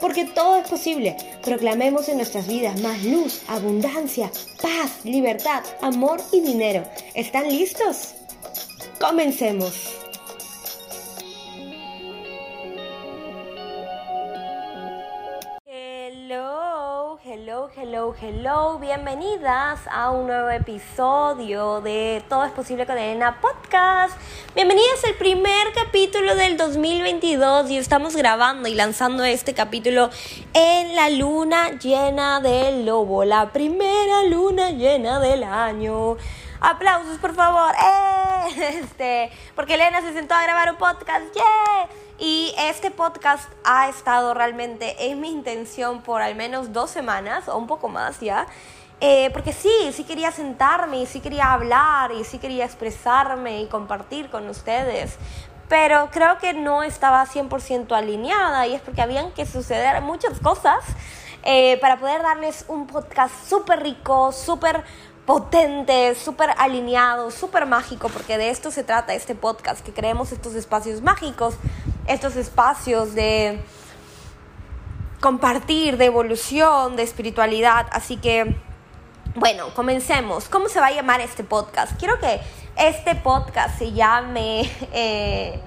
Porque 0.00 0.24
todo 0.24 0.56
es 0.56 0.68
posible. 0.68 1.16
Proclamemos 1.42 2.08
en 2.08 2.16
nuestras 2.16 2.46
vidas 2.46 2.80
más 2.80 3.02
luz, 3.04 3.42
abundancia, 3.48 4.30
paz, 4.62 5.04
libertad, 5.04 5.62
amor 5.80 6.20
y 6.32 6.40
dinero. 6.40 6.84
¿Están 7.14 7.48
listos? 7.48 8.14
Comencemos. 9.00 10.07
Hello, 17.24 17.68
hello, 17.76 18.14
hello. 18.22 18.78
Bienvenidas 18.78 19.80
a 19.90 20.12
un 20.12 20.28
nuevo 20.28 20.50
episodio 20.50 21.80
de 21.80 22.22
Todo 22.28 22.44
es 22.44 22.52
posible 22.52 22.86
con 22.86 22.96
Elena 22.96 23.40
Podcast. 23.40 24.16
Bienvenidas 24.54 25.04
al 25.04 25.14
primer 25.14 25.72
capítulo 25.74 26.36
del 26.36 26.56
2022 26.56 27.70
y 27.70 27.76
estamos 27.76 28.14
grabando 28.14 28.68
y 28.68 28.74
lanzando 28.74 29.24
este 29.24 29.52
capítulo 29.52 30.10
en 30.54 30.94
la 30.94 31.10
luna 31.10 31.70
llena 31.72 32.38
del 32.40 32.86
lobo, 32.86 33.24
la 33.24 33.50
primera 33.52 34.22
luna 34.22 34.70
llena 34.70 35.18
del 35.18 35.42
año. 35.42 36.16
Aplausos, 36.60 37.18
por 37.18 37.34
favor. 37.34 37.74
¡Eh! 37.74 38.28
Este, 38.80 39.30
porque 39.56 39.74
Elena 39.74 40.00
se 40.02 40.12
sentó 40.12 40.34
a 40.34 40.42
grabar 40.44 40.70
un 40.70 40.76
podcast. 40.76 41.34
¡Yeah! 41.34 42.07
Y 42.18 42.52
este 42.58 42.90
podcast 42.90 43.48
ha 43.64 43.88
estado 43.88 44.34
realmente 44.34 45.10
en 45.10 45.20
mi 45.20 45.30
intención 45.30 46.02
por 46.02 46.20
al 46.20 46.34
menos 46.34 46.72
dos 46.72 46.90
semanas 46.90 47.48
o 47.48 47.56
un 47.56 47.68
poco 47.68 47.88
más 47.88 48.18
ya. 48.18 48.46
Eh, 49.00 49.30
porque 49.32 49.52
sí, 49.52 49.70
sí 49.92 50.02
quería 50.02 50.32
sentarme 50.32 51.00
y 51.00 51.06
sí 51.06 51.20
quería 51.20 51.52
hablar 51.52 52.10
y 52.10 52.24
sí 52.24 52.38
quería 52.38 52.64
expresarme 52.64 53.62
y 53.62 53.66
compartir 53.68 54.30
con 54.30 54.48
ustedes. 54.48 55.16
Pero 55.68 56.08
creo 56.10 56.38
que 56.38 56.54
no 56.54 56.82
estaba 56.82 57.24
100% 57.24 57.92
alineada 57.96 58.66
y 58.66 58.74
es 58.74 58.80
porque 58.80 59.00
habían 59.00 59.30
que 59.30 59.46
suceder 59.46 60.00
muchas 60.02 60.40
cosas 60.40 60.82
eh, 61.44 61.78
para 61.80 61.98
poder 62.00 62.22
darles 62.22 62.64
un 62.66 62.88
podcast 62.88 63.32
súper 63.48 63.80
rico, 63.80 64.32
súper 64.32 64.82
potente, 65.24 66.16
súper 66.16 66.50
alineado, 66.56 67.30
súper 67.30 67.66
mágico, 67.66 68.08
porque 68.08 68.38
de 68.38 68.50
esto 68.50 68.72
se 68.72 68.82
trata 68.82 69.14
este 69.14 69.36
podcast, 69.36 69.84
que 69.84 69.92
creemos 69.92 70.32
estos 70.32 70.54
espacios 70.54 71.02
mágicos 71.02 71.54
estos 72.08 72.36
espacios 72.36 73.14
de 73.14 73.60
compartir, 75.20 75.96
de 75.96 76.06
evolución, 76.06 76.96
de 76.96 77.02
espiritualidad. 77.02 77.86
Así 77.92 78.16
que, 78.16 78.56
bueno, 79.34 79.74
comencemos. 79.74 80.48
¿Cómo 80.48 80.68
se 80.68 80.80
va 80.80 80.86
a 80.86 80.92
llamar 80.92 81.20
este 81.20 81.44
podcast? 81.44 81.98
Quiero 81.98 82.18
que 82.18 82.40
este 82.76 83.14
podcast 83.14 83.78
se 83.78 83.92
llame... 83.92 84.70
Eh, 84.92 85.60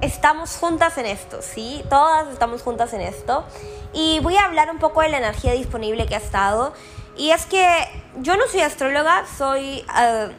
estamos 0.00 0.56
juntas 0.56 0.96
en 0.96 1.06
esto, 1.06 1.42
¿sí? 1.42 1.84
Todas 1.90 2.28
estamos 2.28 2.62
juntas 2.62 2.92
en 2.94 3.02
esto. 3.02 3.44
Y 3.92 4.20
voy 4.20 4.36
a 4.36 4.44
hablar 4.44 4.70
un 4.70 4.78
poco 4.78 5.02
de 5.02 5.10
la 5.10 5.18
energía 5.18 5.52
disponible 5.52 6.06
que 6.06 6.14
ha 6.14 6.18
estado. 6.18 6.72
Y 7.16 7.32
es 7.32 7.44
que 7.44 7.86
yo 8.20 8.36
no 8.36 8.46
soy 8.46 8.60
astróloga, 8.60 9.24
soy... 9.36 9.84
Eh, 9.98 10.30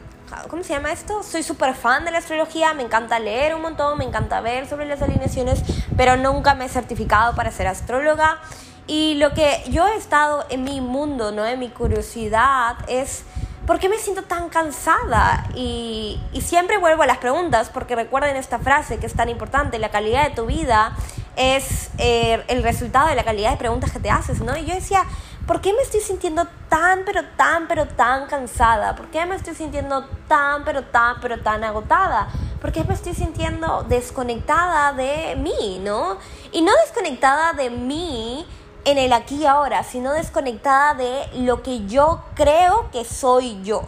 ¿cómo 0.48 0.62
se 0.62 0.72
llama 0.72 0.92
esto? 0.92 1.22
Soy 1.22 1.42
súper 1.42 1.74
fan 1.74 2.04
de 2.04 2.10
la 2.10 2.18
astrología, 2.18 2.74
me 2.74 2.82
encanta 2.82 3.18
leer 3.18 3.54
un 3.54 3.62
montón, 3.62 3.98
me 3.98 4.04
encanta 4.04 4.40
ver 4.40 4.68
sobre 4.68 4.86
las 4.86 5.02
alineaciones, 5.02 5.62
pero 5.96 6.16
nunca 6.16 6.54
me 6.54 6.66
he 6.66 6.68
certificado 6.68 7.34
para 7.34 7.50
ser 7.50 7.66
astróloga. 7.66 8.38
Y 8.86 9.14
lo 9.14 9.32
que 9.32 9.62
yo 9.68 9.86
he 9.86 9.96
estado 9.96 10.44
en 10.50 10.64
mi 10.64 10.80
mundo, 10.80 11.32
¿no? 11.32 11.46
En 11.46 11.58
mi 11.58 11.68
curiosidad 11.68 12.76
es... 12.88 13.24
¿Por 13.66 13.78
qué 13.78 13.88
me 13.88 13.96
siento 13.96 14.24
tan 14.24 14.48
cansada? 14.48 15.46
Y, 15.54 16.20
y 16.32 16.40
siempre 16.40 16.78
vuelvo 16.78 17.04
a 17.04 17.06
las 17.06 17.18
preguntas, 17.18 17.70
porque 17.72 17.94
recuerden 17.94 18.34
esta 18.34 18.58
frase 18.58 18.98
que 18.98 19.06
es 19.06 19.14
tan 19.14 19.28
importante, 19.28 19.78
la 19.78 19.90
calidad 19.90 20.24
de 20.28 20.34
tu 20.34 20.46
vida 20.46 20.96
es 21.36 21.90
eh, 21.98 22.42
el 22.48 22.62
resultado 22.62 23.08
de 23.08 23.14
la 23.14 23.24
calidad 23.24 23.52
de 23.52 23.56
preguntas 23.56 23.92
que 23.92 24.00
te 24.00 24.10
haces, 24.10 24.40
¿no? 24.40 24.56
Y 24.56 24.64
yo 24.64 24.74
decía, 24.74 25.04
¿por 25.46 25.60
qué 25.60 25.72
me 25.72 25.82
estoy 25.82 26.00
sintiendo 26.00 26.46
tan, 26.68 27.04
pero 27.04 27.22
tan, 27.36 27.68
pero 27.68 27.86
tan 27.86 28.26
cansada? 28.26 28.94
¿Por 28.94 29.08
qué 29.08 29.24
me 29.26 29.34
estoy 29.34 29.54
sintiendo 29.54 30.04
tan, 30.28 30.64
pero 30.64 30.84
tan, 30.84 31.20
pero 31.20 31.40
tan 31.40 31.64
agotada? 31.64 32.28
¿Por 32.60 32.72
qué 32.72 32.84
me 32.84 32.94
estoy 32.94 33.14
sintiendo 33.14 33.84
desconectada 33.88 34.92
de 34.92 35.36
mí, 35.36 35.80
no? 35.82 36.18
Y 36.52 36.62
no 36.62 36.72
desconectada 36.84 37.52
de 37.54 37.70
mí 37.70 38.46
en 38.84 38.98
el 38.98 39.12
aquí 39.12 39.36
y 39.36 39.46
ahora, 39.46 39.82
sino 39.82 40.12
desconectada 40.12 40.94
de 40.94 41.28
lo 41.34 41.62
que 41.62 41.86
yo 41.86 42.22
creo 42.34 42.90
que 42.92 43.04
soy 43.04 43.62
yo. 43.62 43.82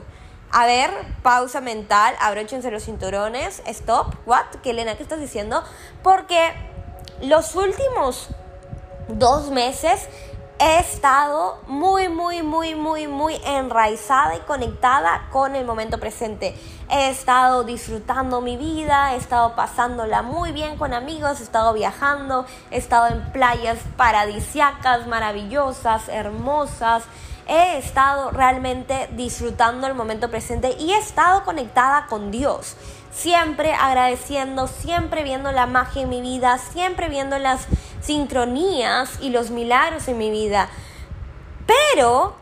A 0.50 0.66
ver, 0.66 0.90
pausa 1.22 1.60
mental, 1.60 2.14
abróchense 2.20 2.70
los 2.70 2.84
cinturones, 2.84 3.60
stop, 3.66 4.14
what, 4.24 4.46
¿qué 4.62 4.70
Elena, 4.70 4.96
qué 4.96 5.02
estás 5.02 5.18
diciendo? 5.18 5.64
Porque 6.02 6.52
los 7.22 7.56
últimos 7.56 8.28
dos 9.08 9.50
meses 9.50 10.08
he 10.58 10.78
estado 10.78 11.58
muy, 11.66 12.08
muy, 12.08 12.42
muy, 12.42 12.74
muy, 12.74 13.06
muy 13.06 13.40
enraizada 13.44 14.36
y 14.36 14.40
conectada 14.40 15.28
con 15.30 15.56
el 15.56 15.64
momento 15.64 15.98
presente. 15.98 16.54
He 16.90 17.08
estado 17.08 17.64
disfrutando 17.64 18.40
mi 18.40 18.56
vida, 18.56 19.14
he 19.14 19.16
estado 19.16 19.56
pasándola 19.56 20.22
muy 20.22 20.52
bien 20.52 20.76
con 20.76 20.94
amigos, 20.94 21.40
he 21.40 21.42
estado 21.42 21.72
viajando, 21.72 22.46
he 22.70 22.76
estado 22.76 23.08
en 23.08 23.32
playas 23.32 23.78
paradisiacas, 23.96 25.06
maravillosas, 25.06 26.08
hermosas. 26.08 27.04
He 27.46 27.76
estado 27.76 28.30
realmente 28.30 29.08
disfrutando 29.12 29.86
el 29.86 29.94
momento 29.94 30.30
presente 30.30 30.76
y 30.78 30.92
he 30.92 30.98
estado 30.98 31.44
conectada 31.44 32.06
con 32.06 32.30
Dios. 32.30 32.76
Siempre 33.14 33.72
agradeciendo, 33.72 34.66
siempre 34.66 35.22
viendo 35.22 35.52
la 35.52 35.66
magia 35.66 36.02
en 36.02 36.08
mi 36.08 36.20
vida, 36.20 36.58
siempre 36.58 37.08
viendo 37.08 37.38
las 37.38 37.66
sincronías 38.00 39.18
y 39.20 39.30
los 39.30 39.50
milagros 39.50 40.08
en 40.08 40.18
mi 40.18 40.30
vida. 40.30 40.68
Pero 41.66 42.34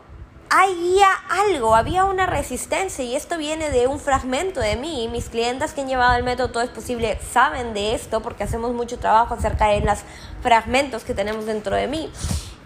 había 0.49 1.07
algo, 1.29 1.75
había 1.75 2.05
una 2.05 2.25
resistencia 2.25 3.03
y 3.03 3.15
esto 3.15 3.37
viene 3.37 3.71
de 3.71 3.87
un 3.87 3.99
fragmento 3.99 4.59
de 4.59 4.75
mí. 4.75 5.07
Mis 5.11 5.29
clientes 5.29 5.73
que 5.73 5.81
han 5.81 5.87
llevado 5.87 6.15
el 6.15 6.23
método 6.23 6.49
Todo 6.49 6.63
es 6.63 6.69
Posible 6.69 7.17
saben 7.31 7.73
de 7.73 7.95
esto 7.95 8.21
porque 8.21 8.43
hacemos 8.43 8.71
mucho 8.73 8.99
trabajo 8.99 9.33
acerca 9.33 9.67
de 9.69 9.81
los 9.81 9.99
fragmentos 10.41 11.03
que 11.03 11.13
tenemos 11.13 11.45
dentro 11.45 11.75
de 11.75 11.87
mí. 11.87 12.11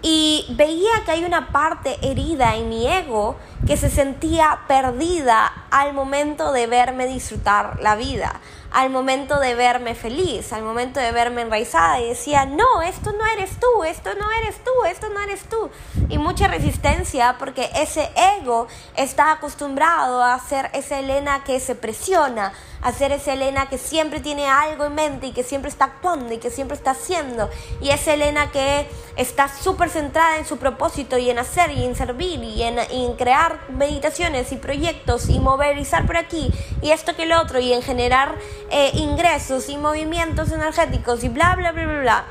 Y 0.01 0.45
veía 0.49 1.03
que 1.05 1.11
hay 1.11 1.25
una 1.25 1.51
parte 1.51 1.97
herida 2.01 2.55
en 2.55 2.69
mi 2.69 2.87
ego 2.87 3.37
que 3.65 3.77
se 3.77 3.89
sentía 3.89 4.59
perdida 4.67 5.51
al 5.71 5.93
momento 5.93 6.51
de 6.51 6.67
verme 6.67 7.07
disfrutar 7.07 7.79
la 7.81 7.95
vida 7.95 8.39
al 8.71 8.89
momento 8.89 9.39
de 9.39 9.55
verme 9.55 9.95
feliz, 9.95 10.51
al 10.53 10.63
momento 10.63 10.99
de 10.99 11.11
verme 11.11 11.41
enraizada 11.41 11.99
y 12.01 12.09
decía, 12.09 12.45
no, 12.45 12.81
esto 12.81 13.11
no 13.13 13.25
eres 13.25 13.59
tú, 13.59 13.83
esto 13.83 14.11
no 14.15 14.29
eres 14.31 14.63
tú, 14.63 14.85
esto 14.85 15.09
no 15.09 15.21
eres 15.21 15.41
tú. 15.49 15.69
Y 16.09 16.17
mucha 16.17 16.47
resistencia 16.47 17.37
porque 17.39 17.69
ese 17.75 18.09
ego 18.39 18.67
está 18.95 19.31
acostumbrado 19.31 20.23
a 20.23 20.39
ser 20.39 20.69
esa 20.73 20.99
Elena 20.99 21.43
que 21.43 21.59
se 21.59 21.75
presiona, 21.75 22.53
a 22.81 22.91
ser 22.91 23.11
esa 23.11 23.33
Elena 23.33 23.69
que 23.69 23.77
siempre 23.77 24.19
tiene 24.19 24.47
algo 24.47 24.85
en 24.85 24.95
mente 24.95 25.27
y 25.27 25.31
que 25.31 25.43
siempre 25.43 25.69
está 25.69 25.85
actuando 25.85 26.33
y 26.33 26.37
que 26.37 26.49
siempre 26.49 26.77
está 26.77 26.91
haciendo. 26.91 27.49
Y 27.81 27.89
esa 27.89 28.13
Elena 28.13 28.51
que 28.51 28.87
está 29.15 29.47
súper 29.47 29.89
centrada 29.89 30.37
en 30.37 30.45
su 30.45 30.57
propósito 30.57 31.17
y 31.17 31.29
en 31.29 31.39
hacer 31.39 31.71
y 31.71 31.83
en 31.83 31.95
servir 31.95 32.43
y 32.43 32.63
en, 32.63 32.77
en 32.79 33.13
crear 33.15 33.59
meditaciones 33.69 34.51
y 34.51 34.57
proyectos 34.57 35.29
y 35.29 35.39
movilizar 35.39 36.05
por 36.05 36.17
aquí 36.17 36.51
y 36.81 36.91
esto 36.91 37.15
que 37.15 37.25
lo 37.25 37.41
otro 37.41 37.59
y 37.59 37.73
en 37.73 37.81
generar 37.81 38.35
eh, 38.69 38.91
ingresos 38.93 39.69
y 39.69 39.77
movimientos 39.77 40.51
energéticos 40.51 41.23
y 41.23 41.29
bla, 41.29 41.55
bla, 41.55 41.71
bla, 41.71 41.85
bla, 41.85 42.01
bla. 42.01 42.25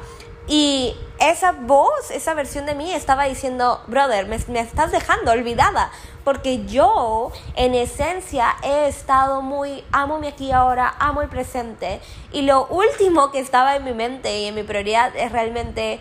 Y 0.48 0.94
esa 1.18 1.52
voz, 1.52 2.10
esa 2.10 2.34
versión 2.34 2.66
de 2.66 2.74
mí 2.74 2.92
estaba 2.92 3.24
diciendo, 3.24 3.80
brother, 3.88 4.26
me, 4.26 4.38
me, 4.48 4.60
estás 4.60 4.92
dejando 4.92 5.32
olvidada, 5.32 5.90
porque 6.24 6.64
yo 6.66 7.32
en 7.56 7.74
esencia 7.74 8.56
he 8.62 8.86
estado 8.86 9.42
muy, 9.42 9.82
amo 9.90 10.18
mi 10.18 10.28
aquí 10.28 10.52
ahora, 10.52 10.94
amo 10.98 11.22
el 11.22 11.28
presente, 11.28 12.00
y 12.32 12.42
lo 12.42 12.66
último 12.66 13.32
que 13.32 13.40
estaba 13.40 13.76
en 13.76 13.84
mi 13.84 13.92
mente 13.92 14.38
y 14.38 14.44
en 14.44 14.54
mi 14.54 14.62
prioridad 14.62 15.16
es 15.16 15.32
realmente 15.32 16.00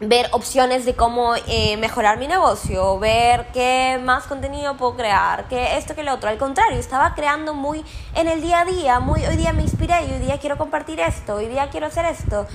ver 0.00 0.28
opciones 0.32 0.84
de 0.84 0.94
cómo 0.94 1.34
eh, 1.46 1.76
mejorar 1.76 2.18
mi 2.18 2.26
negocio, 2.26 2.98
ver 2.98 3.46
qué 3.52 4.00
más 4.02 4.24
contenido 4.24 4.76
puedo 4.76 4.96
crear, 4.96 5.48
que 5.48 5.76
esto, 5.76 5.94
que 5.94 6.02
lo 6.02 6.12
otro. 6.14 6.28
Al 6.28 6.38
contrario, 6.38 6.78
estaba 6.78 7.14
creando 7.14 7.54
muy 7.54 7.84
en 8.14 8.28
el 8.28 8.42
día 8.42 8.60
a 8.60 8.64
día, 8.64 9.00
muy 9.00 9.24
hoy 9.24 9.36
día 9.36 9.52
me 9.52 9.62
inspiré 9.62 9.94
y 10.06 10.12
hoy 10.12 10.18
día 10.18 10.38
quiero 10.38 10.58
compartir 10.58 11.00
esto, 11.00 11.34
hoy 11.34 11.46
día 11.46 11.68
quiero 11.70 11.86
hacer 11.86 12.04
esto. 12.06 12.46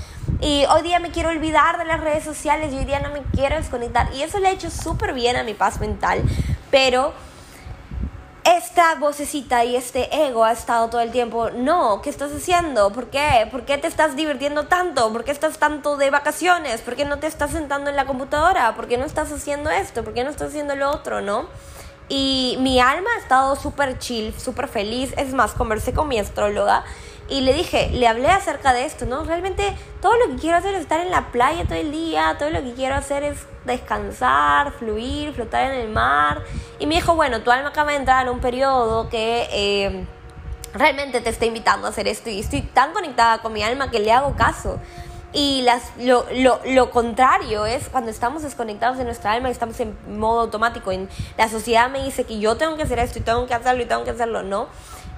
Y 0.42 0.66
hoy 0.66 0.84
día 0.84 1.00
me 1.00 1.12
quiero 1.12 1.30
olvidar 1.30 1.78
de 1.78 1.86
las 1.86 2.00
redes 2.00 2.24
sociales 2.24 2.74
y 2.74 2.78
hoy 2.78 2.86
día 2.86 3.00
no 3.00 3.10
me 3.10 3.22
quiero 3.34 3.56
desconectar. 3.56 4.14
Y 4.14 4.22
eso 4.22 4.40
le 4.40 4.48
ha 4.48 4.52
hecho 4.52 4.70
súper 4.70 5.14
bien 5.14 5.36
a 5.36 5.44
mi 5.44 5.54
paz 5.54 5.80
mental. 5.80 6.24
Pero 6.72 7.14
esta 8.44 8.96
vocecita 8.96 9.64
y 9.66 9.76
este 9.76 10.26
ego 10.26 10.44
ha 10.44 10.52
estado 10.52 10.90
todo 10.90 11.02
el 11.02 11.12
tiempo, 11.12 11.50
no, 11.52 12.02
¿qué 12.02 12.10
estás 12.10 12.32
haciendo? 12.32 12.92
¿Por 12.92 13.08
qué? 13.08 13.48
¿Por 13.52 13.66
qué 13.66 13.78
te 13.78 13.88
estás 13.88 14.16
divirtiendo 14.16 14.68
tanto? 14.68 15.12
¿Por 15.12 15.24
qué 15.24 15.32
estás 15.32 15.58
tanto 15.58 15.98
de 15.98 16.10
vacaciones? 16.10 16.82
¿Por 16.82 16.96
qué 16.96 17.06
no 17.06 17.20
te 17.20 17.28
estás 17.28 17.52
sentando 17.52 17.90
en 17.90 17.96
la 17.96 18.06
computadora? 18.06 18.76
¿Por 18.76 18.88
qué 18.88 18.98
no 18.98 19.06
estás 19.06 19.32
haciendo 19.32 19.70
esto? 19.70 20.04
¿Por 20.04 20.14
qué 20.14 20.24
no 20.24 20.30
estás 20.30 20.50
haciendo 20.50 20.76
lo 20.76 20.90
otro? 20.90 21.22
¿No? 21.22 21.48
Y 22.08 22.58
mi 22.60 22.80
alma 22.80 23.10
ha 23.16 23.20
estado 23.20 23.56
súper 23.56 24.00
chill, 24.00 24.34
súper 24.40 24.68
feliz. 24.68 25.14
Es 25.18 25.34
más, 25.34 25.54
conversé 25.54 25.94
con 25.94 26.08
mi 26.08 26.18
astróloga 26.18 26.84
y 27.30 27.42
le 27.42 27.54
dije, 27.54 27.92
le 27.94 28.08
hablé 28.08 28.30
acerca 28.30 28.74
de 28.74 28.86
esto, 28.86 29.06
¿no? 29.06 29.24
Realmente 29.24 29.76
todo 30.02 30.14
lo 30.18 30.34
que 30.34 30.42
quiero 30.42 30.58
hacer 30.58 30.74
es 30.74 30.82
estar 30.82 31.00
en 31.00 31.12
la 31.12 31.32
playa 31.32 31.66
todo 31.66 31.78
el 31.78 31.92
día, 31.92 32.36
todo 32.40 32.50
lo 32.50 32.64
que 32.64 32.74
quiero 32.74 32.96
hacer 32.96 33.24
es 33.24 33.38
descansar, 33.66 34.72
fluir, 34.74 35.34
flotar 35.34 35.72
en 35.72 35.82
el 35.82 35.90
mar. 35.90 36.44
Y 36.80 36.86
me 36.86 36.96
dijo, 36.96 37.16
bueno, 37.16 37.42
tu 37.42 37.52
alma 37.52 37.70
acaba 37.70 37.92
de 37.92 37.98
entrar 37.98 38.26
en 38.26 38.34
un 38.34 38.40
periodo 38.40 39.10
que 39.10 39.48
eh, 39.52 40.06
realmente 40.74 41.22
te 41.22 41.30
está 41.30 41.46
invitando 41.46 41.88
a 41.88 41.90
hacer 41.90 42.08
esto 42.08 42.30
y 42.30 42.40
estoy 42.40 42.62
tan 42.62 42.94
conectada 42.94 43.42
con 43.42 43.54
mi 43.54 43.64
alma 43.64 43.92
que 43.92 44.00
le 44.00 44.12
hago 44.12 44.36
caso. 44.36 44.80
Y 45.32 45.62
las, 45.62 45.92
lo, 46.00 46.26
lo, 46.34 46.60
lo, 46.66 46.90
contrario 46.90 47.68
es 47.68 47.88
cuando 47.90 48.10
estamos 48.10 48.42
desconectados 48.42 48.98
de 48.98 49.04
nuestra 49.04 49.34
alma 49.34 49.50
y 49.50 49.52
estamos 49.52 49.80
en 49.80 49.96
modo 50.20 50.42
automático. 50.42 50.92
En, 50.92 51.08
la 51.38 51.48
sociedad 51.48 51.88
me 51.90 52.04
dice 52.04 52.24
que 52.24 52.40
yo 52.40 52.58
tengo 52.58 52.78
que 52.78 52.84
hacer 52.84 52.98
esto 52.98 53.20
y 53.20 53.22
tengo 53.22 53.46
que 53.46 53.54
hacerlo 53.54 53.84
y 53.84 53.86
tengo 53.86 54.04
que 54.04 54.10
hacerlo, 54.10 54.42
¿no? 54.42 54.68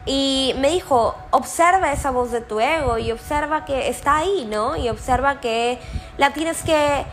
Y 0.06 0.54
me 0.58 0.70
dijo, 0.72 1.16
observa 1.30 1.94
esa 1.94 2.12
voz 2.12 2.32
de 2.32 2.42
tu 2.42 2.60
ego 2.60 2.98
y 2.98 3.12
observa 3.12 3.64
que 3.64 3.88
está 3.88 4.18
ahí, 4.18 4.46
¿no? 4.50 4.76
Y 4.76 4.90
observa 4.90 5.40
que 5.40 5.80
la 6.18 6.34
tienes 6.34 6.64
que 6.64 7.06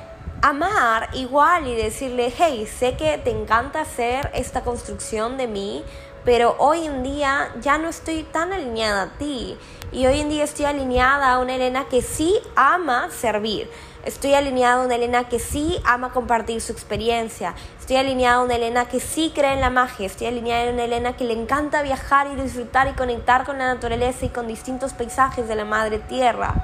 amar 0.43 1.09
igual 1.15 1.67
y 1.67 1.75
decirle, 1.75 2.33
hey, 2.37 2.67
sé 2.67 2.97
que 2.97 3.19
te 3.19 3.31
encanta 3.31 3.81
hacer 3.81 4.31
esta 4.35 4.63
construcción 4.63 5.37
de 5.37 5.47
mí, 5.47 5.85
pero 6.25 6.57
hoy 6.59 6.87
en 6.87 7.03
día 7.03 7.51
ya 7.61 7.79
no 7.79 7.89
estoy 7.89 8.23
tan 8.23 8.53
alineada 8.53 9.03
a 9.03 9.19
ti. 9.19 9.57
Y 9.91 10.07
hoy 10.07 10.21
en 10.21 10.29
día 10.29 10.45
estoy 10.45 10.67
alineada 10.67 11.33
a 11.33 11.39
una 11.39 11.55
Elena 11.55 11.87
que 11.89 12.03
sí 12.03 12.39
ama 12.55 13.09
servir. 13.11 13.71
Estoy 14.05 14.35
alineada 14.35 14.83
a 14.83 14.85
una 14.85 14.95
Elena 14.95 15.29
que 15.29 15.39
sí 15.39 15.81
ama 15.85 16.13
compartir 16.13 16.61
su 16.61 16.73
experiencia. 16.73 17.55
Estoy 17.81 17.97
alineada 17.97 18.37
a 18.37 18.43
una 18.43 18.57
Elena 18.57 18.87
que 18.87 19.01
sí 19.01 19.33
cree 19.35 19.55
en 19.55 19.61
la 19.61 19.71
magia. 19.71 20.07
Estoy 20.07 20.27
alineada 20.27 20.69
a 20.69 20.73
una 20.73 20.85
Elena 20.85 21.17
que 21.17 21.25
le 21.25 21.33
encanta 21.33 21.83
viajar 21.83 22.27
y 22.29 22.41
disfrutar 22.41 22.89
y 22.89 22.93
conectar 22.93 23.45
con 23.45 23.59
la 23.59 23.67
naturaleza 23.67 24.27
y 24.27 24.29
con 24.29 24.47
distintos 24.47 24.93
paisajes 24.93 25.49
de 25.49 25.55
la 25.55 25.65
madre 25.65 25.99
tierra. 25.99 26.55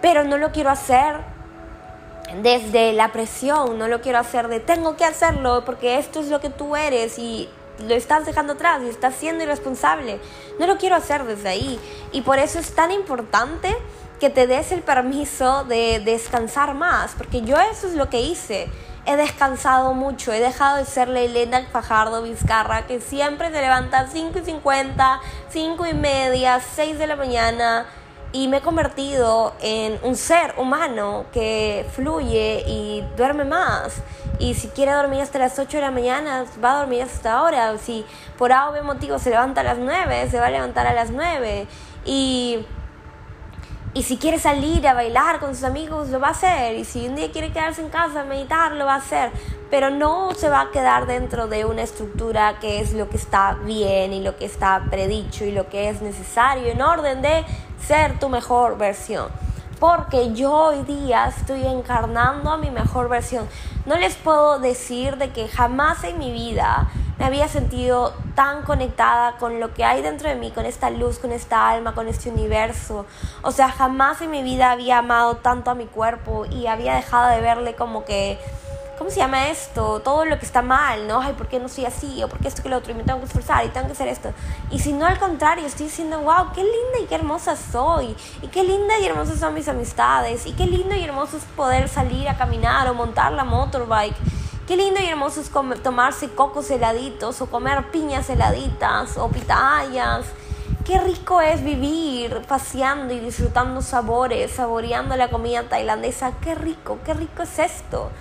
Pero 0.00 0.24
no 0.24 0.38
lo 0.38 0.50
quiero 0.50 0.70
hacer 0.70 1.31
desde 2.40 2.92
la 2.92 3.12
presión, 3.12 3.78
no 3.78 3.88
lo 3.88 4.00
quiero 4.00 4.18
hacer 4.18 4.48
de 4.48 4.60
tengo 4.60 4.96
que 4.96 5.04
hacerlo 5.04 5.64
porque 5.64 5.98
esto 5.98 6.20
es 6.20 6.28
lo 6.28 6.40
que 6.40 6.50
tú 6.50 6.76
eres 6.76 7.18
y 7.18 7.48
lo 7.86 7.94
estás 7.94 8.24
dejando 8.24 8.54
atrás 8.54 8.80
y 8.84 8.88
estás 8.88 9.14
siendo 9.14 9.44
irresponsable. 9.44 10.20
No 10.58 10.66
lo 10.66 10.78
quiero 10.78 10.96
hacer 10.96 11.24
desde 11.24 11.48
ahí. 11.48 11.80
Y 12.12 12.22
por 12.22 12.38
eso 12.38 12.58
es 12.58 12.74
tan 12.74 12.90
importante 12.90 13.76
que 14.20 14.30
te 14.30 14.46
des 14.46 14.72
el 14.72 14.82
permiso 14.82 15.64
de 15.64 16.00
descansar 16.04 16.74
más, 16.74 17.12
porque 17.16 17.42
yo 17.42 17.56
eso 17.58 17.88
es 17.88 17.94
lo 17.94 18.08
que 18.08 18.20
hice. 18.20 18.68
He 19.04 19.16
descansado 19.16 19.94
mucho, 19.94 20.32
he 20.32 20.38
dejado 20.38 20.76
de 20.76 20.84
ser 20.84 21.08
la 21.08 21.20
Elena 21.20 21.66
Fajardo 21.72 22.22
Vizcarra 22.22 22.86
que 22.86 23.00
siempre 23.00 23.50
se 23.50 23.60
levanta 23.60 23.98
a 23.98 24.06
5 24.06 24.38
y 24.38 24.44
50, 24.44 25.20
5 25.50 25.86
y 25.86 25.94
media, 25.94 26.60
6 26.60 26.98
de 26.98 27.06
la 27.08 27.16
mañana 27.16 27.86
y 28.32 28.48
me 28.48 28.58
he 28.58 28.60
convertido 28.62 29.54
en 29.60 29.98
un 30.02 30.16
ser 30.16 30.54
humano 30.56 31.26
que 31.32 31.86
fluye 31.92 32.64
y 32.66 33.04
duerme 33.16 33.44
más. 33.44 33.96
Y 34.38 34.54
si 34.54 34.68
quiere 34.68 34.92
dormir 34.92 35.20
hasta 35.20 35.38
las 35.38 35.58
8 35.58 35.76
de 35.76 35.82
la 35.82 35.90
mañana, 35.90 36.44
va 36.62 36.72
a 36.72 36.78
dormir 36.80 37.02
hasta 37.02 37.34
ahora. 37.34 37.76
Si 37.78 38.04
por 38.38 38.52
A 38.52 38.70
o 38.70 38.84
motivo 38.84 39.18
se 39.18 39.30
levanta 39.30 39.60
a 39.60 39.64
las 39.64 39.78
9, 39.78 40.28
se 40.30 40.38
va 40.40 40.46
a 40.46 40.50
levantar 40.50 40.86
a 40.86 40.94
las 40.94 41.10
9. 41.10 41.66
Y 42.06 42.66
y 43.94 44.04
si 44.04 44.16
quiere 44.16 44.38
salir 44.38 44.88
a 44.88 44.94
bailar 44.94 45.38
con 45.38 45.54
sus 45.54 45.64
amigos, 45.64 46.08
lo 46.08 46.18
va 46.18 46.28
a 46.28 46.30
hacer. 46.30 46.76
Y 46.76 46.84
si 46.84 47.06
un 47.06 47.14
día 47.14 47.30
quiere 47.30 47.52
quedarse 47.52 47.82
en 47.82 47.90
casa 47.90 48.22
a 48.22 48.24
meditar, 48.24 48.72
lo 48.72 48.86
va 48.86 48.94
a 48.94 48.98
hacer. 48.98 49.30
Pero 49.70 49.90
no 49.90 50.32
se 50.34 50.48
va 50.48 50.62
a 50.62 50.70
quedar 50.70 51.06
dentro 51.06 51.46
de 51.46 51.66
una 51.66 51.82
estructura 51.82 52.58
que 52.58 52.80
es 52.80 52.94
lo 52.94 53.10
que 53.10 53.18
está 53.18 53.58
bien 53.64 54.14
y 54.14 54.22
lo 54.22 54.36
que 54.36 54.46
está 54.46 54.86
predicho 54.90 55.44
y 55.44 55.52
lo 55.52 55.68
que 55.68 55.90
es 55.90 56.00
necesario 56.00 56.68
en 56.68 56.80
orden 56.80 57.20
de 57.20 57.44
ser 57.86 58.18
tu 58.18 58.30
mejor 58.30 58.78
versión. 58.78 59.28
Porque 59.82 60.32
yo 60.32 60.52
hoy 60.52 60.84
día 60.84 61.26
estoy 61.26 61.66
encarnando 61.66 62.52
a 62.52 62.56
mi 62.56 62.70
mejor 62.70 63.08
versión. 63.08 63.48
No 63.84 63.96
les 63.96 64.14
puedo 64.14 64.60
decir 64.60 65.16
de 65.16 65.32
que 65.32 65.48
jamás 65.48 66.04
en 66.04 66.20
mi 66.20 66.30
vida 66.30 66.88
me 67.18 67.24
había 67.24 67.48
sentido 67.48 68.14
tan 68.36 68.62
conectada 68.62 69.38
con 69.38 69.58
lo 69.58 69.74
que 69.74 69.84
hay 69.84 70.00
dentro 70.00 70.28
de 70.28 70.36
mí, 70.36 70.52
con 70.52 70.66
esta 70.66 70.88
luz, 70.90 71.18
con 71.18 71.32
esta 71.32 71.68
alma, 71.68 71.96
con 71.96 72.06
este 72.06 72.30
universo. 72.30 73.06
O 73.42 73.50
sea, 73.50 73.72
jamás 73.72 74.22
en 74.22 74.30
mi 74.30 74.44
vida 74.44 74.70
había 74.70 74.98
amado 74.98 75.38
tanto 75.38 75.72
a 75.72 75.74
mi 75.74 75.86
cuerpo 75.86 76.46
y 76.46 76.68
había 76.68 76.94
dejado 76.94 77.30
de 77.30 77.40
verle 77.40 77.74
como 77.74 78.04
que, 78.04 78.38
¿cómo 79.02 79.10
se 79.10 79.18
llama 79.18 79.48
esto? 79.48 79.98
Todo 79.98 80.24
lo 80.24 80.38
que 80.38 80.46
está 80.46 80.62
mal, 80.62 81.08
¿no? 81.08 81.20
Ay, 81.20 81.32
¿por 81.32 81.48
qué 81.48 81.58
no 81.58 81.68
soy 81.68 81.86
así? 81.86 82.22
¿O 82.22 82.28
por 82.28 82.38
qué 82.38 82.46
esto 82.46 82.62
que 82.62 82.68
lo 82.68 82.76
otro? 82.76 82.92
Y 82.92 82.94
me 82.94 83.02
tengo 83.02 83.18
que 83.18 83.24
esforzar 83.24 83.64
y 83.66 83.68
tengo 83.70 83.88
que 83.88 83.94
hacer 83.94 84.06
esto. 84.06 84.32
Y 84.70 84.78
si 84.78 84.92
no, 84.92 85.06
al 85.06 85.18
contrario, 85.18 85.66
estoy 85.66 85.86
diciendo, 85.86 86.20
wow, 86.20 86.52
qué 86.54 86.62
linda 86.62 87.00
y 87.02 87.06
qué 87.06 87.16
hermosa 87.16 87.56
soy. 87.56 88.14
Y 88.42 88.46
qué 88.46 88.62
linda 88.62 88.96
y 89.00 89.06
hermosas 89.06 89.40
son 89.40 89.54
mis 89.54 89.66
amistades. 89.66 90.46
Y 90.46 90.52
qué 90.52 90.66
lindo 90.66 90.94
y 90.94 91.02
hermoso 91.02 91.36
es 91.36 91.42
poder 91.56 91.88
salir 91.88 92.28
a 92.28 92.36
caminar 92.36 92.86
o 92.88 92.94
montar 92.94 93.32
la 93.32 93.42
motorbike 93.42 94.14
Qué 94.68 94.76
lindo 94.76 95.00
y 95.00 95.06
hermoso 95.06 95.40
es 95.40 95.50
tomarse 95.82 96.28
cocos 96.30 96.70
heladitos 96.70 97.40
o 97.40 97.46
comer 97.46 97.90
piñas 97.90 98.30
heladitas 98.30 99.18
o 99.18 99.28
pitayas. 99.28 100.26
Qué 100.84 101.00
rico 101.00 101.40
es 101.40 101.64
vivir 101.64 102.40
paseando 102.46 103.12
y 103.12 103.18
disfrutando 103.18 103.82
sabores, 103.82 104.52
saboreando 104.52 105.16
la 105.16 105.28
comida 105.28 105.64
tailandesa. 105.64 106.34
Qué 106.40 106.54
rico, 106.54 107.00
qué 107.04 107.14
rico 107.14 107.42
es 107.42 107.58
esto. 107.58 108.12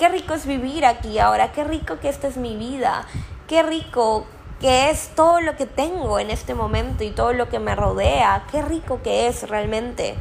Qué 0.00 0.08
rico 0.08 0.32
es 0.32 0.46
vivir 0.46 0.86
aquí 0.86 1.18
ahora. 1.18 1.52
Qué 1.52 1.62
rico 1.62 1.98
que 2.00 2.08
esta 2.08 2.26
es 2.26 2.38
mi 2.38 2.56
vida. 2.56 3.06
Qué 3.46 3.62
rico 3.62 4.24
que 4.58 4.88
es 4.88 5.10
todo 5.14 5.42
lo 5.42 5.56
que 5.56 5.66
tengo 5.66 6.18
en 6.18 6.30
este 6.30 6.54
momento 6.54 7.04
y 7.04 7.10
todo 7.10 7.34
lo 7.34 7.50
que 7.50 7.58
me 7.58 7.74
rodea. 7.74 8.46
Qué 8.50 8.62
rico 8.62 9.02
que 9.02 9.26
es 9.26 9.46
realmente. 9.46 10.14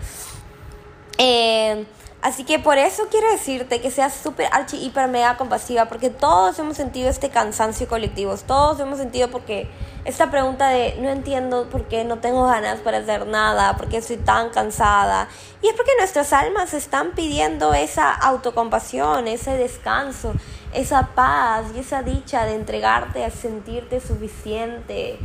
Eh, 1.17 1.85
Así 2.21 2.43
que 2.43 2.59
por 2.59 2.77
eso 2.77 3.07
quiero 3.09 3.31
decirte 3.31 3.79
que 3.79 3.91
seas 3.91 4.13
súper 4.13 4.49
archi, 4.51 4.75
hiper, 4.75 5.07
mega 5.07 5.37
compasiva, 5.37 5.85
porque 5.85 6.09
todos 6.09 6.59
hemos 6.59 6.75
sentido 6.75 7.09
este 7.09 7.29
cansancio 7.29 7.87
colectivo, 7.87 8.35
todos 8.45 8.77
hemos 8.81 8.97
sentido 8.97 9.29
porque 9.29 9.69
esta 10.03 10.29
pregunta 10.29 10.67
de 10.67 10.97
no 10.99 11.07
entiendo 11.09 11.69
por 11.69 11.87
qué 11.87 12.03
no 12.03 12.19
tengo 12.19 12.45
ganas 12.45 12.79
para 12.81 12.97
hacer 12.97 13.25
nada, 13.25 13.77
por 13.77 13.87
qué 13.87 13.97
estoy 13.97 14.17
tan 14.17 14.49
cansada. 14.49 15.29
Y 15.61 15.67
es 15.69 15.73
porque 15.75 15.91
nuestras 15.97 16.33
almas 16.33 16.73
están 16.73 17.11
pidiendo 17.11 17.73
esa 17.73 18.11
autocompasión, 18.11 19.29
ese 19.29 19.51
descanso, 19.51 20.33
esa 20.73 21.07
paz 21.15 21.67
y 21.73 21.79
esa 21.79 22.03
dicha 22.03 22.43
de 22.43 22.55
entregarte 22.55 23.23
a 23.23 23.31
sentirte 23.31 24.01
suficiente 24.01 25.19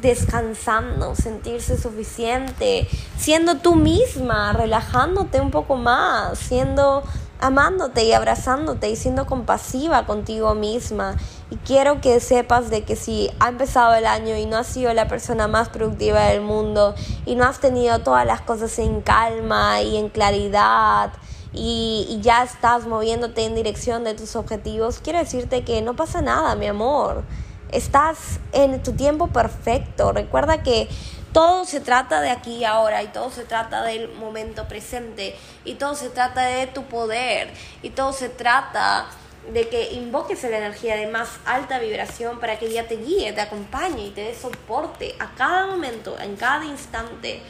descansando, 0.00 1.14
sentirse 1.14 1.76
suficiente, 1.76 2.88
siendo 3.16 3.56
tú 3.56 3.74
misma, 3.74 4.52
relajándote 4.52 5.40
un 5.40 5.50
poco 5.50 5.76
más, 5.76 6.38
siendo 6.38 7.02
amándote 7.40 8.04
y 8.04 8.12
abrazándote 8.12 8.90
y 8.90 8.96
siendo 8.96 9.26
compasiva 9.26 10.06
contigo 10.06 10.54
misma. 10.54 11.16
Y 11.50 11.56
quiero 11.56 12.00
que 12.00 12.20
sepas 12.20 12.70
de 12.70 12.84
que 12.84 12.96
si 12.96 13.30
ha 13.40 13.48
empezado 13.48 13.94
el 13.94 14.06
año 14.06 14.36
y 14.36 14.46
no 14.46 14.56
has 14.56 14.66
sido 14.66 14.92
la 14.92 15.08
persona 15.08 15.48
más 15.48 15.68
productiva 15.68 16.24
del 16.24 16.40
mundo 16.40 16.94
y 17.26 17.36
no 17.36 17.44
has 17.44 17.60
tenido 17.60 18.00
todas 18.00 18.26
las 18.26 18.40
cosas 18.40 18.78
en 18.78 19.00
calma 19.00 19.82
y 19.82 19.96
en 19.96 20.08
claridad, 20.08 21.12
y, 21.50 22.06
y, 22.10 22.20
ya 22.20 22.42
estás 22.42 22.86
moviéndote 22.86 23.46
en 23.46 23.54
dirección 23.54 24.04
de 24.04 24.12
tus 24.12 24.36
objetivos, 24.36 25.00
quiero 25.02 25.18
decirte 25.18 25.64
que 25.64 25.80
no 25.80 25.96
pasa 25.96 26.20
nada, 26.20 26.54
mi 26.56 26.66
amor. 26.66 27.24
Estás 27.72 28.40
en 28.52 28.82
tu 28.82 28.92
tiempo 28.92 29.28
perfecto. 29.28 30.12
Recuerda 30.12 30.62
que 30.62 30.88
todo 31.32 31.64
se 31.64 31.80
trata 31.80 32.20
de 32.20 32.30
aquí 32.30 32.56
y 32.56 32.64
ahora 32.64 33.02
y 33.02 33.08
todo 33.08 33.30
se 33.30 33.44
trata 33.44 33.82
del 33.84 34.12
momento 34.14 34.66
presente 34.66 35.36
y 35.64 35.74
todo 35.74 35.94
se 35.94 36.08
trata 36.08 36.42
de 36.42 36.66
tu 36.66 36.84
poder 36.84 37.50
y 37.82 37.90
todo 37.90 38.12
se 38.12 38.28
trata 38.28 39.06
de 39.52 39.68
que 39.68 39.92
invoques 39.92 40.42
la 40.44 40.58
energía 40.58 40.96
de 40.96 41.06
más 41.06 41.38
alta 41.44 41.78
vibración 41.78 42.40
para 42.40 42.58
que 42.58 42.66
ella 42.66 42.86
te 42.86 42.96
guíe, 42.96 43.32
te 43.32 43.40
acompañe 43.40 44.06
y 44.06 44.10
te 44.10 44.22
dé 44.22 44.34
soporte 44.34 45.14
a 45.18 45.30
cada 45.36 45.66
momento, 45.66 46.18
en 46.18 46.36
cada 46.36 46.64
instante. 46.64 47.40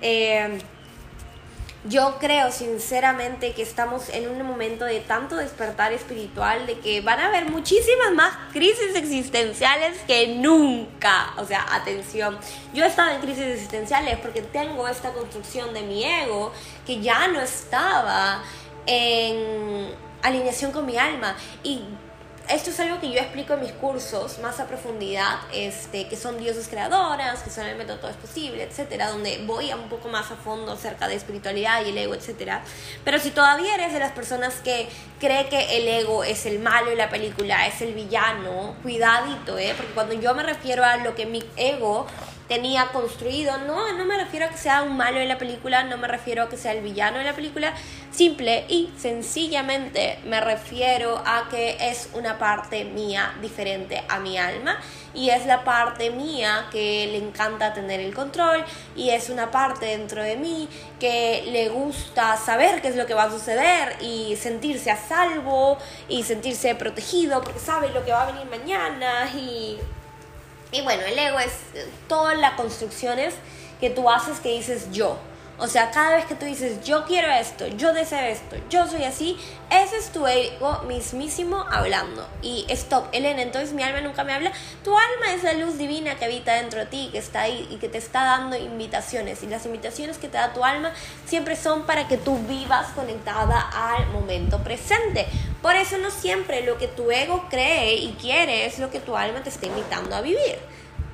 Eh, 0.00 0.58
yo 1.84 2.18
creo 2.20 2.52
sinceramente 2.52 3.52
que 3.52 3.62
estamos 3.62 4.10
en 4.10 4.28
un 4.28 4.42
momento 4.46 4.84
de 4.84 5.00
tanto 5.00 5.36
despertar 5.36 5.92
espiritual, 5.92 6.66
de 6.66 6.78
que 6.78 7.00
van 7.00 7.20
a 7.20 7.28
haber 7.28 7.46
muchísimas 7.50 8.12
más 8.14 8.36
crisis 8.52 8.94
existenciales 8.94 9.98
que 10.06 10.28
nunca. 10.36 11.32
O 11.38 11.44
sea, 11.46 11.66
atención, 11.74 12.38
yo 12.74 12.84
he 12.84 12.86
estado 12.86 13.12
en 13.12 13.20
crisis 13.22 13.44
existenciales 13.44 14.18
porque 14.18 14.42
tengo 14.42 14.86
esta 14.88 15.12
construcción 15.12 15.72
de 15.72 15.82
mi 15.82 16.04
ego 16.04 16.52
que 16.86 17.00
ya 17.00 17.28
no 17.28 17.40
estaba 17.40 18.42
en 18.86 19.94
alineación 20.22 20.72
con 20.72 20.84
mi 20.84 20.98
alma. 20.98 21.34
Y 21.62 21.82
esto 22.50 22.70
es 22.70 22.80
algo 22.80 23.00
que 23.00 23.10
yo 23.10 23.20
explico 23.20 23.54
en 23.54 23.60
mis 23.60 23.72
cursos 23.72 24.38
más 24.40 24.58
a 24.58 24.66
profundidad, 24.66 25.38
este, 25.52 26.08
que 26.08 26.16
son 26.16 26.38
dioses 26.38 26.68
creadoras, 26.68 27.42
que 27.42 27.50
son 27.50 27.66
el 27.66 27.76
método 27.76 27.98
todo 27.98 28.10
es 28.10 28.16
posible, 28.16 28.64
etcétera, 28.64 29.10
donde 29.10 29.42
voy 29.46 29.72
un 29.72 29.88
poco 29.88 30.08
más 30.08 30.30
a 30.30 30.36
fondo 30.36 30.72
acerca 30.72 31.06
de 31.06 31.14
espiritualidad 31.14 31.84
y 31.84 31.90
el 31.90 31.98
ego, 31.98 32.14
etcétera. 32.14 32.62
Pero 33.04 33.18
si 33.18 33.30
todavía 33.30 33.74
eres 33.74 33.92
de 33.92 34.00
las 34.00 34.12
personas 34.12 34.54
que 34.64 34.88
cree 35.20 35.48
que 35.48 35.78
el 35.78 35.86
ego 35.86 36.24
es 36.24 36.46
el 36.46 36.58
malo 36.58 36.92
y 36.92 36.96
la 36.96 37.08
película 37.08 37.66
es 37.66 37.80
el 37.82 37.94
villano, 37.94 38.74
cuidadito, 38.82 39.56
¿eh? 39.58 39.74
Porque 39.76 39.92
cuando 39.92 40.14
yo 40.14 40.34
me 40.34 40.42
refiero 40.42 40.84
a 40.84 40.96
lo 40.96 41.14
que 41.14 41.26
mi 41.26 41.42
ego 41.56 42.06
tenía 42.50 42.88
construido. 42.88 43.58
No, 43.58 43.92
no 43.92 44.04
me 44.04 44.16
refiero 44.16 44.46
a 44.46 44.48
que 44.48 44.58
sea 44.58 44.82
un 44.82 44.96
malo 44.96 45.20
en 45.20 45.28
la 45.28 45.38
película, 45.38 45.84
no 45.84 45.96
me 45.98 46.08
refiero 46.08 46.42
a 46.42 46.48
que 46.48 46.56
sea 46.56 46.72
el 46.72 46.82
villano 46.82 47.20
en 47.20 47.24
la 47.24 47.32
película. 47.32 47.72
Simple 48.10 48.64
y 48.66 48.90
sencillamente 48.98 50.18
me 50.24 50.40
refiero 50.40 51.22
a 51.24 51.48
que 51.48 51.76
es 51.80 52.10
una 52.12 52.40
parte 52.40 52.84
mía 52.84 53.32
diferente 53.40 54.02
a 54.08 54.18
mi 54.18 54.36
alma 54.36 54.76
y 55.14 55.30
es 55.30 55.46
la 55.46 55.62
parte 55.62 56.10
mía 56.10 56.66
que 56.72 57.06
le 57.12 57.18
encanta 57.18 57.72
tener 57.72 58.00
el 58.00 58.12
control 58.12 58.64
y 58.96 59.10
es 59.10 59.30
una 59.30 59.52
parte 59.52 59.86
dentro 59.86 60.20
de 60.20 60.36
mí 60.36 60.68
que 60.98 61.44
le 61.52 61.68
gusta 61.68 62.36
saber 62.36 62.82
qué 62.82 62.88
es 62.88 62.96
lo 62.96 63.06
que 63.06 63.14
va 63.14 63.24
a 63.24 63.30
suceder 63.30 63.96
y 64.00 64.34
sentirse 64.34 64.90
a 64.90 64.96
salvo 64.96 65.78
y 66.08 66.24
sentirse 66.24 66.74
protegido 66.74 67.42
porque 67.42 67.60
sabe 67.60 67.90
lo 67.90 68.04
que 68.04 68.10
va 68.10 68.24
a 68.24 68.32
venir 68.32 68.46
mañana 68.50 69.30
y 69.36 69.78
y 70.72 70.82
bueno, 70.82 71.02
el 71.04 71.18
ego 71.18 71.38
es 71.38 71.52
eh, 71.74 71.86
todas 72.08 72.38
las 72.38 72.54
construcciones 72.54 73.34
que 73.80 73.90
tú 73.90 74.10
haces 74.10 74.40
que 74.40 74.50
dices 74.50 74.90
yo. 74.92 75.18
O 75.60 75.68
sea, 75.68 75.90
cada 75.90 76.16
vez 76.16 76.24
que 76.24 76.34
tú 76.34 76.46
dices 76.46 76.82
yo 76.84 77.04
quiero 77.04 77.30
esto, 77.30 77.66
yo 77.66 77.92
deseo 77.92 78.20
esto, 78.20 78.56
yo 78.70 78.86
soy 78.86 79.04
así, 79.04 79.36
ese 79.70 79.98
es 79.98 80.10
tu 80.10 80.26
ego 80.26 80.82
mismísimo 80.88 81.66
hablando. 81.70 82.26
Y 82.40 82.64
stop, 82.70 83.08
Elena, 83.12 83.42
entonces 83.42 83.74
mi 83.74 83.82
alma 83.82 84.00
nunca 84.00 84.24
me 84.24 84.32
habla. 84.32 84.52
Tu 84.82 84.90
alma 84.90 85.34
es 85.34 85.42
la 85.42 85.52
luz 85.52 85.76
divina 85.76 86.16
que 86.16 86.24
habita 86.24 86.54
dentro 86.54 86.80
de 86.80 86.86
ti, 86.86 87.10
que 87.12 87.18
está 87.18 87.42
ahí 87.42 87.68
y 87.70 87.76
que 87.76 87.90
te 87.90 87.98
está 87.98 88.24
dando 88.24 88.56
invitaciones. 88.56 89.42
Y 89.42 89.48
las 89.48 89.66
invitaciones 89.66 90.16
que 90.16 90.28
te 90.28 90.38
da 90.38 90.54
tu 90.54 90.64
alma 90.64 90.92
siempre 91.26 91.56
son 91.56 91.82
para 91.82 92.08
que 92.08 92.16
tú 92.16 92.38
vivas 92.48 92.88
conectada 92.94 93.60
al 93.60 94.06
momento 94.08 94.64
presente. 94.64 95.26
Por 95.60 95.76
eso 95.76 95.98
no 95.98 96.10
siempre 96.10 96.64
lo 96.64 96.78
que 96.78 96.88
tu 96.88 97.10
ego 97.10 97.46
cree 97.50 97.96
y 97.96 98.12
quiere 98.12 98.64
es 98.64 98.78
lo 98.78 98.90
que 98.90 99.00
tu 99.00 99.14
alma 99.14 99.42
te 99.42 99.50
está 99.50 99.66
invitando 99.66 100.16
a 100.16 100.22
vivir. 100.22 100.58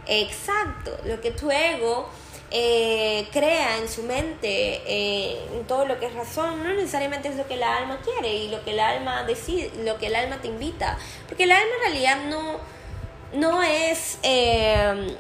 Exacto, 0.07 0.97
lo 1.05 1.21
que 1.21 1.33
tu 1.33 1.50
ego 1.50 2.09
eh, 2.50 3.26
crea 3.33 3.79
en 3.79 3.88
su 3.88 4.03
mente, 4.03 4.81
eh, 4.87 5.38
en 5.55 5.67
todo 5.67 5.85
lo 5.87 5.99
que 5.99 6.07
es 6.07 6.15
razón, 6.15 6.62
no 6.62 6.73
necesariamente 6.73 7.29
es 7.29 7.37
lo 7.37 7.47
que 7.47 7.57
la 7.57 7.76
alma 7.76 8.00
quiere 8.03 8.35
y 8.35 8.49
lo 8.49 8.65
que 8.65 8.73
el 8.73 8.81
alma 8.81 9.25
decide, 9.25 9.71
lo 9.85 9.99
que 9.99 10.07
el 10.07 10.15
alma 10.15 10.37
te 10.41 10.49
invita. 10.49 10.99
Porque 11.29 11.45
el 11.45 11.53
alma 11.53 11.73
en 11.76 11.93
realidad 11.93 12.19
no, 12.29 12.59
no 13.33 13.62
es... 13.62 14.19
Eh, 14.23 15.17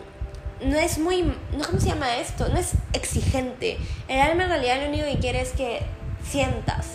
no 0.60 0.78
es 0.78 0.98
muy, 0.98 1.22
no, 1.22 1.64
¿cómo 1.66 1.78
se 1.78 1.88
llama 1.88 2.16
esto? 2.16 2.48
No 2.48 2.58
es 2.58 2.72
exigente. 2.94 3.78
El 4.08 4.20
alma 4.20 4.44
en 4.44 4.48
realidad 4.48 4.80
lo 4.80 4.88
único 4.88 5.04
que 5.04 5.18
quiere 5.18 5.42
es 5.42 5.50
que 5.50 5.82
sientas, 6.24 6.86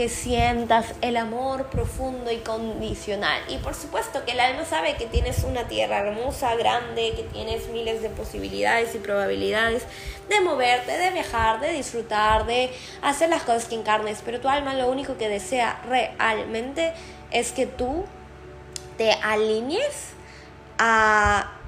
que 0.00 0.08
sientas 0.08 0.94
el 1.02 1.18
amor 1.18 1.66
profundo 1.66 2.32
y 2.32 2.38
condicional. 2.38 3.38
Y 3.48 3.58
por 3.58 3.74
supuesto 3.74 4.24
que 4.24 4.32
el 4.32 4.40
alma 4.40 4.64
sabe 4.64 4.96
que 4.96 5.04
tienes 5.04 5.44
una 5.44 5.64
tierra 5.64 5.98
hermosa, 5.98 6.54
grande, 6.54 7.12
que 7.14 7.24
tienes 7.24 7.68
miles 7.68 8.00
de 8.00 8.08
posibilidades 8.08 8.94
y 8.94 8.98
probabilidades 8.98 9.82
de 10.30 10.40
moverte, 10.40 10.96
de 10.96 11.10
viajar, 11.10 11.60
de 11.60 11.72
disfrutar, 11.72 12.46
de 12.46 12.70
hacer 13.02 13.28
las 13.28 13.42
cosas 13.42 13.66
que 13.66 13.74
encarnes. 13.74 14.22
Pero 14.24 14.40
tu 14.40 14.48
alma 14.48 14.72
lo 14.72 14.88
único 14.90 15.18
que 15.18 15.28
desea 15.28 15.82
realmente 15.86 16.94
es 17.30 17.52
que 17.52 17.66
tú 17.66 18.06
te 18.96 19.12
alinees 19.12 20.14
a 20.78 21.58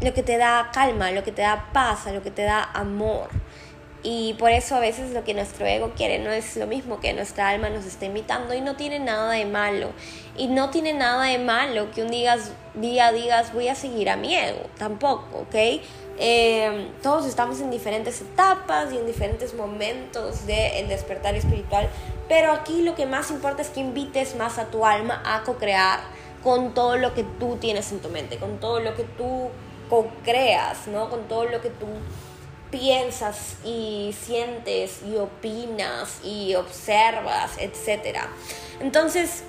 lo 0.00 0.12
que 0.12 0.24
te 0.24 0.38
da 0.38 0.70
calma, 0.72 1.12
lo 1.12 1.22
que 1.22 1.30
te 1.30 1.42
da 1.42 1.68
paz, 1.72 2.08
a 2.08 2.12
lo 2.12 2.20
que 2.20 2.32
te 2.32 2.42
da 2.42 2.68
amor. 2.74 3.28
Y 4.02 4.34
por 4.34 4.50
eso 4.50 4.76
a 4.76 4.80
veces 4.80 5.12
lo 5.12 5.24
que 5.24 5.34
nuestro 5.34 5.66
ego 5.66 5.92
quiere 5.94 6.18
no 6.18 6.30
es 6.30 6.56
lo 6.56 6.66
mismo 6.66 7.00
que 7.00 7.12
nuestra 7.12 7.50
alma 7.50 7.68
nos 7.68 7.84
está 7.84 8.06
imitando 8.06 8.54
y 8.54 8.62
no 8.62 8.76
tiene 8.76 8.98
nada 8.98 9.32
de 9.32 9.44
malo. 9.44 9.92
Y 10.36 10.46
no 10.46 10.70
tiene 10.70 10.94
nada 10.94 11.24
de 11.24 11.38
malo 11.38 11.90
que 11.90 12.02
un 12.02 12.10
día, 12.10 12.38
digas 13.12 13.52
voy 13.52 13.68
a 13.68 13.74
seguir 13.74 14.08
a 14.08 14.16
mi 14.16 14.34
ego, 14.34 14.62
tampoco, 14.78 15.40
¿ok? 15.40 15.82
Eh, 16.22 16.88
todos 17.02 17.26
estamos 17.26 17.60
en 17.60 17.70
diferentes 17.70 18.20
etapas 18.20 18.92
y 18.92 18.96
en 18.96 19.06
diferentes 19.06 19.54
momentos 19.54 20.46
del 20.46 20.88
despertar 20.88 21.34
espiritual, 21.34 21.88
pero 22.28 22.52
aquí 22.52 22.82
lo 22.82 22.94
que 22.94 23.06
más 23.06 23.30
importa 23.30 23.62
es 23.62 23.68
que 23.68 23.80
invites 23.80 24.36
más 24.36 24.58
a 24.58 24.66
tu 24.66 24.86
alma 24.86 25.22
a 25.24 25.42
co-crear 25.42 26.00
con 26.42 26.72
todo 26.72 26.96
lo 26.96 27.14
que 27.14 27.24
tú 27.24 27.56
tienes 27.56 27.92
en 27.92 28.00
tu 28.00 28.08
mente, 28.08 28.38
con 28.38 28.60
todo 28.60 28.80
lo 28.80 28.94
que 28.94 29.04
tú 29.04 29.48
co-creas, 29.90 30.86
¿no? 30.86 31.10
Con 31.10 31.24
todo 31.24 31.44
lo 31.44 31.60
que 31.60 31.70
tú 31.70 31.86
piensas 32.70 33.56
y 33.64 34.14
sientes 34.24 35.00
y 35.06 35.16
opinas 35.16 36.20
y 36.24 36.54
observas, 36.54 37.52
etc. 37.58 38.18
Entonces, 38.80 39.44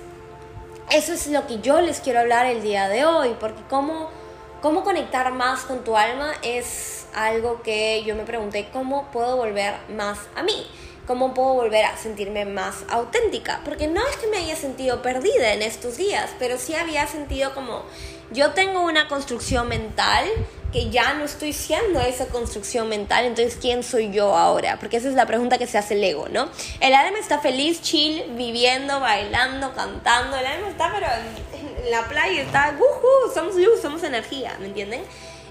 eso 0.90 1.12
es 1.12 1.26
lo 1.28 1.46
que 1.46 1.60
yo 1.60 1.80
les 1.80 2.00
quiero 2.00 2.20
hablar 2.20 2.46
el 2.46 2.62
día 2.62 2.88
de 2.88 3.04
hoy, 3.04 3.34
porque 3.40 3.62
cómo, 3.70 4.10
cómo 4.60 4.84
conectar 4.84 5.32
más 5.32 5.62
con 5.62 5.84
tu 5.84 5.96
alma 5.96 6.32
es 6.42 7.06
algo 7.14 7.62
que 7.62 8.02
yo 8.04 8.14
me 8.14 8.24
pregunté, 8.24 8.68
¿cómo 8.72 9.10
puedo 9.12 9.36
volver 9.36 9.74
más 9.96 10.18
a 10.34 10.42
mí? 10.42 10.66
¿Cómo 11.06 11.34
puedo 11.34 11.54
volver 11.54 11.84
a 11.84 11.96
sentirme 11.96 12.44
más 12.44 12.84
auténtica? 12.88 13.60
Porque 13.64 13.88
no 13.88 14.06
es 14.06 14.16
que 14.16 14.28
me 14.28 14.36
haya 14.36 14.54
sentido 14.54 15.02
perdida 15.02 15.52
en 15.52 15.62
estos 15.62 15.96
días, 15.96 16.30
pero 16.38 16.58
sí 16.58 16.74
había 16.74 17.06
sentido 17.06 17.54
como 17.54 17.82
yo 18.30 18.52
tengo 18.52 18.82
una 18.82 19.08
construcción 19.08 19.68
mental 19.68 20.26
que 20.72 20.88
ya 20.88 21.12
no 21.14 21.24
estoy 21.24 21.52
siendo 21.52 22.00
esa 22.00 22.26
construcción 22.26 22.88
mental, 22.88 23.26
entonces 23.26 23.58
¿quién 23.60 23.82
soy 23.82 24.10
yo 24.10 24.36
ahora? 24.36 24.78
Porque 24.78 24.96
esa 24.96 25.08
es 25.08 25.14
la 25.14 25.26
pregunta 25.26 25.58
que 25.58 25.66
se 25.66 25.76
hace 25.76 25.94
el 25.94 26.02
ego, 26.02 26.28
¿no? 26.28 26.48
El 26.80 26.94
alma 26.94 27.18
está 27.18 27.38
feliz, 27.38 27.82
chill, 27.82 28.24
viviendo, 28.36 28.98
bailando, 28.98 29.74
cantando, 29.74 30.36
el 30.36 30.46
alma 30.46 30.70
está 30.70 30.90
pero 30.94 31.06
en, 31.06 31.90
la 31.90 32.08
playa, 32.08 32.42
está, 32.42 32.74
¡wuhu! 32.78 33.32
Somos 33.34 33.56
luz, 33.56 33.82
somos 33.82 34.02
energía, 34.02 34.56
¿me 34.60 34.66
entienden? 34.66 35.02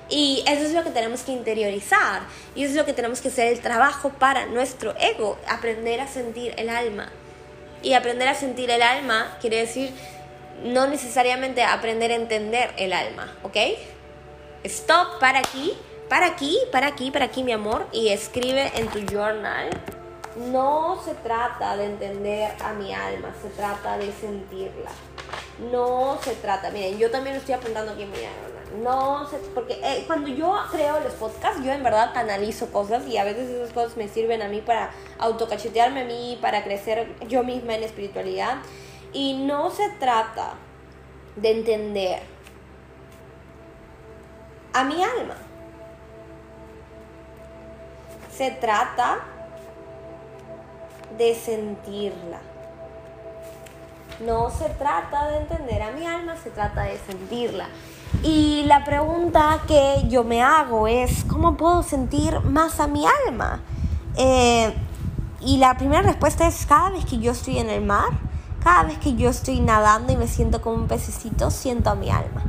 Y 0.09 0.43
eso 0.47 0.63
es 0.65 0.73
lo 0.73 0.83
que 0.83 0.89
tenemos 0.89 1.21
que 1.21 1.31
interiorizar 1.31 2.23
y 2.55 2.63
eso 2.63 2.71
es 2.71 2.77
lo 2.77 2.85
que 2.85 2.93
tenemos 2.93 3.21
que 3.21 3.27
hacer 3.27 3.47
el 3.47 3.61
trabajo 3.61 4.09
para 4.09 4.45
nuestro 4.47 4.95
ego, 4.99 5.37
aprender 5.47 6.01
a 6.01 6.07
sentir 6.07 6.53
el 6.57 6.69
alma. 6.69 7.11
Y 7.83 7.93
aprender 7.93 8.27
a 8.27 8.35
sentir 8.35 8.69
el 8.69 8.81
alma 8.81 9.37
quiere 9.39 9.57
decir 9.57 9.91
no 10.63 10.87
necesariamente 10.87 11.63
aprender 11.63 12.11
a 12.11 12.15
entender 12.15 12.71
el 12.77 12.93
alma, 12.93 13.35
¿ok? 13.43 13.57
Stop, 14.63 15.19
para 15.19 15.39
aquí, 15.39 15.73
para 16.07 16.27
aquí, 16.27 16.55
para 16.71 16.85
aquí, 16.85 17.09
para 17.09 17.25
aquí, 17.25 17.41
mi 17.41 17.51
amor, 17.51 17.87
y 17.91 18.09
escribe 18.09 18.71
en 18.75 18.87
tu 18.89 18.99
journal. 19.11 19.71
No 20.51 21.01
se 21.03 21.15
trata 21.15 21.75
de 21.75 21.85
entender 21.85 22.51
a 22.63 22.71
mi 22.73 22.93
alma, 22.93 23.33
se 23.41 23.49
trata 23.49 23.97
de 23.97 24.11
sentirla. 24.11 24.91
No 25.71 26.19
se 26.23 26.35
trata, 26.35 26.69
miren, 26.69 26.99
yo 26.99 27.09
también 27.09 27.37
estoy 27.37 27.55
apuntando 27.55 27.93
aquí 27.93 28.03
en 28.03 28.11
mi 28.11 28.17
journal. 28.17 28.83
No 28.83 29.27
se, 29.27 29.37
porque 29.55 29.79
eh, 29.83 30.03
cuando 30.05 30.27
yo 30.27 30.55
creo 30.71 30.99
los 30.99 31.13
podcasts, 31.13 31.63
yo 31.63 31.71
en 31.71 31.81
verdad 31.81 32.15
analizo 32.15 32.71
cosas 32.71 33.07
y 33.07 33.17
a 33.17 33.23
veces 33.23 33.49
esas 33.49 33.73
cosas 33.73 33.97
me 33.97 34.07
sirven 34.07 34.43
a 34.43 34.47
mí 34.47 34.61
para 34.61 34.91
autocachetearme 35.17 36.01
a 36.01 36.05
mí, 36.05 36.37
para 36.39 36.63
crecer 36.63 37.15
yo 37.27 37.43
misma 37.43 37.73
en 37.73 37.83
espiritualidad. 37.83 38.57
Y 39.11 39.33
no 39.33 39.71
se 39.71 39.89
trata 39.99 40.53
de 41.35 41.49
entender 41.49 42.40
a 44.73 44.83
mi 44.83 45.03
alma. 45.03 45.35
Se 48.35 48.51
trata 48.51 49.19
de 51.17 51.35
sentirla. 51.35 52.39
No 54.25 54.49
se 54.51 54.69
trata 54.69 55.27
de 55.29 55.37
entender 55.37 55.81
a 55.81 55.91
mi 55.91 56.05
alma, 56.05 56.35
se 56.37 56.51
trata 56.51 56.83
de 56.83 56.97
sentirla. 56.99 57.67
Y 58.23 58.63
la 58.65 58.83
pregunta 58.83 59.61
que 59.67 60.03
yo 60.07 60.23
me 60.23 60.43
hago 60.43 60.87
es, 60.87 61.23
¿cómo 61.23 61.57
puedo 61.57 61.81
sentir 61.81 62.39
más 62.41 62.79
a 62.79 62.87
mi 62.87 63.05
alma? 63.27 63.61
Eh, 64.15 64.73
y 65.39 65.57
la 65.57 65.75
primera 65.75 66.03
respuesta 66.03 66.47
es, 66.47 66.65
cada 66.67 66.91
vez 66.91 67.05
que 67.05 67.17
yo 67.17 67.31
estoy 67.31 67.57
en 67.57 67.69
el 67.69 67.83
mar, 67.83 68.09
cada 68.63 68.83
vez 68.83 68.99
que 68.99 69.15
yo 69.15 69.29
estoy 69.29 69.59
nadando 69.59 70.13
y 70.13 70.17
me 70.17 70.27
siento 70.27 70.61
como 70.61 70.75
un 70.75 70.87
pececito, 70.87 71.49
siento 71.49 71.89
a 71.89 71.95
mi 71.95 72.11
alma. 72.11 72.43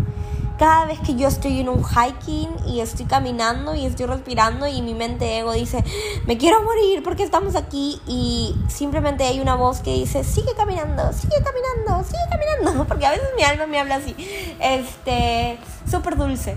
Cada 0.63 0.85
vez 0.85 1.01
que 1.01 1.17
yo 1.17 1.27
estoy 1.27 1.59
en 1.59 1.69
un 1.69 1.83
hiking 1.83 2.49
y 2.69 2.79
estoy 2.79 3.05
caminando 3.07 3.75
y 3.75 3.85
estoy 3.85 4.07
respirando 4.07 4.69
y 4.69 4.81
mi 4.81 4.95
mente 4.95 5.41
ego 5.41 5.55
dice, 5.55 5.83
me 6.25 6.39
quiero 6.39 6.63
morir 6.63 7.03
porque 7.03 7.25
estamos 7.25 7.57
aquí 7.57 8.01
y 8.07 8.55
simplemente 8.69 9.25
hay 9.25 9.41
una 9.41 9.57
voz 9.57 9.81
que 9.81 9.93
dice, 9.93 10.23
sigue 10.23 10.55
caminando, 10.57 11.13
sigue 11.15 11.35
caminando, 11.43 12.05
sigue 12.05 12.23
caminando, 12.31 12.85
porque 12.89 13.07
a 13.07 13.11
veces 13.11 13.27
mi 13.37 13.43
alma 13.43 13.67
me 13.67 13.81
habla 13.81 13.97
así, 13.97 14.15
este, 14.61 15.59
súper 15.91 16.17
dulce. 16.17 16.57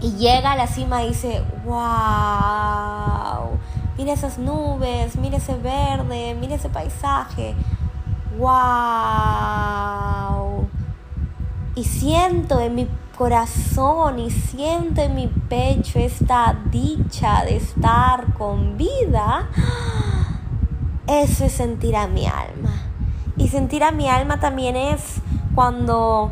Y 0.00 0.14
llega 0.16 0.50
a 0.50 0.56
la 0.56 0.66
cima 0.66 1.04
y 1.04 1.10
dice, 1.10 1.40
wow, 1.64 3.60
mira 3.96 4.12
esas 4.12 4.38
nubes, 4.38 5.14
mira 5.14 5.36
ese 5.36 5.54
verde, 5.54 6.34
mira 6.34 6.56
ese 6.56 6.68
paisaje, 6.68 7.54
wow. 8.38 9.84
Y 11.76 11.84
siento 11.84 12.58
en 12.58 12.74
mi 12.74 12.88
corazón 13.14 14.18
y 14.18 14.30
siento 14.30 15.02
en 15.02 15.14
mi 15.14 15.28
pecho 15.28 15.98
esta 15.98 16.58
dicha 16.70 17.44
de 17.44 17.56
estar 17.56 18.32
con 18.34 18.76
vida, 18.76 19.48
eso 21.06 21.44
es 21.44 21.52
sentir 21.52 21.96
a 21.96 22.06
mi 22.06 22.26
alma. 22.26 22.82
Y 23.36 23.48
sentir 23.48 23.82
a 23.82 23.90
mi 23.90 24.08
alma 24.08 24.38
también 24.40 24.76
es 24.76 25.00
cuando 25.54 26.30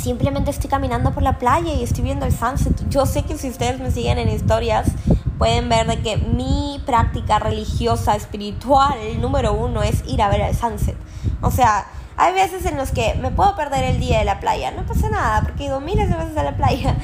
simplemente 0.00 0.50
estoy 0.50 0.70
caminando 0.70 1.12
por 1.12 1.22
la 1.22 1.38
playa 1.38 1.72
y 1.74 1.82
estoy 1.82 2.04
viendo 2.04 2.26
el 2.26 2.32
sunset. 2.32 2.88
Yo 2.88 3.06
sé 3.06 3.22
que 3.22 3.36
si 3.36 3.50
ustedes 3.50 3.80
me 3.80 3.90
siguen 3.90 4.18
en 4.18 4.28
historias, 4.28 4.92
pueden 5.38 5.68
ver 5.68 5.86
de 5.86 6.00
que 6.00 6.16
mi 6.16 6.82
práctica 6.86 7.38
religiosa, 7.38 8.14
espiritual, 8.14 8.98
número 9.20 9.52
uno 9.52 9.82
es 9.82 10.02
ir 10.06 10.22
a 10.22 10.28
ver 10.28 10.40
el 10.40 10.56
sunset. 10.56 10.96
O 11.42 11.50
sea, 11.50 11.86
hay 12.20 12.34
veces 12.34 12.66
en 12.66 12.76
los 12.76 12.90
que 12.90 13.14
me 13.14 13.30
puedo 13.30 13.56
perder 13.56 13.82
el 13.84 13.98
día 13.98 14.18
de 14.18 14.26
la 14.26 14.40
playa, 14.40 14.70
no 14.72 14.84
pasa 14.84 15.08
nada, 15.08 15.40
porque 15.40 15.64
he 15.64 15.66
ido 15.68 15.80
miles 15.80 16.10
de 16.10 16.16
veces 16.16 16.36
a 16.36 16.42
la 16.42 16.54
playa. 16.54 16.94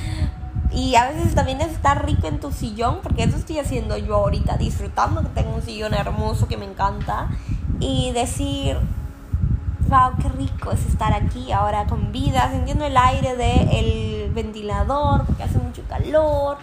Y 0.70 0.94
a 0.94 1.08
veces 1.08 1.35
también 1.35 1.62
es 1.62 1.73
estar 1.73 2.04
rico 2.04 2.26
en 2.26 2.38
tu 2.38 2.52
sillón, 2.52 3.00
porque 3.02 3.23
eso 3.23 3.38
estoy 3.38 3.58
haciendo 3.58 3.96
yo 3.96 4.16
ahorita, 4.16 4.58
disfrutando 4.58 5.23
que 5.23 5.28
tengo 5.28 5.54
un 5.54 5.62
sillón 5.62 5.94
hermoso 5.94 6.49
que 6.49 6.58
me 6.58 6.66
encanta. 6.66 7.30
Y 7.80 8.12
decir, 8.12 8.76
wow, 9.88 10.11
qué 10.20 10.28
rico 10.28 10.73
es 10.73 10.85
estar 10.85 11.14
aquí 11.14 11.50
ahora 11.50 11.87
con 11.87 12.12
vida, 12.12 12.50
sintiendo 12.52 12.85
el 12.85 12.96
aire 12.99 13.37
del 13.37 14.30
ventilador, 14.35 15.25
porque 15.25 15.44
hace 15.44 15.58
mucho 15.58 15.82
calor. 15.88 16.58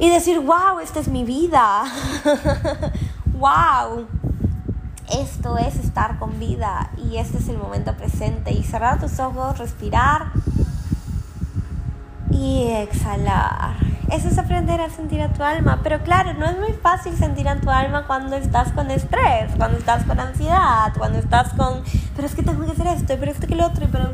Y 0.00 0.10
decir, 0.10 0.40
wow, 0.40 0.80
esta 0.82 0.98
es 0.98 1.06
mi 1.06 1.22
vida. 1.22 1.84
wow. 3.38 4.06
Esto 5.10 5.56
es 5.56 5.76
estar 5.76 6.18
con 6.18 6.38
vida 6.40 6.90
y 6.96 7.18
este 7.18 7.38
es 7.38 7.48
el 7.48 7.58
momento 7.58 7.96
presente. 7.96 8.52
Y 8.52 8.62
cerrar 8.62 9.00
tus 9.00 9.20
ojos, 9.20 9.58
respirar 9.58 10.32
y 12.30 12.68
exhalar. 12.70 13.76
Eso 14.10 14.28
es 14.28 14.38
aprender 14.38 14.80
a 14.80 14.88
sentir 14.88 15.20
a 15.20 15.32
tu 15.32 15.42
alma. 15.42 15.80
Pero 15.82 16.00
claro, 16.02 16.32
no 16.34 16.46
es 16.46 16.56
muy 16.58 16.72
fácil 16.74 17.16
sentir 17.16 17.48
a 17.48 17.56
tu 17.56 17.70
alma 17.70 18.06
cuando 18.06 18.36
estás 18.36 18.70
con 18.72 18.90
estrés, 18.90 19.50
cuando 19.56 19.78
estás 19.78 20.04
con 20.04 20.20
ansiedad, 20.20 20.92
cuando 20.96 21.18
estás 21.18 21.52
con, 21.54 21.82
pero 22.14 22.28
es 22.28 22.34
que 22.34 22.42
tengo 22.42 22.64
que 22.64 22.72
hacer 22.72 22.86
esto, 22.86 23.16
pero 23.18 23.32
esto 23.32 23.46
que 23.46 23.56
lo 23.56 23.66
otro, 23.66 23.86
pero... 23.90 24.06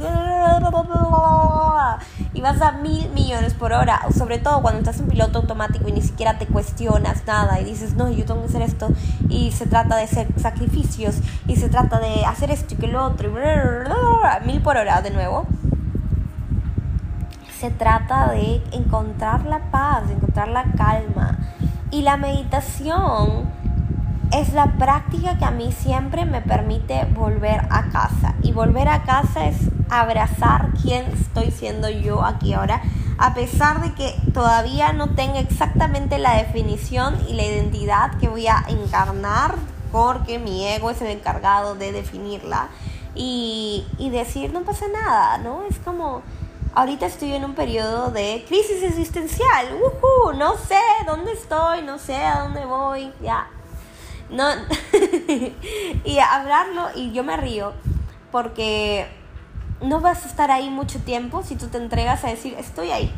Y 2.35 2.41
vas 2.41 2.63
a 2.63 2.73
mil 2.73 3.11
millones 3.11 3.53
por 3.53 3.73
hora, 3.73 4.01
sobre 4.17 4.39
todo 4.39 4.63
cuando 4.63 4.81
estás 4.81 4.99
en 4.99 5.09
piloto 5.09 5.39
automático 5.39 5.89
y 5.89 5.93
ni 5.93 6.01
siquiera 6.01 6.39
te 6.39 6.47
cuestionas 6.47 7.27
nada 7.27 7.61
y 7.61 7.65
dices, 7.65 7.95
no, 7.95 8.11
yo 8.11 8.25
tengo 8.25 8.41
que 8.41 8.49
hacer 8.49 8.63
esto. 8.63 8.89
Y 9.29 9.53
se 9.53 9.67
trata 9.67 9.97
de 9.97 10.05
hacer 10.05 10.29
sacrificios 10.39 11.17
y 11.47 11.57
se 11.57 11.69
trata 11.69 12.01
de 12.01 12.25
hacer 12.25 12.51
esto 12.51 12.75
y 12.75 12.79
que 12.79 12.89
lo 12.89 13.05
otro, 13.05 13.29
y 13.29 14.47
mil 14.47 14.63
por 14.63 14.79
hora 14.79 15.03
de 15.03 15.11
nuevo 15.11 15.47
se 17.63 17.71
trata 17.71 18.33
de 18.33 18.61
encontrar 18.73 19.47
la 19.47 19.71
paz, 19.71 20.09
de 20.09 20.15
encontrar 20.15 20.49
la 20.49 20.65
calma. 20.77 21.39
Y 21.93 22.03
la 22.03 22.17
meditación 22.17 23.49
es 24.33 24.53
la 24.53 24.73
práctica 24.79 25.39
que 25.39 25.45
a 25.45 25.53
mí 25.53 25.71
siempre 25.71 26.25
me 26.25 26.43
permite 26.43 27.05
volver 27.15 27.61
a 27.71 27.85
casa. 27.93 28.35
Y 28.43 28.51
volver 28.51 28.89
a 28.89 29.05
casa 29.05 29.47
es 29.47 29.59
abrazar 29.91 30.71
quién 30.83 31.05
estoy 31.13 31.53
siendo 31.53 31.89
yo 31.89 32.25
aquí 32.25 32.53
ahora, 32.53 32.83
a 33.19 33.33
pesar 33.33 33.81
de 33.81 33.95
que 33.95 34.13
todavía 34.35 34.93
no 34.93 35.11
tengo 35.11 35.37
exactamente 35.37 36.19
la 36.19 36.35
definición 36.35 37.17
y 37.29 37.35
la 37.35 37.45
identidad 37.45 38.19
que 38.19 38.29
voy 38.29 38.49
a 38.49 38.65
encarnar, 38.67 39.55
porque 39.93 40.41
mi 40.41 40.67
ego 40.67 40.91
es 40.91 41.01
el 41.01 41.11
encargado 41.11 41.77
de 41.77 41.93
definirla. 41.93 42.71
Y, 43.15 43.87
y 43.99 44.11
decir, 44.11 44.53
no 44.53 44.63
pasa 44.63 44.87
nada, 44.89 45.39
¿no? 45.39 45.63
Es 45.71 45.79
como 45.79 46.23
Ahorita 46.75 47.05
estoy 47.05 47.35
en 47.35 47.45
un 47.45 47.55
periodo 47.55 48.11
de 48.11 48.45
crisis 48.49 48.83
existencial. 48.83 49.67
no 50.39 50.57
sé 50.57 50.81
dónde 51.07 51.33
estoy, 51.33 51.83
no 51.83 51.99
sé 51.99 52.17
a 52.17 52.41
dónde 52.41 52.65
voy. 52.65 53.13
Ya. 53.21 53.49
No. 54.31 54.49
y 56.05 56.19
hablarlo, 56.19 56.89
y 56.95 57.13
yo 57.13 57.25
me 57.25 57.37
río, 57.37 57.75
porque 58.31 59.07
no 59.83 60.01
vas 60.01 60.25
a 60.25 60.29
estar 60.29 60.51
ahí 60.51 60.71
mucho 60.71 60.99
tiempo 61.01 61.43
si 61.43 61.57
tú 61.57 61.67
te 61.69 61.77
entregas 61.77 62.25
a 62.25 62.29
decir, 62.29 62.55
estoy 62.59 62.91
ahí. 62.91 63.13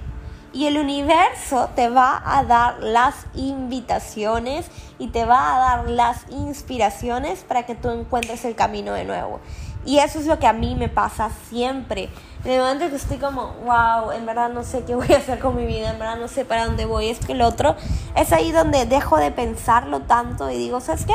Y 0.53 0.67
el 0.67 0.77
universo 0.77 1.71
te 1.77 1.89
va 1.89 2.23
a 2.25 2.45
dar 2.45 2.81
las 2.81 3.27
invitaciones 3.35 4.67
y 4.99 5.09
te 5.09 5.25
va 5.25 5.55
a 5.55 5.59
dar 5.59 5.91
las 5.91 6.27
inspiraciones 6.31 7.45
para 7.45 7.67
que 7.67 7.75
tú 7.77 7.91
encuentres 7.91 8.45
el 8.45 8.57
camino 8.57 8.93
de 8.93 9.05
nuevo. 9.05 9.41
Y 9.87 9.99
eso 9.99 10.19
es 10.19 10.27
lo 10.27 10.39
que 10.39 10.47
a 10.47 10.53
mí 10.53 10.75
me 10.75 10.89
pasa 10.89 11.31
siempre. 11.49 12.09
En 12.45 12.51
el 12.51 12.61
momento 12.61 12.91
que 12.91 12.97
estoy 12.97 13.17
como, 13.17 13.55
wow, 13.65 14.11
en 14.13 14.27
verdad 14.27 14.51
no 14.51 14.65
sé 14.65 14.85
qué 14.85 14.95
voy 14.95 15.11
a 15.15 15.17
hacer 15.17 15.39
con 15.39 15.57
mi 15.57 15.65
vida, 15.65 15.91
en 15.91 15.99
verdad 15.99 16.19
no 16.19 16.29
sé 16.29 16.45
para 16.45 16.67
dónde 16.67 16.85
voy, 16.85 17.09
es 17.09 17.19
que 17.19 17.33
el 17.33 17.41
otro, 17.41 17.75
es 18.17 18.33
ahí 18.35 18.53
donde 18.53 18.85
dejo 18.85 19.17
de 19.17 19.31
pensarlo 19.31 20.01
tanto 20.01 20.51
y 20.51 20.59
digo, 20.59 20.81
¿sabes 20.83 21.07
qué? 21.07 21.15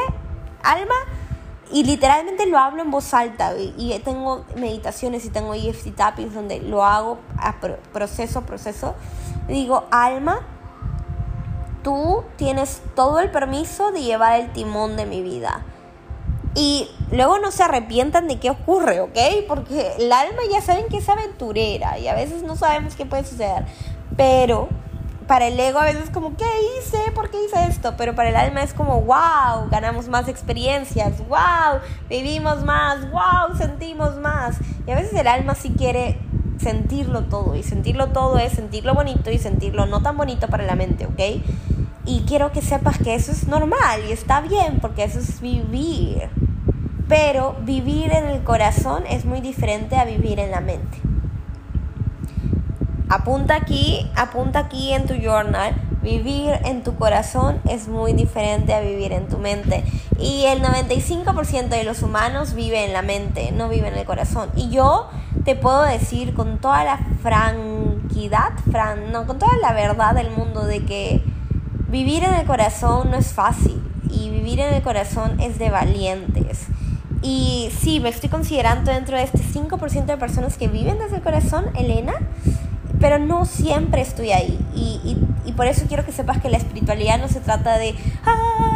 Alma, 0.63 0.95
y 1.71 1.83
literalmente 1.83 2.47
lo 2.47 2.57
hablo 2.57 2.81
en 2.81 2.89
voz 2.89 3.13
alta 3.13 3.53
y, 3.55 3.99
tengo 4.03 4.43
meditaciones 4.55 5.23
y 5.25 5.29
tengo 5.29 5.53
EFT 5.53 5.95
tappings 5.95 6.33
donde 6.33 6.61
lo 6.61 6.83
hago 6.83 7.19
a 7.37 7.57
proceso, 7.93 8.41
proceso. 8.41 8.95
digo, 9.47 9.85
alma, 9.91 10.39
tú 11.83 12.23
tienes 12.37 12.81
todo 12.95 13.19
el 13.19 13.29
permiso 13.29 13.91
de 13.91 14.01
llevar 14.01 14.39
el 14.39 14.51
timón 14.51 14.97
de 14.97 15.05
mi 15.05 15.21
vida 15.21 15.63
y 16.55 16.89
luego 17.11 17.39
no 17.39 17.51
se 17.51 17.63
arrepientan 17.63 18.27
de 18.27 18.39
qué 18.39 18.49
ocurre, 18.49 19.01
¿ok? 19.01 19.17
Porque 19.47 19.93
el 19.99 20.11
alma 20.11 20.41
ya 20.51 20.61
saben 20.61 20.87
que 20.89 20.97
es 20.97 21.09
aventurera 21.09 21.99
y 21.99 22.07
a 22.07 22.15
veces 22.15 22.43
no 22.43 22.55
sabemos 22.55 22.95
qué 22.95 23.05
puede 23.05 23.23
suceder. 23.23 23.65
Pero 24.17 24.67
para 25.27 25.47
el 25.47 25.59
ego 25.59 25.79
a 25.79 25.85
veces 25.85 26.05
es 26.05 26.09
como, 26.09 26.35
¿qué 26.35 26.45
hice? 26.79 26.97
¿Por 27.13 27.29
qué 27.29 27.37
hice 27.45 27.63
esto? 27.65 27.93
Pero 27.97 28.15
para 28.15 28.29
el 28.29 28.35
alma 28.35 28.63
es 28.63 28.73
como, 28.73 29.01
wow, 29.01 29.69
ganamos 29.69 30.07
más 30.07 30.27
experiencias, 30.27 31.19
wow, 31.27 31.81
vivimos 32.09 32.65
más, 32.65 33.09
wow, 33.11 33.55
sentimos 33.55 34.17
más. 34.17 34.57
Y 34.87 34.91
a 34.91 34.95
veces 34.95 35.13
el 35.13 35.27
alma 35.27 35.53
sí 35.53 35.71
quiere 35.77 36.19
sentirlo 36.57 37.25
todo 37.25 37.55
y 37.55 37.63
sentirlo 37.63 38.07
todo 38.07 38.37
es 38.37 38.53
sentirlo 38.53 38.93
bonito 38.93 39.31
y 39.31 39.37
sentirlo 39.37 39.85
no 39.85 40.01
tan 40.01 40.17
bonito 40.17 40.47
para 40.47 40.65
la 40.65 40.75
mente, 40.75 41.05
¿ok? 41.05 41.43
Y 42.05 42.21
quiero 42.21 42.51
que 42.51 42.61
sepas 42.61 42.97
que 42.97 43.15
eso 43.15 43.31
es 43.31 43.47
normal 43.47 44.01
y 44.07 44.11
está 44.11 44.41
bien 44.41 44.79
porque 44.81 45.03
eso 45.03 45.19
es 45.19 45.41
vivir. 45.41 46.29
Pero 47.07 47.55
vivir 47.63 48.11
en 48.11 48.25
el 48.25 48.43
corazón 48.43 49.03
es 49.09 49.25
muy 49.25 49.41
diferente 49.41 49.95
a 49.95 50.05
vivir 50.05 50.39
en 50.39 50.51
la 50.51 50.61
mente. 50.61 50.99
Apunta 53.09 53.55
aquí, 53.55 54.07
apunta 54.15 54.59
aquí 54.59 54.93
en 54.93 55.07
tu 55.07 55.15
journal. 55.15 55.73
Vivir 56.03 56.51
en 56.63 56.83
tu 56.83 56.95
corazón 56.95 57.59
es 57.67 57.87
muy 57.87 58.13
diferente 58.13 58.73
a 58.75 58.81
vivir 58.81 59.11
en 59.11 59.27
tu 59.27 59.39
mente. 59.39 59.83
Y 60.19 60.45
el 60.45 60.61
95% 60.61 61.69
de 61.69 61.83
los 61.83 62.03
humanos 62.03 62.53
vive 62.53 62.85
en 62.85 62.93
la 62.93 63.01
mente, 63.01 63.51
no 63.51 63.67
vive 63.67 63.87
en 63.87 63.95
el 63.95 64.05
corazón. 64.05 64.49
Y 64.55 64.69
yo 64.69 65.09
te 65.43 65.55
puedo 65.55 65.81
decir 65.81 66.35
con 66.35 66.59
toda 66.59 66.83
la 66.83 66.99
franquidad, 67.23 68.51
fran, 68.69 69.11
no, 69.11 69.25
con 69.25 69.39
toda 69.39 69.57
la 69.57 69.73
verdad 69.73 70.13
del 70.13 70.29
mundo 70.29 70.63
de 70.65 70.85
que 70.85 71.23
Vivir 71.91 72.23
en 72.23 72.35
el 72.35 72.45
corazón 72.45 73.09
no 73.09 73.17
es 73.17 73.33
fácil 73.33 73.81
y 74.11 74.29
vivir 74.29 74.59
en 74.59 74.73
el 74.73 74.83
corazón 74.83 75.39
es 75.39 75.57
de 75.57 75.71
valientes. 75.71 76.67
Y 77.21 77.69
sí, 77.77 77.99
me 77.99 78.09
estoy 78.09 78.29
considerando 78.29 78.91
dentro 78.91 79.17
de 79.17 79.23
este 79.23 79.39
5% 79.39 80.05
de 80.05 80.17
personas 80.17 80.57
que 80.57 80.67
viven 80.67 80.99
desde 80.99 81.17
el 81.17 81.21
corazón, 81.21 81.65
Elena, 81.75 82.13
pero 82.99 83.17
no 83.17 83.45
siempre 83.45 84.01
estoy 84.01 84.31
ahí. 84.31 84.59
Y, 84.75 85.17
y, 85.45 85.51
por 85.53 85.65
eso 85.65 85.85
quiero 85.89 86.05
que 86.05 86.13
sepas 86.13 86.39
que 86.39 86.49
la 86.49 86.55
espiritualidad 86.55 87.19
no 87.19 87.27
se 87.27 87.41
trata 87.41 87.77
de, 87.77 87.93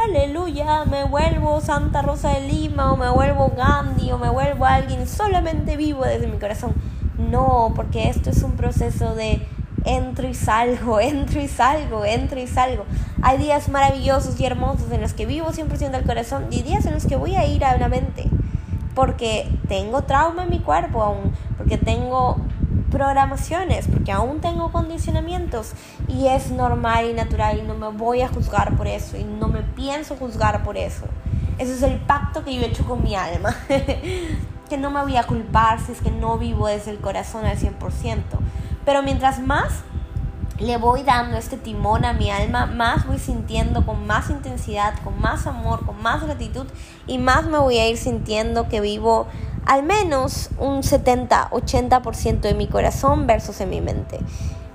aleluya, 0.03 0.83
me 0.83 1.05
vuelvo 1.05 1.61
Santa 1.61 2.01
Rosa 2.01 2.31
de 2.31 2.47
Lima 2.47 2.91
o 2.91 2.97
me 2.97 3.09
vuelvo 3.09 3.53
Gandhi 3.55 4.11
o 4.11 4.17
me 4.17 4.29
vuelvo 4.29 4.65
alguien, 4.65 5.07
solamente 5.07 5.77
vivo 5.77 6.03
desde 6.03 6.27
mi 6.27 6.39
corazón. 6.39 6.73
No, 7.17 7.71
porque 7.75 8.09
esto 8.09 8.31
es 8.31 8.43
un 8.43 8.53
proceso 8.53 9.15
de 9.15 9.47
entro 9.85 10.27
y 10.27 10.33
salgo, 10.33 10.99
entro 11.01 11.41
y 11.41 11.47
salgo, 11.47 12.05
entro 12.05 12.39
y 12.39 12.47
salgo. 12.47 12.85
Hay 13.21 13.37
días 13.37 13.69
maravillosos 13.69 14.39
y 14.39 14.45
hermosos 14.45 14.91
en 14.91 15.01
los 15.01 15.13
que 15.13 15.25
vivo 15.25 15.47
100% 15.47 15.91
del 15.91 16.03
corazón 16.03 16.47
y 16.51 16.61
días 16.61 16.85
en 16.85 16.93
los 16.93 17.05
que 17.05 17.15
voy 17.15 17.35
a 17.35 17.45
ir 17.45 17.63
a 17.65 17.77
la 17.77 17.87
mente 17.87 18.29
porque 18.95 19.49
tengo 19.67 20.03
trauma 20.03 20.43
en 20.43 20.49
mi 20.49 20.59
cuerpo 20.59 21.01
aún, 21.01 21.33
porque 21.57 21.77
tengo 21.77 22.37
programaciones, 22.91 23.87
porque 23.87 24.11
aún 24.11 24.39
tengo 24.39 24.71
condicionamientos 24.71 25.73
y 26.07 26.27
es 26.27 26.51
normal 26.51 27.09
y 27.09 27.13
natural 27.13 27.59
y 27.59 27.63
no 27.63 27.73
me 27.73 27.89
voy 27.89 28.21
a 28.21 28.27
juzgar 28.27 28.75
por 28.75 28.87
eso 28.87 29.17
y 29.17 29.23
no 29.23 29.47
me 29.47 29.61
pienso 29.61 30.15
juzgar 30.15 30.63
por 30.63 30.77
eso. 30.77 31.05
Ese 31.57 31.73
es 31.73 31.83
el 31.83 31.99
pacto 31.99 32.43
que 32.43 32.55
yo 32.55 32.61
he 32.61 32.65
hecho 32.67 32.85
con 32.85 33.03
mi 33.03 33.15
alma, 33.15 33.55
que 34.69 34.77
no 34.77 34.91
me 34.91 35.01
voy 35.01 35.17
a 35.17 35.23
culpar 35.23 35.79
si 35.79 35.91
es 35.91 36.01
que 36.01 36.11
no 36.11 36.37
vivo 36.37 36.67
desde 36.67 36.91
el 36.91 36.99
corazón 36.99 37.45
al 37.45 37.57
100%. 37.57 38.21
Pero 38.85 39.03
mientras 39.03 39.39
más 39.39 39.83
le 40.59 40.77
voy 40.77 41.03
dando 41.03 41.37
este 41.37 41.57
timón 41.57 42.05
a 42.05 42.13
mi 42.13 42.29
alma, 42.29 42.65
más 42.65 43.07
voy 43.07 43.19
sintiendo 43.19 43.85
con 43.85 44.05
más 44.05 44.29
intensidad, 44.29 44.93
con 45.03 45.19
más 45.19 45.47
amor, 45.47 45.85
con 45.85 46.01
más 46.01 46.23
gratitud 46.23 46.67
y 47.07 47.17
más 47.17 47.45
me 47.45 47.57
voy 47.57 47.77
a 47.79 47.89
ir 47.89 47.97
sintiendo 47.97 48.69
que 48.69 48.81
vivo 48.81 49.27
al 49.65 49.83
menos 49.83 50.49
un 50.59 50.81
70-80% 50.83 52.41
de 52.41 52.53
mi 52.53 52.67
corazón 52.67 53.27
versus 53.27 53.61
en 53.61 53.69
mi 53.69 53.81
mente. 53.81 54.19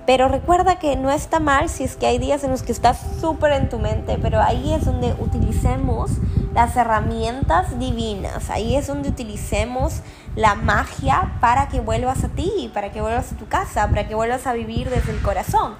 Pero 0.07 0.29
recuerda 0.29 0.79
que 0.79 0.97
no 0.97 1.11
está 1.11 1.39
mal 1.39 1.69
si 1.69 1.85
es 1.85 1.97
que 1.97 2.07
hay 2.07 2.19
días 2.19 2.43
en 2.43 2.51
los 2.51 2.63
que 2.63 2.73
estás 2.73 2.99
súper 3.21 3.53
en 3.53 3.69
tu 3.69 3.79
mente, 3.79 4.19
pero 4.21 4.41
ahí 4.41 4.73
es 4.73 4.87
donde 4.87 5.15
utilicemos 5.21 6.13
las 6.55 6.75
herramientas 6.77 7.79
divinas, 7.79 8.49
ahí 8.49 8.75
es 8.75 8.87
donde 8.87 9.11
utilicemos 9.11 10.01
la 10.39 10.55
magia 10.55 11.33
para 11.41 11.69
que 11.69 11.81
vuelvas 11.81 12.23
a 12.23 12.29
ti, 12.29 12.71
para 12.73 12.93
que 12.93 13.01
vuelvas 13.01 13.33
a 13.33 13.37
tu 13.37 13.49
casa, 13.49 13.89
para 13.89 14.07
que 14.07 14.15
vuelvas 14.15 14.47
a 14.47 14.53
vivir 14.53 14.89
desde 14.89 15.11
el 15.11 15.21
corazón. 15.21 15.75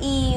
Y 0.00 0.36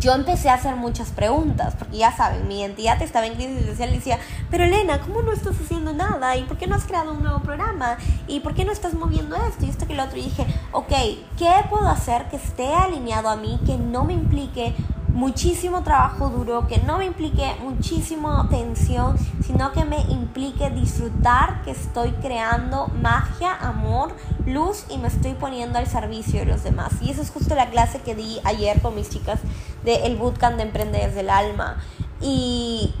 yo 0.00 0.14
empecé 0.14 0.50
a 0.50 0.54
hacer 0.54 0.74
muchas 0.74 1.10
preguntas, 1.10 1.76
porque 1.78 1.98
ya 1.98 2.10
saben, 2.10 2.48
mi 2.48 2.60
identidad 2.60 3.00
estaba 3.00 3.26
en 3.26 3.34
crisis 3.34 3.66
social 3.66 3.90
y 3.90 3.98
decía, 3.98 4.18
pero 4.50 4.64
Elena, 4.64 5.00
¿cómo 5.00 5.22
no 5.22 5.32
estás 5.32 5.54
haciendo 5.60 5.92
nada? 5.92 6.36
¿Y 6.36 6.42
por 6.42 6.58
qué 6.58 6.66
no 6.66 6.74
has 6.74 6.84
creado 6.84 7.12
un 7.12 7.22
nuevo 7.22 7.38
programa? 7.38 7.98
¿Y 8.26 8.40
por 8.40 8.52
qué 8.52 8.64
no 8.64 8.72
estás 8.72 8.94
moviendo 8.94 9.36
esto 9.36 9.64
y 9.64 9.70
esto 9.70 9.86
que 9.86 9.94
lo 9.94 10.02
otro? 10.02 10.18
Y 10.18 10.22
dije, 10.24 10.44
ok, 10.72 10.92
¿qué 11.38 11.52
puedo 11.70 11.88
hacer 11.88 12.28
que 12.30 12.36
esté 12.36 12.74
alineado 12.74 13.28
a 13.28 13.36
mí, 13.36 13.60
que 13.64 13.76
no 13.76 14.02
me 14.02 14.14
implique 14.14 14.74
muchísimo 15.12 15.82
trabajo 15.82 16.30
duro, 16.30 16.66
que 16.66 16.78
no 16.78 16.98
me 16.98 17.04
implique 17.04 17.54
muchísima 17.62 18.48
tensión, 18.50 19.16
sino 19.44 19.72
que 19.72 19.84
me 19.84 20.00
implique 20.00 20.70
disfrutar 20.70 21.62
que 21.62 21.72
estoy 21.72 22.12
creando 22.12 22.88
magia, 23.00 23.54
amor, 23.54 24.14
luz 24.46 24.84
y 24.88 24.98
me 24.98 25.08
estoy 25.08 25.34
poniendo 25.34 25.78
al 25.78 25.86
servicio 25.86 26.40
de 26.40 26.46
los 26.46 26.64
demás. 26.64 26.94
Y 27.02 27.10
esa 27.10 27.22
es 27.22 27.30
justo 27.30 27.54
la 27.54 27.68
clase 27.70 28.00
que 28.00 28.14
di 28.14 28.40
ayer 28.44 28.80
con 28.80 28.94
mis 28.94 29.10
chicas 29.10 29.40
del 29.84 30.02
el 30.02 30.16
bootcamp 30.16 30.56
de 30.56 30.62
Emprendedores 30.62 31.14
del 31.14 31.30
Alma. 31.30 31.76
Y 32.20 32.94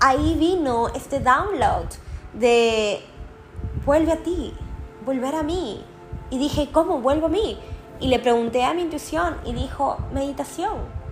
ahí 0.00 0.36
vino 0.38 0.88
este 0.88 1.20
download 1.20 1.86
de 2.32 3.00
vuelve 3.86 4.12
a 4.12 4.16
ti, 4.16 4.52
volver 5.06 5.36
a 5.36 5.42
mí. 5.44 5.84
Y 6.30 6.38
dije, 6.38 6.70
¿cómo 6.72 7.00
vuelvo 7.00 7.26
a 7.26 7.30
mí? 7.30 7.58
Y 8.00 8.08
le 8.08 8.18
pregunté 8.18 8.64
a 8.64 8.74
mi 8.74 8.82
intuición 8.82 9.36
y 9.44 9.52
dijo, 9.52 9.98
meditación 10.12 11.03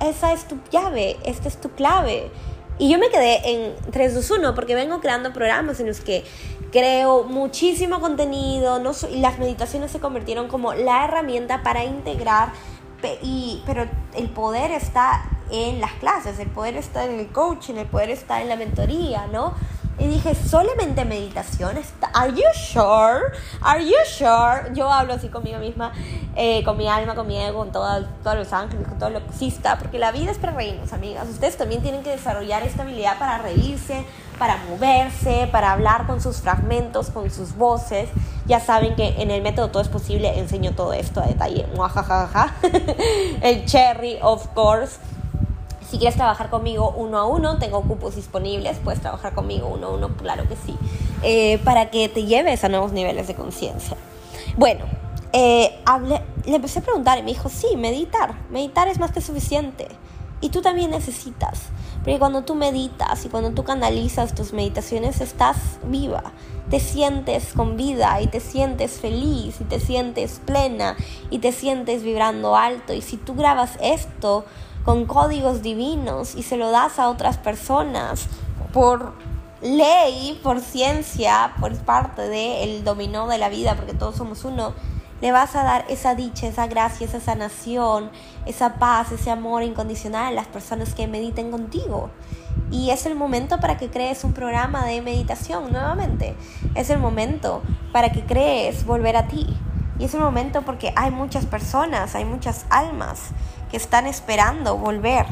esa 0.00 0.32
es 0.32 0.46
tu 0.46 0.58
llave, 0.70 1.16
esta 1.24 1.48
es 1.48 1.60
tu 1.60 1.70
clave. 1.70 2.30
Y 2.78 2.90
yo 2.90 2.98
me 2.98 3.08
quedé 3.08 3.40
en 3.50 3.74
321 3.90 4.54
porque 4.54 4.74
vengo 4.74 5.00
creando 5.00 5.32
programas 5.32 5.80
en 5.80 5.88
los 5.88 6.00
que 6.00 6.24
creo 6.70 7.24
muchísimo 7.24 8.00
contenido, 8.00 8.78
no 8.78 8.92
y 9.10 9.20
las 9.20 9.38
meditaciones 9.38 9.90
se 9.90 9.98
convirtieron 9.98 10.48
como 10.48 10.74
la 10.74 11.04
herramienta 11.04 11.62
para 11.62 11.84
integrar, 11.84 12.52
y, 13.22 13.62
pero 13.66 13.86
el 14.14 14.28
poder 14.30 14.70
está 14.70 15.24
en 15.50 15.80
las 15.80 15.92
clases, 15.94 16.38
el 16.38 16.48
poder 16.48 16.76
está 16.76 17.04
en 17.04 17.18
el 17.18 17.28
coaching, 17.28 17.74
el 17.74 17.86
poder 17.86 18.10
está 18.10 18.42
en 18.42 18.48
la 18.48 18.56
mentoría, 18.56 19.26
¿no? 19.26 19.54
Y 19.98 20.06
dije, 20.06 20.34
solamente 20.34 21.04
meditación. 21.04 21.76
¿Are 22.14 22.32
you 22.32 22.44
sure? 22.54 23.32
¿Are 23.60 23.84
you 23.84 23.96
sure? 24.06 24.72
Yo 24.74 24.90
hablo 24.92 25.14
así 25.14 25.28
conmigo 25.28 25.58
misma, 25.58 25.92
eh, 26.36 26.62
con 26.64 26.76
mi 26.76 26.86
alma, 26.86 27.16
con 27.16 27.26
mi 27.26 27.36
ego, 27.36 27.58
con 27.58 27.72
todos 27.72 28.06
los 28.24 28.52
ángeles, 28.52 28.86
con 28.86 28.98
todo 28.98 29.10
lo 29.10 29.20
que 29.20 29.30
exista. 29.30 29.76
Porque 29.78 29.98
la 29.98 30.12
vida 30.12 30.30
es 30.30 30.38
para 30.38 30.52
reírnos, 30.52 30.92
amigas. 30.92 31.28
Ustedes 31.28 31.56
también 31.56 31.82
tienen 31.82 32.02
que 32.02 32.10
desarrollar 32.10 32.62
esta 32.62 32.82
habilidad 32.82 33.18
para 33.18 33.38
reírse, 33.38 34.04
para 34.38 34.56
moverse, 34.68 35.48
para 35.50 35.72
hablar 35.72 36.06
con 36.06 36.20
sus 36.20 36.36
fragmentos, 36.38 37.10
con 37.10 37.28
sus 37.30 37.56
voces. 37.56 38.08
Ya 38.46 38.60
saben 38.60 38.94
que 38.94 39.20
en 39.20 39.30
el 39.32 39.42
método 39.42 39.68
Todo 39.68 39.82
es 39.82 39.88
Posible 39.88 40.38
enseño 40.38 40.72
todo 40.72 40.92
esto 40.92 41.20
a 41.20 41.26
detalle. 41.26 41.66
el 43.42 43.64
cherry, 43.64 44.18
of 44.22 44.46
course. 44.54 44.98
Si 45.88 45.96
quieres 45.96 46.16
trabajar 46.16 46.50
conmigo 46.50 46.92
uno 46.96 47.18
a 47.18 47.24
uno, 47.24 47.58
tengo 47.58 47.80
cupos 47.82 48.16
disponibles, 48.16 48.78
puedes 48.84 49.00
trabajar 49.00 49.34
conmigo 49.34 49.68
uno 49.68 49.86
a 49.86 49.90
uno, 49.90 50.16
claro 50.16 50.46
que 50.46 50.54
sí, 50.54 50.76
eh, 51.22 51.58
para 51.64 51.90
que 51.90 52.10
te 52.10 52.24
lleves 52.24 52.62
a 52.64 52.68
nuevos 52.68 52.92
niveles 52.92 53.26
de 53.26 53.34
conciencia. 53.34 53.96
Bueno, 54.56 54.84
eh, 55.32 55.78
le 56.44 56.56
empecé 56.56 56.80
a 56.80 56.82
preguntar 56.82 57.18
y 57.18 57.22
me 57.22 57.28
dijo, 57.28 57.48
sí, 57.48 57.76
meditar, 57.76 58.34
meditar 58.50 58.88
es 58.88 58.98
más 58.98 59.12
que 59.12 59.22
suficiente. 59.22 59.88
Y 60.40 60.50
tú 60.50 60.62
también 60.62 60.90
necesitas, 60.90 61.62
porque 61.98 62.18
cuando 62.18 62.42
tú 62.42 62.54
meditas 62.54 63.24
y 63.24 63.28
cuando 63.28 63.50
tú 63.50 63.64
canalizas 63.64 64.34
tus 64.34 64.52
meditaciones, 64.52 65.20
estás 65.20 65.56
viva, 65.84 66.22
te 66.70 66.78
sientes 66.80 67.54
con 67.54 67.76
vida 67.76 68.20
y 68.20 68.28
te 68.28 68.38
sientes 68.38 69.00
feliz 69.00 69.60
y 69.60 69.64
te 69.64 69.80
sientes 69.80 70.40
plena 70.44 70.96
y 71.30 71.38
te 71.38 71.50
sientes 71.50 72.04
vibrando 72.04 72.54
alto. 72.54 72.92
Y 72.92 73.00
si 73.00 73.16
tú 73.16 73.34
grabas 73.34 73.78
esto, 73.80 74.44
con 74.88 75.04
códigos 75.04 75.60
divinos 75.60 76.34
y 76.34 76.42
se 76.42 76.56
lo 76.56 76.70
das 76.70 76.98
a 76.98 77.10
otras 77.10 77.36
personas 77.36 78.26
por 78.72 79.12
ley, 79.60 80.40
por 80.42 80.62
ciencia, 80.62 81.52
por 81.60 81.76
parte 81.76 82.22
del 82.22 82.84
dominó 82.84 83.28
de 83.28 83.36
la 83.36 83.50
vida, 83.50 83.74
porque 83.76 83.92
todos 83.92 84.16
somos 84.16 84.46
uno, 84.46 84.72
le 85.20 85.30
vas 85.30 85.54
a 85.56 85.62
dar 85.62 85.84
esa 85.90 86.14
dicha, 86.14 86.46
esa 86.46 86.68
gracia, 86.68 87.06
esa 87.06 87.20
sanación, 87.20 88.10
esa 88.46 88.76
paz, 88.76 89.12
ese 89.12 89.30
amor 89.30 89.62
incondicional 89.62 90.28
a 90.28 90.30
las 90.30 90.46
personas 90.46 90.94
que 90.94 91.06
mediten 91.06 91.50
contigo. 91.50 92.08
Y 92.70 92.88
es 92.88 93.04
el 93.04 93.14
momento 93.14 93.60
para 93.60 93.76
que 93.76 93.90
crees 93.90 94.24
un 94.24 94.32
programa 94.32 94.86
de 94.86 95.02
meditación 95.02 95.70
nuevamente. 95.70 96.34
Es 96.74 96.88
el 96.88 96.98
momento 96.98 97.60
para 97.92 98.10
que 98.10 98.24
crees 98.24 98.86
volver 98.86 99.18
a 99.18 99.28
ti. 99.28 99.54
Y 99.98 100.04
es 100.04 100.14
el 100.14 100.20
momento 100.20 100.62
porque 100.62 100.94
hay 100.96 101.10
muchas 101.10 101.44
personas, 101.44 102.14
hay 102.14 102.24
muchas 102.24 102.64
almas 102.70 103.32
que 103.70 103.76
están 103.76 104.06
esperando 104.06 104.76
volver, 104.76 105.26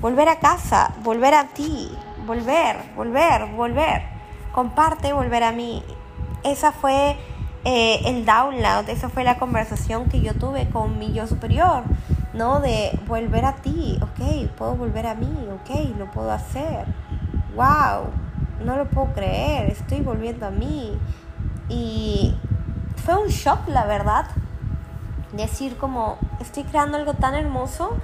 volver 0.00 0.28
a 0.28 0.38
casa, 0.38 0.94
volver 1.02 1.34
a 1.34 1.48
ti, 1.48 1.90
volver, 2.26 2.76
volver, 2.96 3.46
volver. 3.56 4.02
Comparte, 4.52 5.12
volver 5.12 5.42
a 5.42 5.52
mí. 5.52 5.82
Esa 6.44 6.72
fue 6.72 7.16
eh, 7.64 8.00
el 8.04 8.24
download, 8.24 8.88
esa 8.88 9.08
fue 9.08 9.24
la 9.24 9.38
conversación 9.38 10.08
que 10.08 10.20
yo 10.20 10.34
tuve 10.34 10.68
con 10.68 10.98
mi 10.98 11.12
yo 11.12 11.26
superior, 11.26 11.82
¿no? 12.34 12.60
De 12.60 12.98
volver 13.06 13.44
a 13.46 13.56
ti, 13.56 13.98
ok, 14.02 14.50
puedo 14.56 14.76
volver 14.76 15.06
a 15.06 15.14
mí, 15.14 15.48
ok, 15.50 15.96
lo 15.98 16.10
puedo 16.10 16.30
hacer. 16.30 16.86
¡Wow! 17.54 18.10
No 18.64 18.76
lo 18.76 18.88
puedo 18.88 19.14
creer, 19.14 19.70
estoy 19.70 20.00
volviendo 20.00 20.46
a 20.46 20.50
mí. 20.50 20.98
Y 21.68 22.36
fue 22.96 23.16
un 23.16 23.28
shock, 23.28 23.68
la 23.68 23.86
verdad, 23.86 24.26
decir 25.36 25.76
como 25.76 26.18
estoy 26.40 26.64
creando 26.64 26.96
algo 26.96 27.14
tan 27.14 27.34
hermoso 27.34 27.96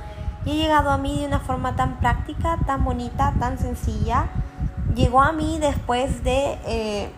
y 0.44 0.52
he 0.52 0.54
llegado 0.56 0.90
a 0.90 0.98
mí 0.98 1.20
de 1.20 1.26
una 1.26 1.40
forma 1.40 1.76
tan 1.76 1.98
práctica, 1.98 2.58
tan 2.66 2.84
bonita, 2.84 3.34
tan 3.38 3.58
sencilla. 3.58 4.28
Llegó 4.94 5.20
a 5.20 5.32
mí 5.32 5.58
después 5.60 6.24
de 6.24 6.58
eh, 6.64 7.10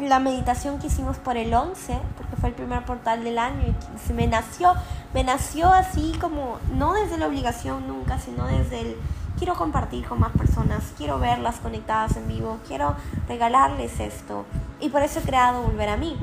la 0.00 0.20
meditación 0.20 0.78
que 0.78 0.86
hicimos 0.86 1.18
por 1.18 1.36
el 1.36 1.52
11, 1.52 1.98
porque 2.16 2.36
fue 2.36 2.50
el 2.50 2.54
primer 2.54 2.84
portal 2.84 3.24
del 3.24 3.38
año 3.38 3.74
y 4.08 4.12
me 4.12 4.26
nació, 4.26 4.74
me 5.12 5.24
nació 5.24 5.68
así 5.68 6.16
como, 6.20 6.58
no 6.72 6.94
desde 6.94 7.18
la 7.18 7.26
obligación 7.26 7.86
nunca, 7.88 8.18
sino 8.18 8.46
desde 8.46 8.80
el 8.80 8.96
quiero 9.36 9.54
compartir 9.54 10.06
con 10.06 10.20
más 10.20 10.32
personas, 10.32 10.92
quiero 10.96 11.18
verlas 11.18 11.56
conectadas 11.56 12.16
en 12.16 12.28
vivo, 12.28 12.58
quiero 12.66 12.94
regalarles 13.26 13.98
esto. 13.98 14.44
Y 14.80 14.88
por 14.90 15.02
eso 15.02 15.18
he 15.18 15.22
creado 15.22 15.62
Volver 15.62 15.88
a 15.88 15.96
mí 15.96 16.16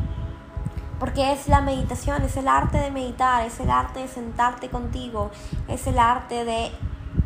porque 0.99 1.31
es 1.31 1.47
la 1.47 1.61
meditación, 1.61 2.23
es 2.23 2.37
el 2.37 2.47
arte 2.47 2.77
de 2.77 2.91
meditar, 2.91 3.45
es 3.45 3.59
el 3.59 3.69
arte 3.69 3.99
de 3.99 4.07
sentarte 4.07 4.69
contigo, 4.69 5.31
es 5.67 5.87
el 5.87 5.99
arte 5.99 6.45
de 6.45 6.71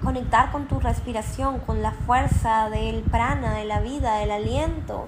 conectar 0.04 0.52
con 0.52 0.68
tu 0.68 0.80
respiración, 0.80 1.60
con 1.60 1.82
la 1.82 1.92
fuerza 1.92 2.70
del 2.70 3.02
prana, 3.04 3.54
de 3.54 3.66
la 3.66 3.80
vida, 3.82 4.16
del 4.16 4.32
aliento, 4.32 5.08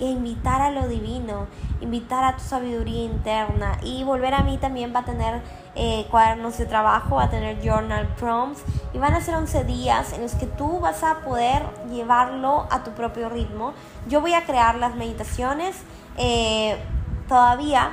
e 0.00 0.06
invitar 0.06 0.60
a 0.62 0.70
lo 0.70 0.88
divino, 0.88 1.46
invitar 1.80 2.24
a 2.24 2.36
tu 2.36 2.42
sabiduría 2.42 3.04
interna 3.04 3.78
y 3.82 4.02
volver 4.02 4.34
a 4.34 4.42
mí 4.42 4.58
también 4.58 4.92
va 4.94 5.00
a 5.00 5.04
tener 5.04 5.42
eh, 5.74 6.06
cuadernos 6.10 6.58
de 6.58 6.66
trabajo, 6.66 7.16
va 7.16 7.24
a 7.24 7.30
tener 7.30 7.60
journal 7.62 8.08
prompts 8.18 8.62
y 8.92 8.98
van 8.98 9.14
a 9.14 9.20
ser 9.20 9.36
11 9.36 9.64
días 9.64 10.12
en 10.12 10.22
los 10.22 10.34
que 10.34 10.46
tú 10.46 10.80
vas 10.80 11.04
a 11.04 11.20
poder 11.20 11.62
llevarlo 11.90 12.66
a 12.70 12.82
tu 12.82 12.92
propio 12.92 13.28
ritmo. 13.28 13.74
Yo 14.08 14.20
voy 14.20 14.34
a 14.34 14.44
crear 14.44 14.74
las 14.76 14.96
meditaciones. 14.96 15.76
Eh, 16.16 16.76
todavía 17.32 17.92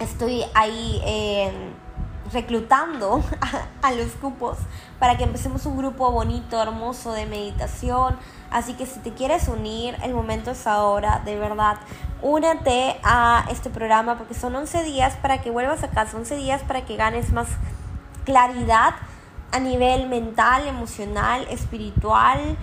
estoy 0.00 0.44
ahí 0.52 1.00
eh, 1.06 1.50
reclutando 2.30 3.24
a, 3.82 3.92
los 3.92 4.08
cupos 4.20 4.58
para 4.98 5.16
que 5.16 5.24
empecemos 5.24 5.64
un 5.64 5.78
grupo 5.78 6.12
bonito, 6.12 6.60
hermoso 6.60 7.14
de 7.14 7.24
meditación. 7.24 8.18
Así 8.50 8.74
que 8.74 8.84
si 8.84 9.00
te 9.00 9.14
quieres 9.14 9.48
unir, 9.48 9.96
el 10.02 10.12
momento 10.12 10.50
es 10.50 10.66
ahora, 10.66 11.22
de 11.24 11.38
verdad. 11.38 11.78
únete 12.20 13.00
a 13.02 13.46
este 13.50 13.70
programa 13.70 14.18
porque 14.18 14.34
son 14.34 14.54
11 14.54 14.82
días 14.84 15.14
para 15.22 15.40
que 15.40 15.50
vuelvas 15.50 15.82
a 15.82 15.88
casa, 15.88 16.18
11 16.18 16.36
días 16.36 16.60
para 16.60 16.84
que 16.84 16.96
ganes 16.96 17.32
más 17.32 17.48
claridad 18.26 18.92
a 19.52 19.58
nivel 19.58 20.06
mental, 20.06 20.66
emocional, 20.66 21.46
espiritual, 21.48 22.58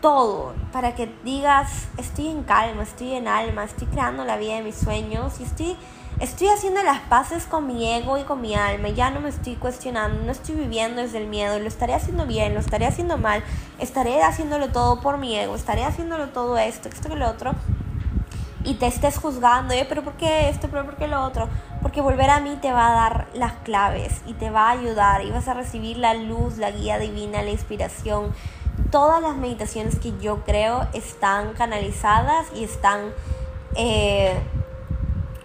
todo, 0.00 0.54
para 0.72 0.94
que 0.94 1.12
digas, 1.24 1.88
estoy 1.96 2.28
en 2.28 2.42
calma, 2.42 2.82
estoy 2.82 3.12
en 3.12 3.28
alma, 3.28 3.64
estoy 3.64 3.86
creando 3.86 4.24
la 4.24 4.36
vida 4.36 4.56
de 4.56 4.62
mis 4.62 4.76
sueños 4.76 5.40
y 5.40 5.44
estoy, 5.44 5.76
estoy 6.20 6.48
haciendo 6.48 6.82
las 6.82 7.00
paces 7.00 7.44
con 7.44 7.66
mi 7.66 7.86
ego 7.92 8.18
y 8.18 8.22
con 8.22 8.40
mi 8.40 8.54
alma, 8.54 8.88
ya 8.88 9.10
no 9.10 9.20
me 9.20 9.28
estoy 9.28 9.56
cuestionando, 9.56 10.22
no 10.24 10.32
estoy 10.32 10.54
viviendo 10.54 11.02
desde 11.02 11.18
el 11.18 11.26
miedo, 11.26 11.58
lo 11.58 11.68
estaré 11.68 11.94
haciendo 11.94 12.26
bien, 12.26 12.54
lo 12.54 12.60
estaré 12.60 12.86
haciendo 12.86 13.18
mal, 13.18 13.42
estaré 13.78 14.22
haciéndolo 14.22 14.68
todo 14.68 15.00
por 15.00 15.18
mi 15.18 15.36
ego, 15.36 15.54
estaré 15.54 15.84
haciéndolo 15.84 16.28
todo 16.28 16.56
esto, 16.58 16.88
esto 16.88 17.08
que 17.08 17.16
lo 17.16 17.28
otro, 17.28 17.54
y 18.64 18.74
te 18.74 18.86
estés 18.86 19.18
juzgando, 19.18 19.72
eh, 19.72 19.86
pero 19.88 20.02
¿por 20.02 20.14
qué 20.14 20.48
esto? 20.48 20.68
¿Pero 20.70 20.84
por 20.84 20.96
qué 20.96 21.06
lo 21.06 21.22
otro? 21.22 21.48
Porque 21.80 22.00
volver 22.00 22.28
a 22.28 22.40
mí 22.40 22.58
te 22.60 22.72
va 22.72 22.88
a 22.88 22.94
dar 22.94 23.26
las 23.32 23.54
claves 23.64 24.20
y 24.26 24.34
te 24.34 24.50
va 24.50 24.68
a 24.68 24.72
ayudar 24.72 25.24
y 25.24 25.30
vas 25.30 25.48
a 25.48 25.54
recibir 25.54 25.96
la 25.96 26.12
luz, 26.14 26.58
la 26.58 26.70
guía 26.70 26.98
divina, 26.98 27.42
la 27.42 27.50
inspiración. 27.50 28.34
Todas 28.90 29.22
las 29.22 29.36
meditaciones 29.36 29.98
que 29.98 30.12
yo 30.20 30.44
creo 30.44 30.88
están 30.92 31.52
canalizadas 31.54 32.46
y 32.54 32.64
están 32.64 33.12
eh, 33.76 34.40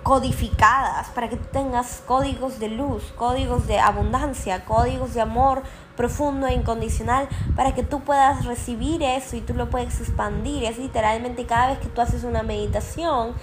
codificadas 0.06 1.08
para 1.10 1.30
que 1.30 1.38
tú 1.38 1.45
tengas 1.52 2.04
códigos 2.06 2.60
de 2.60 2.69
luz, 2.69 3.12
códigos 3.15 3.65
de 3.65 3.80
abundancia, 3.80 4.63
códigos 4.63 5.15
de 5.15 5.21
amor 5.21 5.63
profundo 5.98 6.45
e 6.45 6.54
incondicional 6.54 7.28
para 7.56 7.74
que 7.74 7.82
tú 7.82 8.02
puedas 8.02 8.45
recibir 8.45 9.02
eso 9.02 9.36
y 9.36 9.41
tú 9.41 9.56
lo 9.56 9.69
puedes 9.71 10.00
expandir. 10.00 10.63
Es 10.65 10.78
literalmente 10.78 11.48
cada 11.48 11.69
vez 11.69 11.80
que 11.80 11.88
tú 11.88 12.02
haces 12.02 12.24
una 12.24 12.43
meditación, 12.43 13.34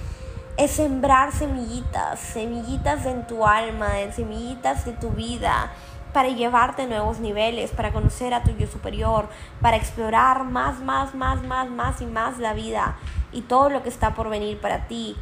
es 0.57 0.71
sembrar 0.71 1.33
semillitas, 1.33 2.21
semillitas 2.21 3.07
en 3.07 3.27
tu 3.27 3.45
alma, 3.45 3.89
semillitas 4.15 4.85
de 4.85 4.93
tu 4.93 5.11
vida 5.11 5.73
para 6.13 6.29
llevarte 6.29 6.83
a 6.83 6.87
nuevos 6.87 7.21
niveles, 7.21 7.71
para 7.71 7.93
conocer 7.93 8.35
a 8.35 8.43
tu 8.43 8.51
yo 8.53 8.67
superior, 8.67 9.29
para 9.61 9.77
explorar 9.77 10.45
más, 10.45 10.81
más, 10.81 11.15
más, 11.15 11.43
más, 11.43 11.71
más 11.71 12.01
y 12.01 12.07
más 12.07 12.39
la 12.39 12.53
vida 12.53 12.97
y 13.33 13.43
todo 13.43 13.71
lo 13.71 13.83
que 13.83 13.89
está 13.89 14.15
por 14.15 14.29
venir 14.29 14.61
para 14.61 14.87
ti. 14.87 15.17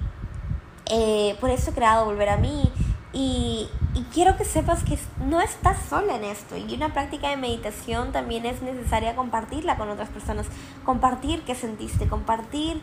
Eh, 0.87 1.37
por 1.41 1.51
eso 1.51 1.71
he 1.71 1.75
creado 1.75 2.05
Volver 2.05 2.31
a 2.31 2.37
mí 2.37 2.73
y, 3.13 3.69
y 3.95 4.03
quiero 4.13 4.37
que 4.37 4.45
sepas 4.45 4.83
que 4.83 4.99
no 5.25 5.41
estás 5.41 5.79
sola 5.89 6.17
en 6.17 6.25
esto 6.25 6.57
y 6.57 6.75
una 6.75 6.93
práctica 6.93 7.31
de 7.31 7.37
meditación 7.37 8.13
también 8.13 8.45
es 8.45 8.61
necesaria 8.63 9.15
compartirla 9.15 9.77
con 9.77 9.89
otras 9.89 10.09
personas, 10.09 10.47
compartir 10.85 11.43
qué 11.43 11.55
sentiste, 11.55 12.09
compartir 12.09 12.81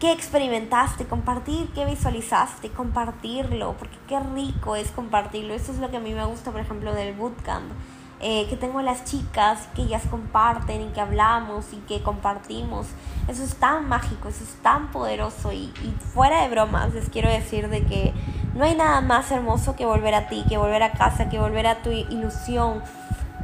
qué 0.00 0.12
experimentaste, 0.12 1.06
compartir 1.06 1.68
qué 1.74 1.84
visualizaste, 1.84 2.70
compartirlo, 2.70 3.74
porque 3.78 3.96
qué 4.08 4.20
rico 4.20 4.76
es 4.76 4.90
compartirlo. 4.90 5.54
Eso 5.54 5.72
es 5.72 5.78
lo 5.78 5.90
que 5.90 5.96
a 5.96 6.00
mí 6.00 6.12
me 6.12 6.24
gusta, 6.24 6.50
por 6.50 6.60
ejemplo, 6.60 6.92
del 6.92 7.14
bootcamp. 7.14 7.72
Eh, 8.18 8.46
que 8.48 8.56
tengo 8.56 8.80
las 8.80 9.04
chicas 9.04 9.68
que 9.74 9.82
ellas 9.82 10.04
comparten 10.10 10.80
y 10.80 10.86
que 10.86 11.02
hablamos 11.02 11.66
y 11.74 11.76
que 11.86 12.02
compartimos. 12.02 12.86
Eso 13.28 13.42
es 13.42 13.56
tan 13.56 13.90
mágico, 13.90 14.28
eso 14.28 14.42
es 14.42 14.54
tan 14.62 14.90
poderoso 14.90 15.52
y, 15.52 15.70
y 15.84 15.94
fuera 16.14 16.40
de 16.40 16.48
bromas 16.48 16.94
les 16.94 17.10
quiero 17.10 17.28
decir 17.28 17.68
de 17.68 17.84
que 17.84 18.14
no 18.54 18.64
hay 18.64 18.74
nada 18.74 19.02
más 19.02 19.30
hermoso 19.30 19.76
que 19.76 19.84
volver 19.84 20.14
a 20.14 20.28
ti, 20.28 20.44
que 20.48 20.56
volver 20.56 20.82
a 20.82 20.92
casa, 20.92 21.28
que 21.28 21.38
volver 21.38 21.66
a 21.66 21.82
tu 21.82 21.90
ilusión. 21.90 22.82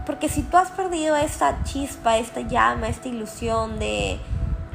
Porque 0.07 0.31
si 0.31 0.43
tú 0.43 0.57
has 0.57 0.71
perdido 0.71 1.17
esta 1.17 1.63
chispa, 1.65 2.17
esta 2.17 2.41
llama, 2.41 2.89
esta 2.89 3.09
ilusión 3.09 3.79
de 3.79 4.19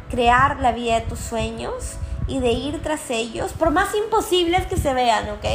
crear 0.09 0.59
la 0.59 0.71
vida 0.71 0.95
de 0.95 1.01
tus 1.01 1.19
sueños 1.19 1.97
y 2.27 2.39
de 2.39 2.51
ir 2.51 2.81
tras 2.81 3.09
ellos, 3.09 3.53
por 3.53 3.71
más 3.71 3.95
imposibles 3.95 4.65
que 4.67 4.77
se 4.77 4.93
vean, 4.93 5.29
¿ok? 5.29 5.45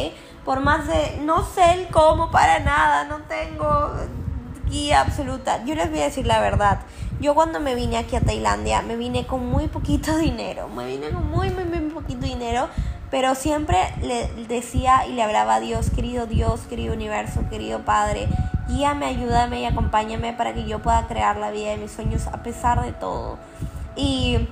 Por 0.44 0.60
más 0.60 0.86
de, 0.86 1.20
no 1.22 1.44
sé 1.44 1.74
el 1.74 1.88
cómo 1.88 2.30
para 2.30 2.60
nada, 2.60 3.04
no 3.04 3.18
tengo 3.28 3.92
guía 4.66 5.02
absoluta. 5.02 5.64
Yo 5.64 5.74
les 5.74 5.90
voy 5.90 6.00
a 6.00 6.04
decir 6.04 6.26
la 6.26 6.40
verdad. 6.40 6.80
Yo 7.20 7.34
cuando 7.34 7.60
me 7.60 7.74
vine 7.74 7.98
aquí 7.98 8.16
a 8.16 8.20
Tailandia, 8.20 8.82
me 8.82 8.96
vine 8.96 9.26
con 9.26 9.46
muy 9.46 9.68
poquito 9.68 10.16
dinero. 10.18 10.68
Me 10.68 10.86
vine 10.86 11.10
con 11.10 11.30
muy, 11.30 11.50
muy, 11.50 11.64
muy 11.64 11.90
poquito 11.90 12.26
dinero 12.26 12.68
pero 13.12 13.34
siempre 13.34 13.76
le 14.00 14.26
decía 14.48 15.06
y 15.06 15.12
le 15.12 15.22
hablaba 15.22 15.56
a 15.56 15.60
Dios, 15.60 15.90
querido 15.90 16.26
Dios, 16.26 16.60
querido 16.62 16.94
universo, 16.94 17.44
querido 17.50 17.80
Padre, 17.80 18.26
guíame, 18.68 19.04
ayúdame 19.04 19.60
y 19.60 19.66
acompáñame 19.66 20.32
para 20.32 20.54
que 20.54 20.64
yo 20.64 20.78
pueda 20.78 21.06
crear 21.08 21.36
la 21.36 21.50
vida 21.50 21.72
de 21.72 21.76
mis 21.76 21.92
sueños 21.92 22.26
a 22.28 22.42
pesar 22.42 22.82
de 22.82 22.92
todo. 22.92 23.36
Y 23.96 24.48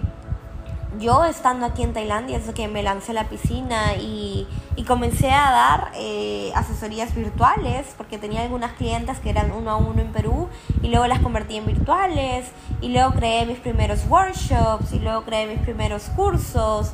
yo 0.99 1.25
estando 1.25 1.67
aquí 1.67 1.83
en 1.83 1.93
Tailandia, 1.93 2.37
es 2.39 2.53
que 2.53 2.69
me 2.69 2.83
lancé 2.83 3.13
a 3.13 3.15
la 3.15 3.29
piscina 3.29 3.95
y, 3.95 4.47
y 4.77 4.85
comencé 4.85 5.31
a 5.31 5.51
dar 5.51 5.93
eh, 5.95 6.53
asesorías 6.55 7.15
virtuales, 7.15 7.87
porque 7.97 8.19
tenía 8.19 8.43
algunas 8.43 8.73
clientes 8.73 9.19
que 9.19 9.31
eran 9.31 9.53
uno 9.53 9.71
a 9.71 9.77
uno 9.77 10.01
en 10.03 10.13
Perú, 10.13 10.49
y 10.83 10.89
luego 10.89 11.07
las 11.07 11.21
convertí 11.21 11.57
en 11.57 11.67
virtuales, 11.67 12.47
y 12.81 12.89
luego 12.89 13.13
creé 13.13 13.47
mis 13.47 13.59
primeros 13.59 14.07
workshops, 14.09 14.93
y 14.93 14.99
luego 14.99 15.23
creé 15.23 15.47
mis 15.47 15.61
primeros 15.61 16.05
cursos, 16.17 16.93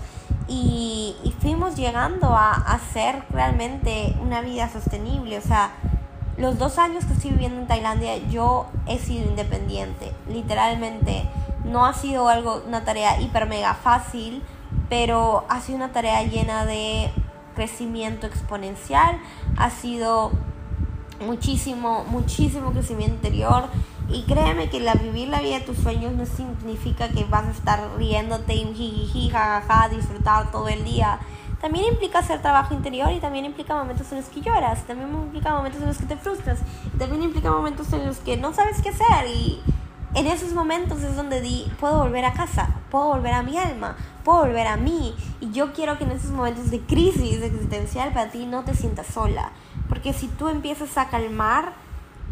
y, 0.48 1.14
fuimos 1.40 1.76
llegando 1.76 2.28
a 2.35 2.52
hacer 2.52 3.22
realmente 3.30 4.16
una 4.20 4.40
vida 4.40 4.68
sostenible. 4.68 5.38
O 5.38 5.40
sea, 5.40 5.70
los 6.37 6.59
dos 6.59 6.78
años 6.78 7.04
que 7.04 7.12
estoy 7.12 7.30
viviendo 7.30 7.61
en 7.61 7.66
Tailandia 7.68 8.16
yo 8.28 8.66
he 8.87 8.98
sido 8.98 9.28
independiente, 9.28 10.12
literalmente. 10.28 11.24
No 11.66 11.85
ha 11.85 11.92
sido 11.92 12.29
algo, 12.29 12.62
una 12.66 12.85
tarea 12.85 13.20
hiper 13.20 13.46
mega 13.46 13.74
fácil, 13.74 14.42
pero 14.88 15.44
ha 15.48 15.61
sido 15.61 15.76
una 15.76 15.92
tarea 15.92 16.22
llena 16.22 16.64
de 16.64 17.11
crecimiento 17.55 18.26
exponencial, 18.26 19.18
ha 19.57 19.70
sido 19.70 20.31
muchísimo, 21.20 22.05
muchísimo 22.05 22.72
crecimiento 22.72 23.16
interior 23.16 23.64
y 24.09 24.22
créeme 24.22 24.68
que 24.68 24.81
la, 24.81 24.94
vivir 24.94 25.29
la 25.29 25.40
vida 25.40 25.59
de 25.59 25.64
tus 25.64 25.79
sueños 25.79 26.12
no 26.12 26.26
significa 26.26 27.09
que 27.09 27.24
vas 27.24 27.46
a 27.46 27.50
estar 27.50 27.81
riéndote 27.96 28.55
y 28.55 28.74
jiji, 28.74 29.31
jajaja, 29.31 29.88
disfrutar 29.88 30.52
todo 30.52 30.68
el 30.68 30.85
día. 30.85 31.18
También 31.61 31.87
implica 31.87 32.20
hacer 32.20 32.42
trabajo 32.42 32.74
interior 32.74 33.11
y 33.11 33.18
también 33.18 33.46
implica 33.46 33.74
momentos 33.74 34.12
en 34.12 34.18
los 34.18 34.29
que 34.29 34.42
lloras, 34.42 34.85
también 34.87 35.11
implica 35.11 35.55
momentos 35.55 35.81
en 35.81 35.88
los 35.88 35.98
que 35.98 36.07
te 36.07 36.16
frustras, 36.16 36.61
también 36.98 37.22
implica 37.22 37.50
momentos 37.50 37.92
en 37.92 38.07
los 38.07 38.18
que 38.18 38.37
no 38.37 38.52
sabes 38.52 38.81
qué 38.83 38.90
hacer 38.90 39.26
y 39.26 39.61
en 40.16 40.26
esos 40.26 40.55
momentos 40.55 41.02
es 41.02 41.14
donde 41.14 41.42
di, 41.42 41.70
puedo 41.79 41.98
volver 41.98 42.24
a 42.24 42.33
casa, 42.33 42.70
puedo 42.90 43.09
volver 43.09 43.35
a 43.35 43.42
mi 43.42 43.59
alma, 43.59 43.96
puedo 44.24 44.46
volver 44.46 44.66
a 44.66 44.79
mí 44.79 45.14
y 45.40 45.52
yo 45.52 45.74
quiero 45.74 45.98
que 45.98 46.05
en 46.05 46.12
esos 46.12 46.31
momentos 46.31 46.70
de 46.70 46.81
crisis 46.81 47.42
existencial 47.42 48.14
para 48.14 48.31
ti 48.31 48.46
no 48.46 48.64
te 48.64 48.74
sientas 48.74 49.09
sola, 49.09 49.50
porque 49.90 50.14
si 50.14 50.29
tú 50.29 50.48
empiezas 50.48 50.96
a 50.96 51.11
calmar 51.11 51.74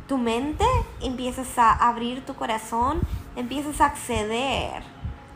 tu 0.08 0.16
mente, 0.16 0.64
empiezas 1.02 1.58
a 1.58 1.72
abrir 1.72 2.24
tu 2.24 2.34
corazón, 2.34 3.02
empiezas 3.36 3.82
a 3.82 3.86
acceder 3.86 4.82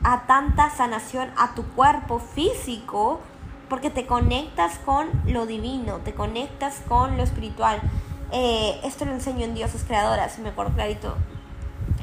a 0.03 0.23
tanta 0.27 0.71
sanación 0.71 1.31
a 1.37 1.55
tu 1.55 1.65
cuerpo 1.65 2.19
físico, 2.19 3.21
porque 3.69 3.91
te 3.91 4.07
conectas 4.07 4.79
con 4.87 5.09
lo 5.27 5.45
divino, 5.45 5.99
te 5.99 6.15
conectas 6.15 6.81
con 6.89 7.19
lo 7.19 7.25
espiritual. 7.25 7.79
Eh, 8.33 8.81
esto 8.85 9.05
lo 9.05 9.13
enseño 9.13 9.45
en 9.45 9.55
Dioses 9.55 9.85
Creadoras, 9.85 10.39
me 10.39 10.49
acuerdo 10.49 10.73
clarito, 10.73 11.15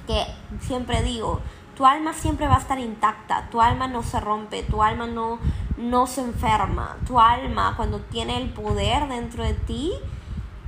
que 0.06 0.26
siempre 0.62 1.02
digo, 1.04 1.42
tu 1.76 1.86
alma 1.86 2.14
siempre 2.14 2.48
va 2.48 2.56
a 2.56 2.60
estar 2.60 2.80
intacta, 2.80 3.50
tu 3.50 3.62
alma 3.62 3.88
no 3.88 4.02
se 4.02 4.20
rompe, 4.20 4.64
tu 4.64 4.82
alma 4.82 5.08
no, 5.08 5.40
no 5.78 6.08
se 6.08 6.22
enferma, 6.22 6.98
tu 7.06 7.20
alma 7.20 7.74
cuando 7.76 8.00
tiene 8.00 8.38
el 8.38 8.50
poder 8.50 9.08
dentro 9.08 9.44
de 9.44 9.54
ti, 9.54 9.92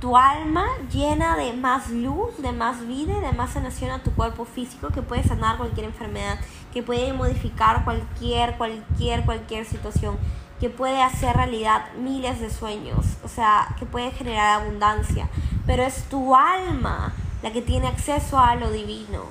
tu 0.00 0.16
alma 0.16 0.66
llena 0.92 1.36
de 1.36 1.54
más 1.54 1.90
luz, 1.90 2.36
de 2.38 2.52
más 2.52 2.86
vida 2.86 3.18
y 3.18 3.20
de 3.20 3.32
más 3.32 3.50
sanación 3.50 3.90
a 3.90 4.02
tu 4.02 4.12
cuerpo 4.12 4.44
físico 4.44 4.88
que 4.90 5.02
puede 5.02 5.24
sanar 5.24 5.56
cualquier 5.56 5.86
enfermedad, 5.86 6.38
que 6.72 6.82
puede 6.82 7.12
modificar 7.12 7.84
cualquier, 7.84 8.56
cualquier, 8.56 9.24
cualquier 9.24 9.64
situación, 9.64 10.16
que 10.60 10.70
puede 10.70 11.02
hacer 11.02 11.36
realidad 11.36 11.86
miles 11.94 12.40
de 12.40 12.50
sueños, 12.50 13.16
o 13.24 13.28
sea, 13.28 13.74
que 13.78 13.86
puede 13.86 14.10
generar 14.10 14.60
abundancia, 14.60 15.28
pero 15.66 15.82
es 15.84 16.04
tu 16.08 16.34
alma 16.34 17.12
la 17.42 17.52
que 17.52 17.62
tiene 17.62 17.86
acceso 17.86 18.38
a 18.38 18.54
lo 18.54 18.70
divino. 18.70 19.24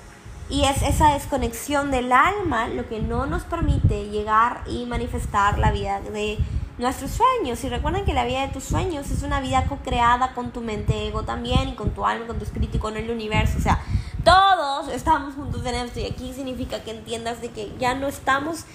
Y 0.50 0.64
es 0.64 0.82
esa 0.82 1.14
desconexión 1.14 1.92
del 1.92 2.12
alma 2.14 2.70
lo 2.70 2.88
que 2.88 3.02
no 3.02 3.26
nos 3.26 3.44
permite 3.44 4.10
llegar 4.10 4.64
y 4.66 4.86
manifestar 4.86 5.60
la 5.60 5.72
vida 5.72 6.00
de 6.00 6.38
nuestros 6.78 7.12
sueños. 7.12 7.62
Y 7.64 7.70
recuerden 7.70 8.06
que 8.06 8.14
la 8.14 8.26
vida 8.26 8.42
de 8.42 8.54
tus 8.54 8.64
sueños 8.64 9.12
es 9.12 9.24
una 9.24 9.42
vida 9.42 9.66
co-creada 9.68 10.34
con 10.34 10.52
tu 10.52 10.62
mente 10.62 11.08
ego 11.08 11.24
también, 11.24 11.70
y 11.70 11.76
con 11.76 11.92
tu 11.92 12.06
alma, 12.06 12.28
con 12.28 12.38
tu 12.38 12.46
espíritu 12.46 12.78
y 12.78 12.80
con 12.80 12.96
el 12.96 13.10
universo. 13.10 13.58
O 13.58 13.62
sea, 13.62 13.82
todos 14.24 14.88
estamos 14.90 15.36
juntos 15.36 15.66
en 15.66 15.76
esto. 15.76 16.00
Y 16.00 16.06
aquí 16.06 16.34
significa 16.34 16.82
que 16.84 16.92
entiendas 16.92 17.42
de 17.42 17.50
que 17.50 17.74
ya 17.78 17.96
no 17.96 18.08
estamos, 18.08 18.66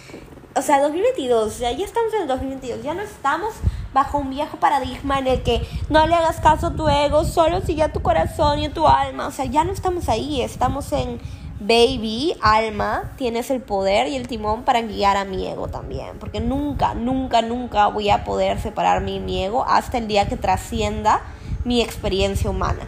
o 0.54 0.62
sea, 0.62 0.80
2022, 0.80 1.58
ya 1.58 1.70
estamos 1.70 2.12
en 2.14 2.22
el 2.22 2.28
2022, 2.28 2.82
ya 2.82 2.94
no 2.94 3.02
estamos 3.02 3.54
bajo 3.92 4.18
un 4.18 4.30
viejo 4.30 4.56
paradigma 4.58 5.18
en 5.18 5.26
el 5.26 5.42
que 5.42 5.66
no 5.88 6.06
le 6.06 6.14
hagas 6.14 6.40
caso 6.40 6.68
a 6.68 6.74
tu 6.74 6.88
ego, 6.88 7.24
solo 7.24 7.60
sigue 7.60 7.82
a 7.82 7.92
tu 7.92 8.00
corazón 8.00 8.58
y 8.58 8.68
tu 8.68 8.86
alma. 8.86 9.26
O 9.26 9.30
sea, 9.30 9.44
ya 9.44 9.64
no 9.64 9.72
estamos 9.72 10.08
ahí, 10.08 10.40
estamos 10.42 10.92
en 10.92 11.20
baby, 11.60 12.34
alma, 12.42 13.12
tienes 13.16 13.50
el 13.50 13.60
poder 13.60 14.08
y 14.08 14.16
el 14.16 14.28
timón 14.28 14.64
para 14.64 14.82
guiar 14.82 15.16
a 15.16 15.24
mi 15.24 15.46
ego 15.46 15.68
también. 15.68 16.18
Porque 16.18 16.40
nunca, 16.40 16.94
nunca, 16.94 17.42
nunca 17.42 17.86
voy 17.88 18.10
a 18.10 18.24
poder 18.24 18.60
separar 18.60 19.02
mi 19.02 19.44
ego 19.44 19.64
hasta 19.66 19.98
el 19.98 20.08
día 20.08 20.28
que 20.28 20.36
trascienda 20.36 21.22
mi 21.64 21.80
experiencia 21.80 22.50
humana 22.50 22.86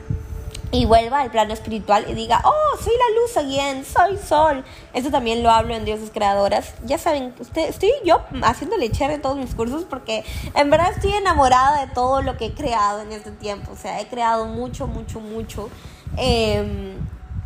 y 0.70 0.86
vuelva 0.86 1.20
al 1.20 1.30
plano 1.30 1.52
espiritual 1.52 2.04
y 2.08 2.14
diga, 2.14 2.42
oh, 2.44 2.76
soy 2.82 2.92
la 2.92 3.20
luz 3.20 3.36
again, 3.36 3.84
soy 3.84 4.18
sol. 4.18 4.64
Esto 4.92 5.10
también 5.10 5.42
lo 5.42 5.50
hablo 5.50 5.74
en 5.74 5.84
Dioses 5.84 6.10
Creadoras. 6.12 6.74
Ya 6.84 6.98
saben, 6.98 7.34
usted, 7.38 7.68
estoy 7.68 7.90
yo 8.04 8.20
haciéndole 8.42 8.86
echarle 8.86 9.18
todos 9.18 9.36
mis 9.36 9.54
cursos 9.54 9.84
porque 9.88 10.24
en 10.54 10.70
verdad 10.70 10.90
estoy 10.92 11.12
enamorada 11.12 11.86
de 11.86 11.92
todo 11.92 12.22
lo 12.22 12.36
que 12.36 12.46
he 12.46 12.54
creado 12.54 13.02
en 13.02 13.12
este 13.12 13.30
tiempo. 13.30 13.72
O 13.72 13.76
sea, 13.76 14.00
he 14.00 14.08
creado 14.08 14.46
mucho, 14.46 14.86
mucho, 14.86 15.20
mucho. 15.20 15.70
Em, 16.16 16.94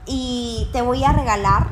y 0.06 0.68
te 0.72 0.82
voy 0.82 1.04
a 1.04 1.12
regalar 1.12 1.68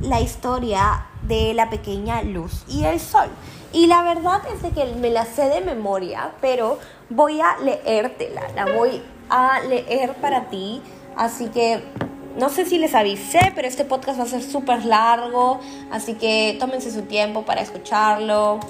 la 0.00 0.20
historia 0.20 1.06
de 1.22 1.54
la 1.54 1.70
pequeña 1.70 2.22
luz 2.22 2.64
y 2.68 2.84
el 2.84 3.00
sol. 3.00 3.28
Y 3.72 3.86
la 3.86 4.02
verdad 4.02 4.42
es 4.52 4.62
de 4.62 4.70
que 4.70 4.84
me 4.96 5.10
la 5.10 5.24
sé 5.24 5.48
de 5.48 5.62
memoria, 5.62 6.32
pero 6.40 6.78
voy 7.08 7.40
a 7.40 7.56
leértela, 7.58 8.42
la 8.54 8.66
voy 8.66 9.02
a 9.32 9.60
leer 9.60 10.14
para 10.14 10.48
ti. 10.50 10.80
Así 11.16 11.46
que 11.46 11.82
no 12.36 12.48
sé 12.48 12.64
si 12.66 12.78
les 12.78 12.94
avisé, 12.94 13.52
pero 13.54 13.66
este 13.66 13.84
podcast 13.84 14.18
va 14.20 14.24
a 14.24 14.26
ser 14.26 14.42
súper 14.42 14.84
largo, 14.84 15.60
así 15.90 16.14
que 16.14 16.56
tómense 16.60 16.90
su 16.90 17.02
tiempo 17.02 17.42
para 17.42 17.60
escucharlo. 17.60 18.60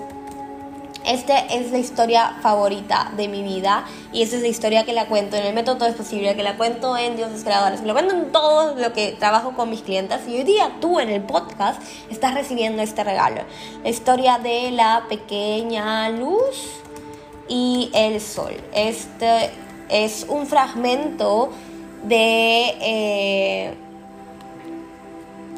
Esta 1.04 1.36
es 1.38 1.72
la 1.72 1.78
historia 1.78 2.36
favorita 2.42 3.10
de 3.16 3.26
mi 3.26 3.42
vida 3.42 3.84
y 4.12 4.22
esta 4.22 4.36
es 4.36 4.42
la 4.42 4.48
historia 4.48 4.84
que 4.84 4.92
la 4.92 5.06
cuento 5.06 5.36
en 5.36 5.44
el 5.44 5.52
método 5.52 5.78
Todo 5.78 5.88
es 5.88 5.96
Posible, 5.96 6.36
que 6.36 6.44
la 6.44 6.56
cuento 6.56 6.96
en 6.96 7.16
Dioses 7.16 7.42
Creadores, 7.42 7.80
que 7.80 7.86
la 7.86 7.92
cuento 7.92 8.14
en 8.14 8.30
todo 8.30 8.76
lo 8.76 8.92
que 8.92 9.16
trabajo 9.18 9.52
con 9.54 9.68
mis 9.68 9.82
clientes 9.82 10.20
y 10.28 10.36
hoy 10.36 10.44
día 10.44 10.76
tú 10.80 11.00
en 11.00 11.08
el 11.08 11.22
podcast 11.22 11.82
estás 12.08 12.34
recibiendo 12.34 12.82
este 12.82 13.02
regalo. 13.02 13.42
La 13.82 13.90
historia 13.90 14.38
de 14.38 14.70
la 14.70 15.06
pequeña 15.08 16.08
luz 16.08 16.82
y 17.48 17.90
el 17.94 18.20
sol. 18.20 18.54
Este 18.72 19.50
es 19.88 20.26
un 20.28 20.46
fragmento 20.46 21.50
de, 22.04 22.74
eh, 22.80 23.74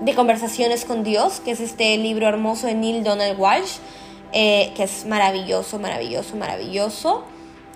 de 0.02 0.14
Conversaciones 0.14 0.84
con 0.84 1.04
Dios, 1.04 1.40
que 1.40 1.52
es 1.52 1.60
este 1.60 1.96
libro 1.96 2.28
hermoso 2.28 2.66
de 2.66 2.74
Neil 2.74 3.04
Donald 3.04 3.38
Walsh, 3.38 3.78
eh, 4.32 4.72
que 4.76 4.84
es 4.84 5.06
maravilloso, 5.06 5.78
maravilloso, 5.78 6.36
maravilloso. 6.36 7.24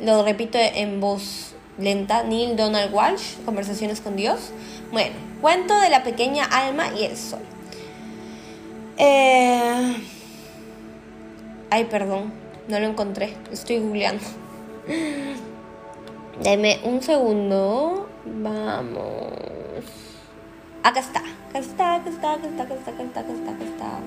Lo 0.00 0.24
repito 0.24 0.58
en 0.58 1.00
voz 1.00 1.54
lenta, 1.78 2.24
Neil 2.24 2.56
Donald 2.56 2.92
Walsh, 2.92 3.36
Conversaciones 3.44 4.00
con 4.00 4.16
Dios. 4.16 4.50
Bueno, 4.90 5.14
cuento 5.40 5.78
de 5.80 5.90
la 5.90 6.02
pequeña 6.02 6.44
alma 6.44 6.88
y 6.98 7.04
el 7.04 7.16
sol. 7.16 7.40
Eh, 8.96 9.96
ay, 11.70 11.84
perdón, 11.84 12.32
no 12.66 12.80
lo 12.80 12.86
encontré, 12.86 13.34
estoy 13.52 13.78
googleando. 13.78 14.24
Deme 16.42 16.78
un 16.84 17.02
segundo. 17.02 18.08
Vamos. 18.24 19.32
Acá 20.84 21.00
está. 21.00 21.20
Acá 21.50 21.58
está, 21.58 21.94
acá 21.94 22.10
está, 22.10 22.32
acá 22.32 22.46
está, 22.46 22.62
acá 22.62 22.74
está, 22.74 22.90
acá 23.20 23.32
está, 23.32 23.50
acá 23.50 23.64
está. 23.64 24.00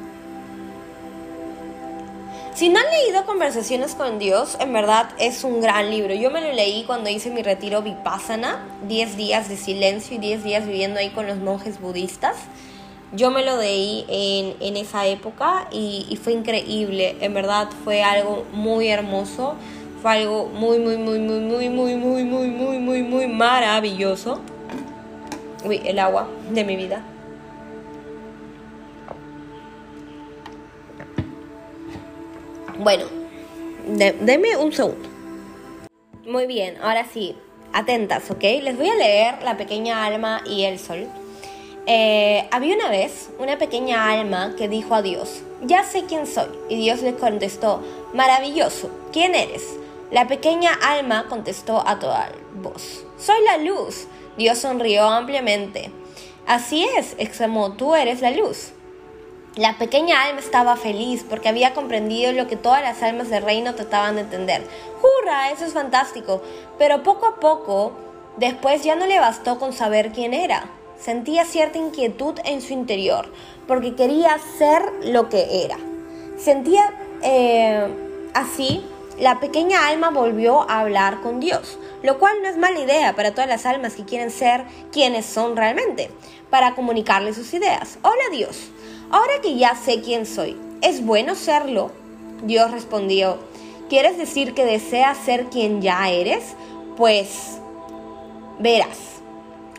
Si 2.53 2.69
no 2.69 2.79
han 2.79 2.85
leído 2.85 3.25
Conversaciones 3.25 3.95
con 3.95 4.19
Dios, 4.19 4.55
en 4.59 4.71
verdad 4.71 5.09
es 5.19 5.43
un 5.43 5.61
gran 5.61 5.89
libro. 5.89 6.13
Yo 6.13 6.31
me 6.31 6.41
lo 6.41 6.53
leí 6.53 6.83
cuando 6.85 7.09
hice 7.09 7.31
mi 7.31 7.41
retiro 7.41 7.81
Vipassana, 7.81 8.65
10 8.87 9.17
días 9.17 9.49
de 9.49 9.57
silencio 9.57 10.15
y 10.15 10.19
10 10.19 10.43
días 10.43 10.65
viviendo 10.65 10.99
ahí 10.99 11.09
con 11.09 11.27
los 11.27 11.37
monjes 11.37 11.81
budistas. 11.81 12.37
Yo 13.13 13.29
me 13.29 13.43
lo 13.43 13.57
leí 13.57 14.05
en, 14.07 14.55
en 14.61 14.77
esa 14.77 15.05
época 15.05 15.67
y, 15.71 16.05
y 16.09 16.15
fue 16.15 16.31
increíble. 16.33 17.17
En 17.19 17.33
verdad 17.33 17.69
fue 17.83 18.03
algo 18.03 18.45
muy 18.53 18.87
hermoso 18.87 19.55
fue 20.01 20.11
algo 20.11 20.47
muy, 20.47 20.79
muy, 20.79 20.97
muy, 20.97 21.19
muy, 21.19 21.39
muy, 21.39 21.69
muy, 21.69 21.95
muy, 21.95 22.23
muy, 22.23 22.49
muy, 22.49 22.79
muy, 22.79 23.03
muy 23.03 23.27
maravilloso. 23.27 24.41
Uy, 25.63 25.81
el 25.85 25.99
agua 25.99 26.27
de 26.49 26.63
mi 26.63 26.75
vida. 26.75 27.03
Bueno, 32.79 33.05
deme 33.85 34.57
un 34.57 34.71
segundo. 34.71 35.07
Muy 36.25 36.47
bien, 36.47 36.77
ahora 36.81 37.05
sí, 37.05 37.35
atentas, 37.73 38.31
¿ok? 38.31 38.41
Les 38.41 38.75
voy 38.75 38.89
a 38.89 38.95
leer 38.95 39.43
La 39.43 39.55
pequeña 39.55 40.03
alma 40.03 40.41
y 40.47 40.63
el 40.63 40.79
sol. 40.79 41.05
Eh, 41.85 42.47
había 42.51 42.75
una 42.75 42.89
vez 42.89 43.29
una 43.37 43.57
pequeña 43.57 44.09
alma 44.09 44.55
que 44.57 44.67
dijo 44.67 44.95
a 44.95 45.01
Dios, 45.03 45.43
ya 45.63 45.83
sé 45.83 46.05
quién 46.05 46.25
soy. 46.25 46.49
Y 46.69 46.77
Dios 46.77 47.03
le 47.03 47.13
contestó, 47.13 47.83
maravilloso, 48.13 48.89
¿quién 49.11 49.35
eres? 49.35 49.80
La 50.11 50.27
pequeña 50.27 50.71
alma 50.73 51.27
contestó 51.29 51.87
a 51.87 51.97
toda 51.97 52.33
voz, 52.53 53.05
Soy 53.17 53.41
la 53.45 53.57
luz. 53.57 54.07
Dios 54.37 54.57
sonrió 54.57 55.07
ampliamente. 55.07 55.89
Así 56.45 56.85
es, 56.97 57.15
exclamó, 57.17 57.73
tú 57.73 57.95
eres 57.95 58.21
la 58.21 58.31
luz. 58.31 58.73
La 59.55 59.77
pequeña 59.77 60.23
alma 60.23 60.41
estaba 60.41 60.75
feliz 60.75 61.25
porque 61.29 61.47
había 61.47 61.73
comprendido 61.73 62.33
lo 62.33 62.47
que 62.47 62.57
todas 62.57 62.81
las 62.81 63.01
almas 63.03 63.29
del 63.29 63.43
reino 63.43 63.73
trataban 63.73 64.15
de 64.15 64.21
entender. 64.21 64.67
¡Hurra! 65.01 65.51
Eso 65.51 65.63
es 65.63 65.71
fantástico. 65.71 66.41
Pero 66.77 67.03
poco 67.03 67.27
a 67.27 67.39
poco, 67.39 67.93
después 68.35 68.83
ya 68.83 68.97
no 68.97 69.05
le 69.05 69.19
bastó 69.19 69.59
con 69.59 69.71
saber 69.71 70.11
quién 70.11 70.33
era. 70.33 70.65
Sentía 70.99 71.45
cierta 71.45 71.77
inquietud 71.77 72.37
en 72.43 72.61
su 72.61 72.73
interior 72.73 73.31
porque 73.65 73.95
quería 73.95 74.37
ser 74.57 74.83
lo 75.03 75.29
que 75.29 75.63
era. 75.63 75.77
Sentía 76.37 76.83
eh, 77.21 77.87
así 78.33 78.85
la 79.19 79.39
pequeña 79.39 79.87
alma 79.87 80.09
volvió 80.09 80.69
a 80.69 80.79
hablar 80.79 81.21
con 81.21 81.39
Dios, 81.39 81.77
lo 82.01 82.19
cual 82.19 82.41
no 82.41 82.49
es 82.49 82.57
mala 82.57 82.79
idea 82.79 83.15
para 83.15 83.31
todas 83.31 83.49
las 83.49 83.65
almas 83.65 83.93
que 83.93 84.05
quieren 84.05 84.31
ser 84.31 84.63
quienes 84.91 85.25
son 85.25 85.55
realmente, 85.55 86.09
para 86.49 86.75
comunicarle 86.75 87.33
sus 87.33 87.53
ideas. 87.53 87.99
Hola 88.01 88.23
Dios, 88.31 88.69
ahora 89.11 89.41
que 89.41 89.55
ya 89.55 89.75
sé 89.75 90.01
quién 90.01 90.25
soy, 90.25 90.57
¿es 90.81 91.05
bueno 91.05 91.35
serlo? 91.35 91.91
Dios 92.43 92.71
respondió, 92.71 93.37
¿quieres 93.89 94.17
decir 94.17 94.53
que 94.53 94.65
deseas 94.65 95.17
ser 95.17 95.45
quien 95.45 95.81
ya 95.81 96.09
eres? 96.09 96.55
Pues 96.97 97.59
verás. 98.59 98.97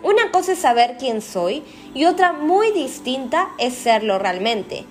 Una 0.02 0.32
cosa 0.32 0.52
es 0.52 0.58
saber 0.58 0.96
quién 0.98 1.22
soy 1.22 1.62
y 1.94 2.06
otra 2.06 2.32
muy 2.32 2.72
distinta 2.72 3.50
es 3.58 3.74
serlo 3.74 4.18
realmente. 4.18 4.84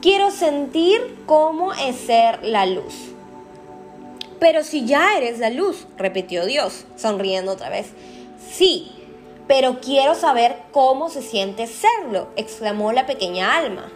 Quiero 0.00 0.30
sentir 0.30 1.16
cómo 1.26 1.72
es 1.74 1.96
ser 1.96 2.44
la 2.44 2.66
luz. 2.66 3.11
Pero 4.42 4.64
si 4.64 4.86
ya 4.86 5.16
eres 5.16 5.38
la 5.38 5.50
luz, 5.50 5.86
repitió 5.96 6.44
Dios, 6.44 6.84
sonriendo 6.96 7.52
otra 7.52 7.68
vez. 7.68 7.92
Sí, 8.50 8.90
pero 9.46 9.78
quiero 9.80 10.16
saber 10.16 10.56
cómo 10.72 11.10
se 11.10 11.22
siente 11.22 11.68
serlo, 11.68 12.26
exclamó 12.34 12.90
la 12.90 13.06
pequeña 13.06 13.56
alma. 13.56 13.88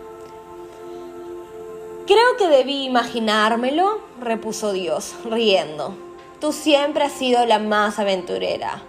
Creo 2.06 2.36
que 2.38 2.46
debí 2.46 2.84
imaginármelo, 2.84 4.00
repuso 4.20 4.72
Dios, 4.72 5.16
riendo. 5.24 5.96
Tú 6.40 6.52
siempre 6.52 7.02
has 7.02 7.12
sido 7.14 7.44
la 7.44 7.58
más 7.58 7.98
aventurera. 7.98 8.84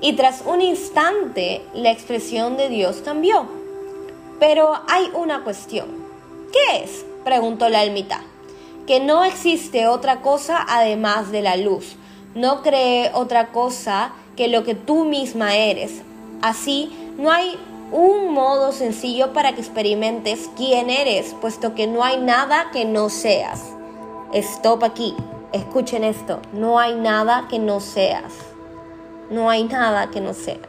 Y 0.00 0.12
tras 0.12 0.42
un 0.46 0.62
instante, 0.62 1.62
la 1.74 1.90
expresión 1.90 2.56
de 2.56 2.68
Dios 2.68 3.02
cambió. 3.04 3.48
Pero 4.38 4.82
hay 4.86 5.10
una 5.14 5.42
cuestión. 5.42 5.88
¿Qué 6.52 6.84
es? 6.84 7.04
preguntó 7.24 7.68
la 7.68 7.80
almita 7.80 8.22
que 8.88 9.00
no 9.00 9.22
existe 9.22 9.86
otra 9.86 10.22
cosa 10.22 10.64
además 10.66 11.30
de 11.30 11.42
la 11.42 11.58
luz. 11.58 11.96
No 12.34 12.62
cree 12.62 13.10
otra 13.12 13.48
cosa 13.48 14.12
que 14.34 14.48
lo 14.48 14.64
que 14.64 14.74
tú 14.74 15.04
misma 15.04 15.54
eres. 15.54 16.00
Así, 16.40 16.90
no 17.18 17.30
hay 17.30 17.58
un 17.92 18.32
modo 18.32 18.72
sencillo 18.72 19.34
para 19.34 19.54
que 19.54 19.60
experimentes 19.60 20.48
quién 20.56 20.88
eres, 20.88 21.34
puesto 21.38 21.74
que 21.74 21.86
no 21.86 22.02
hay 22.02 22.16
nada 22.16 22.70
que 22.72 22.86
no 22.86 23.10
seas. 23.10 23.62
Stop 24.32 24.82
aquí. 24.84 25.14
Escuchen 25.52 26.02
esto. 26.02 26.40
No 26.54 26.78
hay 26.78 26.94
nada 26.94 27.46
que 27.50 27.58
no 27.58 27.80
seas. 27.80 28.32
No 29.28 29.50
hay 29.50 29.64
nada 29.64 30.08
que 30.10 30.22
no 30.22 30.32
seas. 30.32 30.60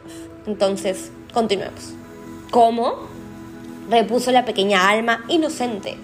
Entonces, 0.46 1.10
continuemos. 1.32 1.94
¿Cómo? 2.50 3.08
repuso 3.88 4.30
la 4.30 4.44
pequeña 4.44 4.88
alma 4.88 5.24
inocente. 5.28 5.96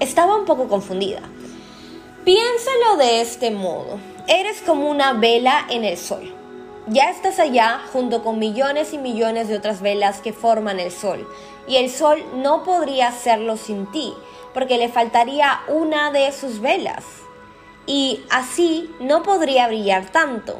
Estaba 0.00 0.36
un 0.36 0.44
poco 0.44 0.66
confundida. 0.66 1.20
Piénsalo 2.28 2.98
de 2.98 3.22
este 3.22 3.50
modo. 3.50 3.98
Eres 4.26 4.60
como 4.60 4.90
una 4.90 5.14
vela 5.14 5.64
en 5.70 5.82
el 5.82 5.96
sol. 5.96 6.30
Ya 6.86 7.08
estás 7.08 7.38
allá 7.38 7.80
junto 7.90 8.22
con 8.22 8.38
millones 8.38 8.92
y 8.92 8.98
millones 8.98 9.48
de 9.48 9.56
otras 9.56 9.80
velas 9.80 10.20
que 10.20 10.34
forman 10.34 10.78
el 10.78 10.92
sol. 10.92 11.26
Y 11.66 11.76
el 11.76 11.90
sol 11.90 12.22
no 12.34 12.64
podría 12.64 13.08
hacerlo 13.08 13.56
sin 13.56 13.90
ti, 13.92 14.12
porque 14.52 14.76
le 14.76 14.90
faltaría 14.90 15.60
una 15.68 16.10
de 16.10 16.30
sus 16.32 16.60
velas. 16.60 17.02
Y 17.86 18.20
así 18.28 18.94
no 19.00 19.22
podría 19.22 19.66
brillar 19.66 20.10
tanto. 20.12 20.58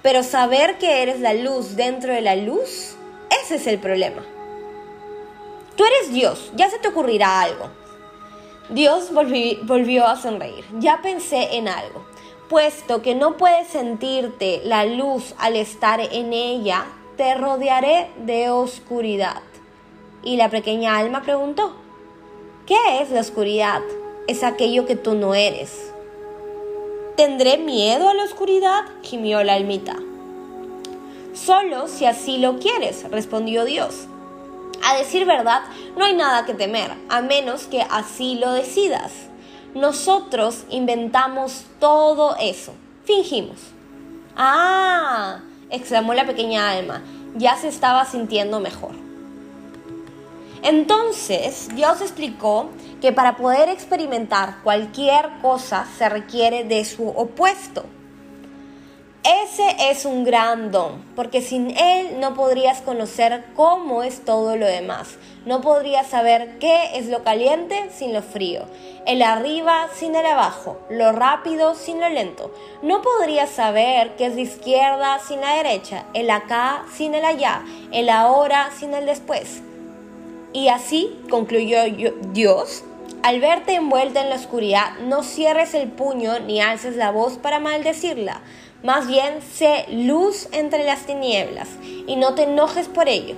Pero 0.00 0.22
saber 0.22 0.78
que 0.78 1.02
eres 1.02 1.20
la 1.20 1.34
luz 1.34 1.76
dentro 1.76 2.14
de 2.14 2.22
la 2.22 2.34
luz, 2.34 2.96
ese 3.42 3.56
es 3.56 3.66
el 3.66 3.78
problema. 3.78 4.24
Tú 5.76 5.84
eres 5.84 6.14
Dios, 6.14 6.50
ya 6.54 6.70
se 6.70 6.78
te 6.78 6.88
ocurrirá 6.88 7.42
algo. 7.42 7.68
Dios 8.68 9.12
volvió 9.12 10.06
a 10.06 10.16
sonreír. 10.16 10.64
Ya 10.78 11.00
pensé 11.00 11.56
en 11.56 11.68
algo. 11.68 12.04
Puesto 12.48 13.02
que 13.02 13.14
no 13.14 13.36
puedes 13.36 13.68
sentirte 13.68 14.60
la 14.64 14.84
luz 14.84 15.34
al 15.38 15.56
estar 15.56 16.00
en 16.00 16.32
ella, 16.32 16.86
te 17.16 17.34
rodearé 17.34 18.10
de 18.18 18.50
oscuridad. 18.50 19.42
Y 20.22 20.36
la 20.36 20.50
pequeña 20.50 20.98
alma 20.98 21.22
preguntó, 21.22 21.74
¿qué 22.66 23.00
es 23.00 23.10
la 23.10 23.20
oscuridad? 23.20 23.82
Es 24.26 24.42
aquello 24.42 24.86
que 24.86 24.96
tú 24.96 25.14
no 25.14 25.34
eres. 25.34 25.92
¿Tendré 27.16 27.58
miedo 27.58 28.08
a 28.08 28.14
la 28.14 28.24
oscuridad? 28.24 28.84
gimió 29.02 29.42
la 29.44 29.54
almita. 29.54 29.96
Solo 31.34 31.86
si 31.86 32.06
así 32.06 32.38
lo 32.38 32.58
quieres, 32.58 33.08
respondió 33.10 33.64
Dios. 33.64 34.06
A 34.88 34.94
decir 34.94 35.26
verdad, 35.26 35.62
no 35.96 36.04
hay 36.04 36.14
nada 36.14 36.46
que 36.46 36.54
temer, 36.54 36.92
a 37.08 37.20
menos 37.20 37.64
que 37.64 37.82
así 37.90 38.36
lo 38.36 38.52
decidas. 38.52 39.12
Nosotros 39.74 40.62
inventamos 40.70 41.64
todo 41.80 42.36
eso, 42.36 42.72
fingimos. 43.04 43.58
Ah, 44.36 45.40
exclamó 45.70 46.14
la 46.14 46.24
pequeña 46.24 46.70
alma, 46.70 47.02
ya 47.34 47.56
se 47.56 47.66
estaba 47.66 48.04
sintiendo 48.04 48.60
mejor. 48.60 48.92
Entonces 50.62 51.66
Dios 51.74 52.00
explicó 52.00 52.70
que 53.00 53.10
para 53.10 53.36
poder 53.36 53.68
experimentar 53.68 54.62
cualquier 54.62 55.30
cosa 55.42 55.84
se 55.98 56.08
requiere 56.08 56.62
de 56.62 56.84
su 56.84 57.08
opuesto. 57.08 57.86
Ese 59.26 59.90
es 59.90 60.04
un 60.04 60.22
gran 60.22 60.70
don, 60.70 61.04
porque 61.16 61.42
sin 61.42 61.76
él 61.76 62.20
no 62.20 62.34
podrías 62.34 62.80
conocer 62.80 63.42
cómo 63.56 64.04
es 64.04 64.24
todo 64.24 64.56
lo 64.56 64.66
demás. 64.66 65.16
No 65.44 65.62
podrías 65.62 66.06
saber 66.06 66.60
qué 66.60 66.96
es 66.96 67.08
lo 67.08 67.24
caliente 67.24 67.90
sin 67.92 68.12
lo 68.12 68.22
frío, 68.22 68.66
el 69.04 69.22
arriba 69.22 69.88
sin 69.92 70.14
el 70.14 70.26
abajo, 70.26 70.78
lo 70.90 71.10
rápido 71.10 71.74
sin 71.74 72.00
lo 72.00 72.08
lento. 72.08 72.54
No 72.84 73.02
podrías 73.02 73.50
saber 73.50 74.14
qué 74.14 74.26
es 74.26 74.36
la 74.36 74.42
izquierda 74.42 75.18
sin 75.18 75.40
la 75.40 75.56
derecha, 75.56 76.04
el 76.14 76.30
acá 76.30 76.84
sin 76.94 77.12
el 77.16 77.24
allá, 77.24 77.64
el 77.90 78.10
ahora 78.10 78.70
sin 78.78 78.94
el 78.94 79.06
después. 79.06 79.60
Y 80.52 80.68
así 80.68 81.18
concluyó 81.28 81.78
Dios, 82.32 82.84
al 83.24 83.40
verte 83.40 83.74
envuelta 83.74 84.22
en 84.22 84.30
la 84.30 84.36
oscuridad, 84.36 84.98
no 85.00 85.24
cierres 85.24 85.74
el 85.74 85.90
puño 85.90 86.38
ni 86.38 86.60
alces 86.60 86.94
la 86.94 87.10
voz 87.10 87.38
para 87.38 87.58
maldecirla 87.58 88.40
más 88.82 89.08
bien, 89.08 89.40
sé 89.42 89.86
luz 89.90 90.48
entre 90.52 90.84
las 90.84 91.06
tinieblas 91.06 91.68
y 92.06 92.16
no 92.16 92.34
te 92.34 92.44
enojes 92.44 92.88
por 92.88 93.08
ello. 93.08 93.36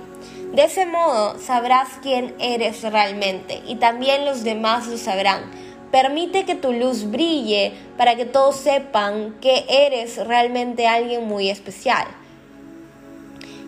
De 0.53 0.63
ese 0.63 0.85
modo 0.85 1.37
sabrás 1.39 1.89
quién 2.01 2.35
eres 2.39 2.81
realmente 2.81 3.61
y 3.67 3.75
también 3.75 4.25
los 4.25 4.43
demás 4.43 4.87
lo 4.87 4.97
sabrán. 4.97 5.43
Permite 5.91 6.45
que 6.45 6.55
tu 6.55 6.71
luz 6.73 7.09
brille 7.09 7.73
para 7.97 8.15
que 8.15 8.25
todos 8.25 8.57
sepan 8.57 9.37
que 9.41 9.65
eres 9.69 10.17
realmente 10.27 10.87
alguien 10.87 11.27
muy 11.27 11.49
especial. 11.49 12.07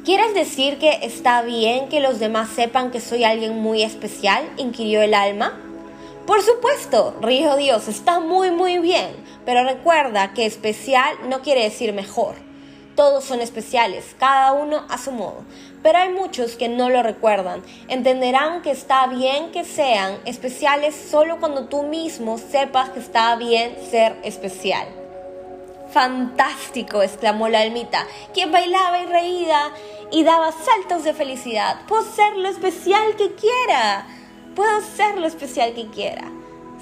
¿Quieres 0.05 0.33
decir 0.33 0.79
que 0.79 0.99
está 1.03 1.43
bien 1.43 1.87
que 1.87 1.99
los 1.99 2.19
demás 2.19 2.49
sepan 2.49 2.89
que 2.89 2.99
soy 2.99 3.23
alguien 3.23 3.59
muy 3.59 3.83
especial? 3.83 4.43
inquirió 4.57 5.03
el 5.03 5.13
alma. 5.13 5.59
Por 6.25 6.41
supuesto, 6.41 7.15
rijo 7.21 7.55
Dios, 7.55 7.87
está 7.87 8.19
muy 8.19 8.51
muy 8.51 8.79
bien, 8.79 9.11
pero 9.45 9.63
recuerda 9.63 10.33
que 10.33 10.45
especial 10.45 11.15
no 11.27 11.41
quiere 11.41 11.63
decir 11.63 11.93
mejor. 11.93 12.35
Todos 12.95 13.23
son 13.23 13.39
especiales, 13.39 14.15
cada 14.19 14.51
uno 14.51 14.85
a 14.89 14.97
su 14.97 15.11
modo, 15.11 15.43
pero 15.81 15.97
hay 15.97 16.09
muchos 16.09 16.57
que 16.57 16.67
no 16.67 16.89
lo 16.89 17.01
recuerdan. 17.01 17.63
Entenderán 17.87 18.61
que 18.61 18.71
está 18.71 19.07
bien 19.07 19.51
que 19.51 19.63
sean 19.63 20.19
especiales 20.25 20.93
solo 20.95 21.39
cuando 21.39 21.65
tú 21.65 21.83
mismo 21.83 22.37
sepas 22.37 22.89
que 22.89 22.99
está 22.99 23.35
bien 23.37 23.77
ser 23.89 24.17
especial. 24.23 24.87
Fantástico, 25.91 27.01
exclamó 27.01 27.49
la 27.49 27.61
almita, 27.61 28.05
quien 28.33 28.51
bailaba 28.51 28.99
y 28.99 29.05
reía 29.05 29.71
y 30.11 30.23
daba 30.23 30.51
saltos 30.51 31.03
de 31.03 31.13
felicidad. 31.13 31.81
Puedo 31.87 32.03
ser 32.03 32.35
lo 32.35 32.49
especial 32.49 33.15
que 33.17 33.33
quiera. 33.35 34.05
Puedo 34.55 34.81
ser 34.81 35.17
lo 35.17 35.27
especial 35.27 35.73
que 35.73 35.87
quiera. 35.87 36.29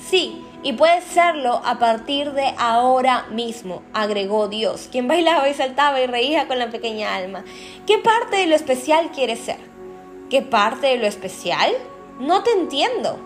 Sí, 0.09 0.43
y 0.61 0.73
puedes 0.73 1.03
serlo 1.03 1.61
a 1.63 1.79
partir 1.79 2.33
de 2.33 2.53
ahora 2.57 3.25
mismo, 3.31 3.81
agregó 3.93 4.47
Dios, 4.47 4.89
quien 4.91 5.07
bailaba 5.07 5.47
y 5.47 5.53
saltaba 5.53 6.01
y 6.01 6.07
reía 6.07 6.47
con 6.47 6.59
la 6.59 6.69
pequeña 6.69 7.15
alma. 7.15 7.43
¿Qué 7.87 7.97
parte 7.97 8.37
de 8.37 8.47
lo 8.47 8.55
especial 8.55 9.11
quieres 9.11 9.39
ser? 9.39 9.59
¿Qué 10.29 10.41
parte 10.41 10.87
de 10.87 10.97
lo 10.97 11.07
especial? 11.07 11.71
No 12.19 12.43
te 12.43 12.51
entiendo. 12.51 13.17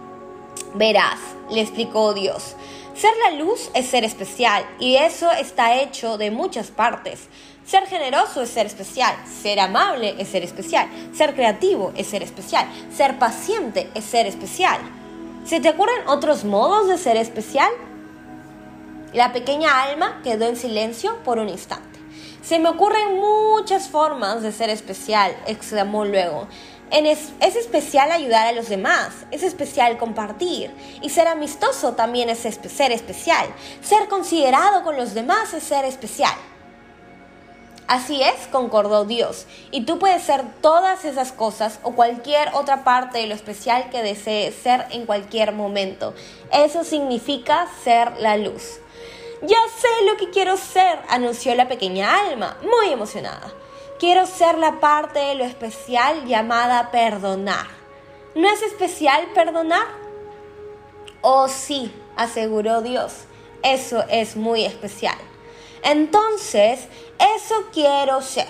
Verás, 0.76 1.20
le 1.50 1.62
explicó 1.62 2.14
Dios. 2.14 2.56
Ser 2.96 3.12
la 3.24 3.38
luz 3.38 3.72
es 3.74 3.88
ser 3.88 4.04
especial 4.04 4.64
y 4.80 4.96
eso 4.96 5.32
está 5.32 5.82
hecho 5.82 6.18
de 6.20 6.30
muchas 6.30 6.70
partes. 6.70 7.28
Ser 7.66 7.88
generoso 7.88 8.44
es 8.44 8.50
ser 8.50 8.68
especial, 8.68 9.16
ser 9.26 9.60
amable 9.60 10.16
es 10.20 10.28
ser 10.28 10.44
especial, 10.44 10.88
ser 11.14 11.34
creativo 11.34 11.92
es 11.96 12.08
ser 12.08 12.22
especial, 12.22 12.68
ser 12.96 13.18
paciente 13.18 13.90
es 13.96 14.04
ser 14.04 14.28
especial. 14.28 14.80
¿Se 15.46 15.60
te 15.60 15.70
ocurren 15.70 16.08
otros 16.08 16.46
modos 16.46 16.88
de 16.88 16.98
ser 16.98 17.18
especial? 17.18 17.70
La 19.12 19.34
pequeña 19.34 19.84
alma 19.84 20.22
quedó 20.24 20.46
en 20.46 20.56
silencio 20.56 21.18
por 21.26 21.38
un 21.38 21.50
instante. 21.50 22.00
Se 22.42 22.60
me 22.60 22.70
ocurren 22.70 23.18
muchas 23.18 23.90
formas 23.90 24.42
de 24.42 24.54
ser 24.54 24.70
especial, 24.70 25.36
exclamó 25.46 26.06
luego. 26.06 26.48
Es, 26.92 27.34
es, 27.42 27.56
especial 27.58 28.12
ayudar 28.12 28.48
a 28.48 28.52
los 28.54 28.70
demás, 28.70 29.10
es 29.32 29.44
especial 29.44 29.98
compartir 29.98 30.72
y 31.02 31.10
ser 31.10 31.28
amistoso 31.28 31.94
también 31.94 32.30
es 32.30 32.40
ser 32.40 32.94
especial. 32.94 33.48
Ser 33.82 34.08
considerado 34.08 34.84
con 34.84 34.96
los 34.96 35.14
demás 35.14 35.54
es 35.54 35.64
ser 35.64 35.84
especial. 35.84 36.36
Así 37.88 38.22
es, 38.22 38.48
concordó 38.48 39.04
Dios, 39.04 39.46
y 39.72 39.82
tú 39.86 40.00
puedes 40.00 40.24
ser 40.24 40.44
todas 40.62 41.04
esas 41.04 41.34
cosas 41.34 41.80
o 41.84 41.92
cualquier 41.92 42.50
otra 42.54 42.86
parte 42.86 43.20
de 43.20 43.28
lo 43.28 43.36
especial 43.36 43.90
que 43.90 44.02
desees 44.02 44.56
ser 44.56 44.86
en 44.92 45.06
cualquier 45.06 45.52
momento. 45.52 46.14
Eso 46.52 46.86
significa 46.86 47.68
ser 47.84 48.18
la 48.20 48.38
luz. 48.38 48.80
Ya 49.42 49.58
sé 49.78 50.06
lo 50.06 50.16
que 50.16 50.30
quiero 50.30 50.56
ser, 50.56 50.98
anunció 51.10 51.54
la 51.56 51.68
pequeña 51.68 52.18
alma, 52.22 52.58
muy 52.62 52.94
emocionada. 52.94 53.52
Quiero 54.00 54.26
ser 54.26 54.58
la 54.58 54.80
parte 54.80 55.20
de 55.20 55.36
lo 55.36 55.44
especial 55.44 56.26
llamada 56.26 56.90
perdonar. 56.92 57.68
¿No 58.36 58.50
es 58.50 58.62
especial 58.62 59.28
perdonar? 59.36 59.86
Oh 61.22 61.50
sí, 61.50 61.94
aseguró 62.16 62.82
Dios, 62.82 63.14
eso 63.62 64.04
es 64.10 64.38
muy 64.38 64.64
especial. 64.64 65.18
Entonces, 65.84 66.88
eso 67.38 67.56
quiero 67.74 68.22
ser. 68.22 68.48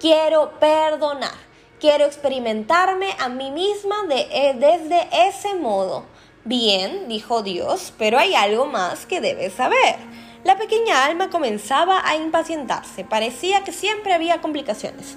Quiero 0.00 0.58
perdonar. 0.58 1.52
Quiero 1.80 2.04
experimentarme 2.04 3.08
a 3.18 3.28
mí 3.28 3.50
misma 3.50 3.96
eh, 4.10 4.54
desde 4.58 5.08
ese 5.28 5.54
modo. 5.54 6.04
Bien, 6.44 7.08
dijo 7.08 7.42
Dios, 7.42 7.92
pero 7.98 8.18
hay 8.18 8.34
algo 8.34 8.66
más 8.66 9.06
que 9.06 9.20
debes 9.20 9.52
saber. 9.52 9.96
La 10.44 10.58
pequeña 10.58 11.04
alma 11.04 11.30
comenzaba 11.30 12.02
a 12.04 12.16
impacientarse. 12.16 13.04
Parecía 13.04 13.62
que 13.62 13.72
siempre 13.72 14.12
había 14.12 14.40
complicaciones. 14.40 15.16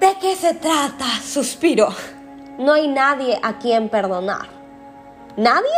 ¿De 0.00 0.14
qué 0.20 0.34
se 0.34 0.54
trata? 0.54 1.06
suspiró. 1.22 1.94
No 2.58 2.72
hay 2.72 2.88
nadie 2.88 3.38
a 3.42 3.58
quien 3.58 3.90
perdonar. 3.90 4.48
¿Nadie? 5.36 5.68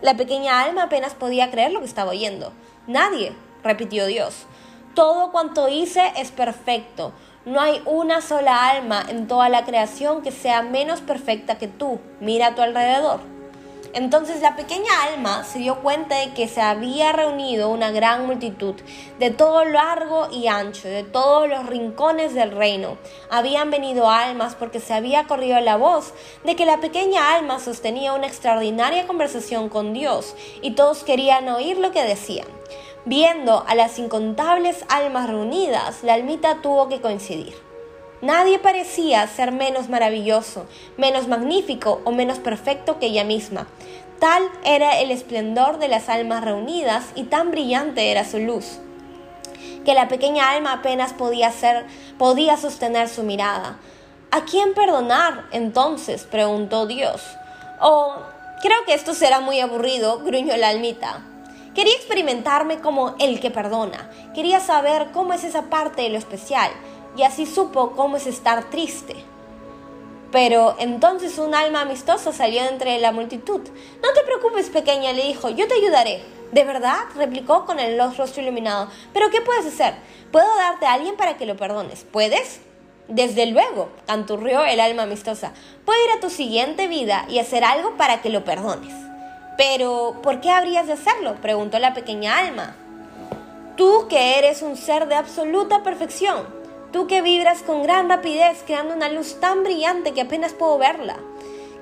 La 0.00 0.16
pequeña 0.16 0.60
alma 0.60 0.84
apenas 0.84 1.14
podía 1.14 1.50
creer 1.52 1.72
lo 1.72 1.80
que 1.80 1.86
estaba 1.86 2.10
oyendo. 2.10 2.52
Nadie 2.88 3.32
repitió 3.62 4.06
Dios. 4.06 4.46
Todo 4.94 5.32
cuanto 5.32 5.68
hice 5.68 6.12
es 6.16 6.30
perfecto. 6.30 7.12
No 7.44 7.60
hay 7.60 7.82
una 7.86 8.20
sola 8.20 8.68
alma 8.70 9.04
en 9.08 9.26
toda 9.26 9.48
la 9.48 9.64
creación 9.64 10.22
que 10.22 10.30
sea 10.30 10.62
menos 10.62 11.00
perfecta 11.00 11.58
que 11.58 11.66
tú. 11.66 11.98
Mira 12.20 12.48
a 12.48 12.54
tu 12.54 12.62
alrededor. 12.62 13.20
Entonces 13.94 14.40
la 14.40 14.56
pequeña 14.56 14.90
alma 15.12 15.44
se 15.44 15.58
dio 15.58 15.80
cuenta 15.80 16.16
de 16.16 16.32
que 16.32 16.48
se 16.48 16.62
había 16.62 17.12
reunido 17.12 17.68
una 17.68 17.90
gran 17.90 18.26
multitud 18.26 18.74
de 19.18 19.30
todo 19.30 19.66
largo 19.66 20.28
y 20.32 20.46
ancho, 20.46 20.88
de 20.88 21.02
todos 21.02 21.46
los 21.46 21.66
rincones 21.66 22.32
del 22.32 22.52
reino. 22.52 22.96
Habían 23.30 23.70
venido 23.70 24.08
almas 24.08 24.54
porque 24.54 24.80
se 24.80 24.94
había 24.94 25.24
corrido 25.24 25.60
la 25.60 25.76
voz 25.76 26.14
de 26.42 26.56
que 26.56 26.64
la 26.64 26.80
pequeña 26.80 27.34
alma 27.34 27.60
sostenía 27.60 28.14
una 28.14 28.28
extraordinaria 28.28 29.06
conversación 29.06 29.68
con 29.68 29.92
Dios 29.92 30.34
y 30.62 30.70
todos 30.70 31.04
querían 31.04 31.48
oír 31.50 31.76
lo 31.76 31.92
que 31.92 32.02
decían. 32.02 32.61
Viendo 33.04 33.64
a 33.66 33.74
las 33.74 33.98
incontables 33.98 34.84
almas 34.88 35.28
reunidas, 35.28 36.04
la 36.04 36.14
almita 36.14 36.62
tuvo 36.62 36.88
que 36.88 37.00
coincidir. 37.00 37.52
Nadie 38.20 38.60
parecía 38.60 39.26
ser 39.26 39.50
menos 39.50 39.88
maravilloso, 39.88 40.66
menos 40.96 41.26
magnífico 41.26 42.00
o 42.04 42.12
menos 42.12 42.38
perfecto 42.38 43.00
que 43.00 43.06
ella 43.06 43.24
misma. 43.24 43.66
Tal 44.20 44.44
era 44.64 45.00
el 45.00 45.10
esplendor 45.10 45.80
de 45.80 45.88
las 45.88 46.08
almas 46.08 46.44
reunidas 46.44 47.06
y 47.16 47.24
tan 47.24 47.50
brillante 47.50 48.12
era 48.12 48.24
su 48.24 48.38
luz, 48.38 48.78
que 49.84 49.94
la 49.94 50.06
pequeña 50.06 50.52
alma 50.52 50.74
apenas 50.74 51.12
podía, 51.12 51.50
ser, 51.50 51.86
podía 52.18 52.56
sostener 52.56 53.08
su 53.08 53.24
mirada. 53.24 53.78
¿A 54.30 54.44
quién 54.44 54.74
perdonar 54.74 55.46
entonces? 55.50 56.22
preguntó 56.22 56.86
Dios. 56.86 57.20
Oh, 57.80 58.14
creo 58.62 58.84
que 58.86 58.94
esto 58.94 59.12
será 59.12 59.40
muy 59.40 59.58
aburrido, 59.58 60.20
gruñó 60.20 60.56
la 60.56 60.68
almita. 60.68 61.22
Quería 61.74 61.94
experimentarme 61.94 62.80
como 62.80 63.14
el 63.18 63.40
que 63.40 63.50
perdona. 63.50 64.10
Quería 64.34 64.60
saber 64.60 65.08
cómo 65.12 65.32
es 65.32 65.42
esa 65.42 65.70
parte 65.70 66.02
de 66.02 66.10
lo 66.10 66.18
especial. 66.18 66.70
Y 67.16 67.22
así 67.22 67.46
supo 67.46 67.92
cómo 67.92 68.18
es 68.18 68.26
estar 68.26 68.68
triste. 68.70 69.16
Pero 70.30 70.76
entonces 70.78 71.38
un 71.38 71.54
alma 71.54 71.82
amistosa 71.82 72.32
salió 72.32 72.62
entre 72.64 72.98
la 72.98 73.12
multitud. 73.12 73.60
No 74.02 74.12
te 74.12 74.22
preocupes, 74.24 74.68
pequeña, 74.68 75.12
le 75.12 75.24
dijo, 75.24 75.48
yo 75.48 75.66
te 75.66 75.74
ayudaré. 75.74 76.22
¿De 76.52 76.64
verdad? 76.64 76.98
replicó 77.16 77.64
con 77.64 77.80
el 77.80 77.98
rostro 77.98 78.42
iluminado. 78.42 78.88
¿Pero 79.14 79.30
qué 79.30 79.40
puedes 79.40 79.64
hacer? 79.66 79.94
Puedo 80.30 80.54
darte 80.56 80.84
a 80.84 80.92
alguien 80.92 81.16
para 81.16 81.38
que 81.38 81.46
lo 81.46 81.56
perdones. 81.56 82.04
¿Puedes? 82.10 82.60
Desde 83.08 83.46
luego, 83.46 83.88
canturrió 84.06 84.64
el 84.64 84.80
alma 84.80 85.04
amistosa. 85.04 85.52
Puedo 85.86 85.98
ir 86.04 86.18
a 86.18 86.20
tu 86.20 86.28
siguiente 86.28 86.86
vida 86.88 87.26
y 87.28 87.38
hacer 87.38 87.64
algo 87.64 87.96
para 87.96 88.20
que 88.20 88.28
lo 88.28 88.44
perdones. 88.44 89.11
Pero, 89.56 90.16
¿por 90.22 90.40
qué 90.40 90.50
habrías 90.50 90.86
de 90.86 90.94
hacerlo? 90.94 91.36
preguntó 91.42 91.78
la 91.78 91.94
pequeña 91.94 92.38
alma. 92.38 92.76
Tú 93.76 94.06
que 94.08 94.38
eres 94.38 94.62
un 94.62 94.76
ser 94.76 95.08
de 95.08 95.14
absoluta 95.14 95.82
perfección, 95.82 96.46
tú 96.92 97.06
que 97.06 97.22
vibras 97.22 97.62
con 97.62 97.82
gran 97.82 98.08
rapidez 98.08 98.62
creando 98.66 98.94
una 98.94 99.08
luz 99.08 99.40
tan 99.40 99.62
brillante 99.62 100.12
que 100.12 100.20
apenas 100.20 100.52
puedo 100.52 100.78
verla. 100.78 101.16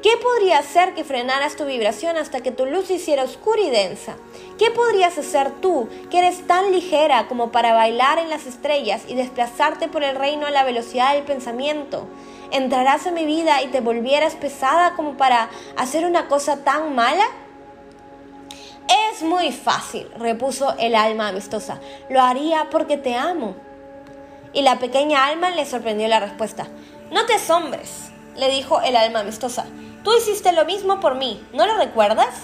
¿Qué 0.02 0.12
podría 0.22 0.58
hacer 0.58 0.94
que 0.94 1.04
frenaras 1.04 1.56
tu 1.56 1.66
vibración 1.66 2.16
hasta 2.16 2.40
que 2.40 2.52
tu 2.52 2.64
luz 2.64 2.86
se 2.86 2.94
hiciera 2.94 3.24
oscura 3.24 3.60
y 3.60 3.68
densa? 3.68 4.16
¿Qué 4.58 4.70
podrías 4.70 5.18
hacer 5.18 5.50
tú, 5.60 5.90
que 6.10 6.20
eres 6.20 6.46
tan 6.46 6.72
ligera 6.72 7.28
como 7.28 7.52
para 7.52 7.74
bailar 7.74 8.18
en 8.18 8.30
las 8.30 8.46
estrellas 8.46 9.02
y 9.08 9.14
desplazarte 9.14 9.88
por 9.88 10.02
el 10.02 10.16
reino 10.16 10.46
a 10.46 10.50
la 10.50 10.64
velocidad 10.64 11.12
del 11.12 11.24
pensamiento? 11.24 12.06
¿Entrarás 12.50 13.06
a 13.06 13.10
mi 13.10 13.26
vida 13.26 13.62
y 13.62 13.66
te 13.66 13.82
volvieras 13.82 14.36
pesada 14.36 14.94
como 14.94 15.18
para 15.18 15.50
hacer 15.76 16.06
una 16.06 16.28
cosa 16.28 16.64
tan 16.64 16.94
mala? 16.94 17.24
Es 18.90 19.22
muy 19.22 19.52
fácil, 19.52 20.10
repuso 20.16 20.74
el 20.78 20.96
alma 20.96 21.28
amistosa. 21.28 21.78
Lo 22.08 22.20
haría 22.20 22.68
porque 22.70 22.96
te 22.96 23.14
amo. 23.14 23.54
Y 24.52 24.62
la 24.62 24.80
pequeña 24.80 25.26
alma 25.26 25.50
le 25.50 25.64
sorprendió 25.64 26.08
la 26.08 26.18
respuesta. 26.18 26.66
No 27.12 27.24
te 27.26 27.34
asombres, 27.34 28.10
le 28.36 28.50
dijo 28.50 28.80
el 28.80 28.96
alma 28.96 29.20
amistosa. 29.20 29.66
Tú 30.02 30.12
hiciste 30.14 30.52
lo 30.52 30.64
mismo 30.64 30.98
por 30.98 31.14
mí, 31.14 31.40
¿no 31.52 31.66
lo 31.66 31.76
recuerdas? 31.76 32.34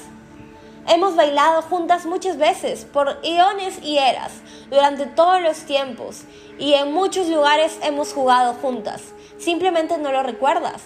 Hemos 0.89 1.17
bailado 1.17 1.63
juntas 1.63 2.07
muchas 2.07 2.37
veces, 2.37 2.85
por 2.85 3.19
eones 3.25 3.83
y 3.83 3.99
eras, 3.99 4.35
durante 4.71 5.07
todos 5.07 5.43
los 5.43 5.59
tiempos, 5.65 6.23
y 6.61 6.75
en 6.75 6.93
muchos 6.93 7.27
lugares 7.27 7.77
hemos 7.83 8.13
jugado 8.13 8.55
juntas. 8.55 9.03
Simplemente 9.39 9.99
no 9.99 10.13
lo 10.13 10.23
recuerdas. 10.23 10.83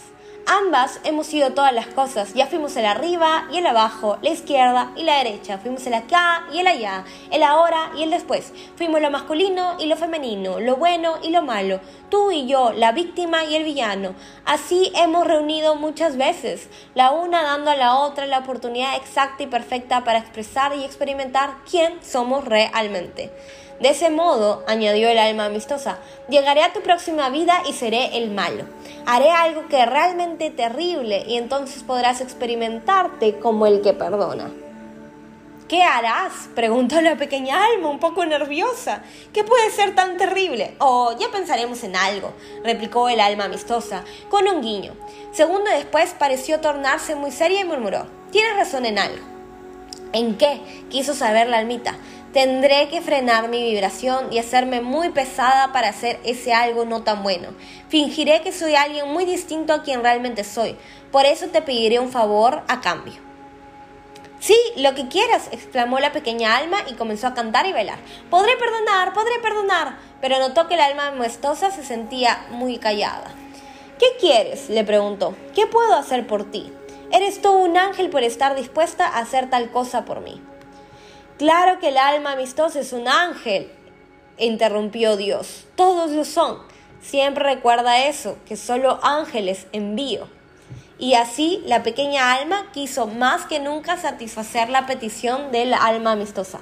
Ambas 0.47 1.01
hemos 1.05 1.27
sido 1.27 1.53
todas 1.53 1.73
las 1.73 1.87
cosas. 1.87 2.35
Ya 2.35 2.47
fuimos 2.47 2.77
el 2.77 2.87
arriba 2.87 3.47
y 3.53 3.59
el 3.59 3.67
abajo, 3.67 4.19
la 4.23 4.31
izquierda 4.31 4.93
y 4.97 5.05
la 5.05 5.19
derecha. 5.19 5.59
Fuimos 5.59 5.87
el 5.87 5.95
acá 5.95 6.47
y 6.53 6.59
el 6.59 6.67
allá, 6.67 7.05
el 7.31 7.43
ahora 7.43 7.93
y 7.97 8.03
el 8.03 8.11
después. 8.11 8.53
Fuimos 8.77 9.01
lo 9.01 9.11
masculino 9.11 9.77
y 9.79 9.87
lo 9.87 9.97
femenino, 9.97 10.59
lo 10.59 10.77
bueno 10.77 11.19
y 11.23 11.31
lo 11.31 11.43
malo. 11.43 11.81
Tú 12.09 12.31
y 12.31 12.47
yo, 12.47 12.73
la 12.73 12.93
víctima 12.93 13.45
y 13.45 13.55
el 13.55 13.65
villano. 13.65 14.15
Así 14.45 14.91
hemos 14.97 15.27
reunido 15.27 15.77
muchas 15.77 16.17
veces, 16.17 16.69
la 16.95 17.13
una 17.13 17.43
dando 17.43 17.71
a 17.71 17.77
la 17.77 17.97
otra 17.97 18.27
la 18.27 18.39
oportunidad 18.39 18.97
exacta 18.97 19.43
y 19.43 19.47
perfecta 19.47 20.05
para 20.05 20.19
expresar 20.19 20.75
y 20.75 20.85
experimentar 20.85 21.55
quién 21.71 22.03
somos 22.03 22.45
realmente. 22.45 23.31
De 23.81 23.89
ese 23.89 24.11
modo, 24.11 24.63
añadió 24.67 25.09
el 25.09 25.19
alma 25.19 25.47
amistosa, 25.47 25.99
llegaré 26.29 26.63
a 26.63 26.73
tu 26.75 26.83
próxima 26.83 27.31
vida 27.31 27.63
y 27.67 27.73
seré 27.73 28.19
el 28.19 28.31
malo. 28.31 28.65
Haré 29.07 29.31
algo 29.31 29.69
que 29.69 29.81
es 29.83 29.89
realmente 29.89 30.51
terrible 30.51 31.25
y 31.27 31.37
entonces 31.39 31.83
podrás 31.83 32.21
experimentarte 32.21 33.39
como 33.39 33.67
el 33.67 33.81
que 33.81 33.95
perdona. 33.95 34.51
¿Qué 35.67 35.83
harás? 35.83 36.51
preguntó 36.55 37.01
la 37.01 37.17
pequeña 37.17 37.65
alma, 37.65 37.89
un 37.89 38.01
poco 38.01 38.27
nerviosa. 38.27 39.03
¿Qué 39.33 39.45
puede 39.45 39.71
ser 39.71 39.95
tan 39.95 40.19
terrible? 40.19 40.75
Oh, 40.79 41.15
ya 41.19 41.31
pensaremos 41.31 41.83
en 41.85 41.97
algo, 41.97 42.35
replicó 42.65 43.09
el 43.09 43.21
alma 43.21 43.45
amistosa, 43.45 44.05
con 44.29 44.47
un 44.47 44.61
guiño. 44.61 44.95
Segundo 45.33 45.71
después 45.71 46.15
pareció 46.19 46.61
tornarse 46.61 47.15
muy 47.15 47.31
seria 47.31 47.61
y 47.61 47.65
murmuró, 47.65 48.05
tienes 48.31 48.57
razón 48.57 48.85
en 48.85 48.99
algo. 48.99 49.25
¿En 50.13 50.37
qué? 50.37 50.61
quiso 50.91 51.15
saber 51.15 51.49
la 51.49 51.59
almita. 51.59 51.95
Tendré 52.33 52.89
que 52.89 53.01
frenar 53.01 53.49
mi 53.49 53.61
vibración 53.61 54.33
y 54.33 54.39
hacerme 54.39 54.81
muy 54.81 55.09
pesada 55.11 55.73
para 55.73 55.89
hacer 55.89 56.21
ese 56.25 56.53
algo 56.55 56.85
no 56.85 57.03
tan 57.03 57.25
bueno. 57.25 57.49
Fingiré 57.89 58.41
que 58.43 58.53
soy 58.53 58.77
alguien 58.77 59.09
muy 59.09 59.25
distinto 59.25 59.73
a 59.73 59.83
quien 59.83 60.03
realmente 60.03 60.45
soy. 60.45 60.77
Por 61.11 61.27
eso 61.27 61.49
te 61.49 61.61
pediré 61.61 61.99
un 61.99 62.13
favor 62.13 62.63
a 62.69 62.81
cambio. 62.81 63.15
Sí, 64.39 64.57
lo 64.77 64.95
que 64.95 65.09
quieras, 65.09 65.49
exclamó 65.51 65.99
la 65.99 66.13
pequeña 66.13 66.57
alma 66.57 66.79
y 66.89 66.95
comenzó 66.95 67.27
a 67.27 67.35
cantar 67.35 67.67
y 67.67 67.73
bailar. 67.73 67.99
Podré 68.31 68.57
perdonar, 68.57 69.13
podré 69.13 69.41
perdonar. 69.43 69.99
Pero 70.21 70.39
notó 70.39 70.69
que 70.69 70.75
el 70.75 70.81
alma 70.81 71.11
muestosa 71.11 71.73
se 71.73 71.83
sentía 71.83 72.47
muy 72.51 72.79
callada. 72.79 73.35
¿Qué 73.99 74.07
quieres? 74.21 74.71
le 74.71 74.85
preguntó. 74.85 75.35
¿Qué 75.55 75.67
puedo 75.67 75.95
hacer 75.95 76.29
por 76.29 76.49
ti? 76.49 76.73
Eres 77.11 77.43
tú 77.43 77.51
un 77.51 77.77
ángel 77.77 78.09
por 78.09 78.23
estar 78.23 78.55
dispuesta 78.55 79.05
a 79.05 79.19
hacer 79.19 79.51
tal 79.51 79.73
cosa 79.73 80.05
por 80.05 80.21
mí. 80.21 80.41
Claro 81.41 81.79
que 81.79 81.89
el 81.89 81.97
alma 81.97 82.33
amistosa 82.33 82.81
es 82.81 82.93
un 82.93 83.09
ángel, 83.09 83.73
interrumpió 84.37 85.17
Dios. 85.17 85.65
Todos 85.75 86.11
lo 86.11 86.27
son. 86.27 86.59
Siempre 87.01 87.43
recuerda 87.43 88.05
eso, 88.05 88.37
que 88.47 88.59
solo 88.59 89.01
ángeles 89.03 89.67
envío. 89.73 90.29
Y 90.99 91.15
así 91.15 91.63
la 91.65 91.83
pequeña 91.83 92.35
alma 92.35 92.67
quiso 92.75 93.07
más 93.07 93.47
que 93.47 93.59
nunca 93.59 93.97
satisfacer 93.97 94.69
la 94.69 94.85
petición 94.85 95.51
del 95.51 95.73
alma 95.73 96.13
amistosa. 96.13 96.61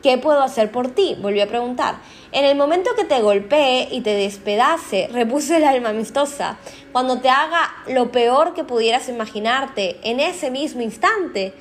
¿Qué 0.00 0.16
puedo 0.16 0.42
hacer 0.42 0.70
por 0.70 0.94
ti? 0.94 1.16
volvió 1.20 1.42
a 1.42 1.48
preguntar. 1.48 1.96
En 2.30 2.44
el 2.44 2.56
momento 2.56 2.90
que 2.94 3.02
te 3.02 3.20
golpee 3.20 3.88
y 3.90 4.00
te 4.02 4.14
despedace, 4.14 5.08
repuso 5.10 5.56
el 5.56 5.64
alma 5.64 5.88
amistosa, 5.88 6.56
cuando 6.92 7.20
te 7.20 7.30
haga 7.30 7.68
lo 7.88 8.12
peor 8.12 8.54
que 8.54 8.62
pudieras 8.62 9.08
imaginarte 9.08 9.98
en 10.08 10.20
ese 10.20 10.52
mismo 10.52 10.82
instante, 10.82 11.52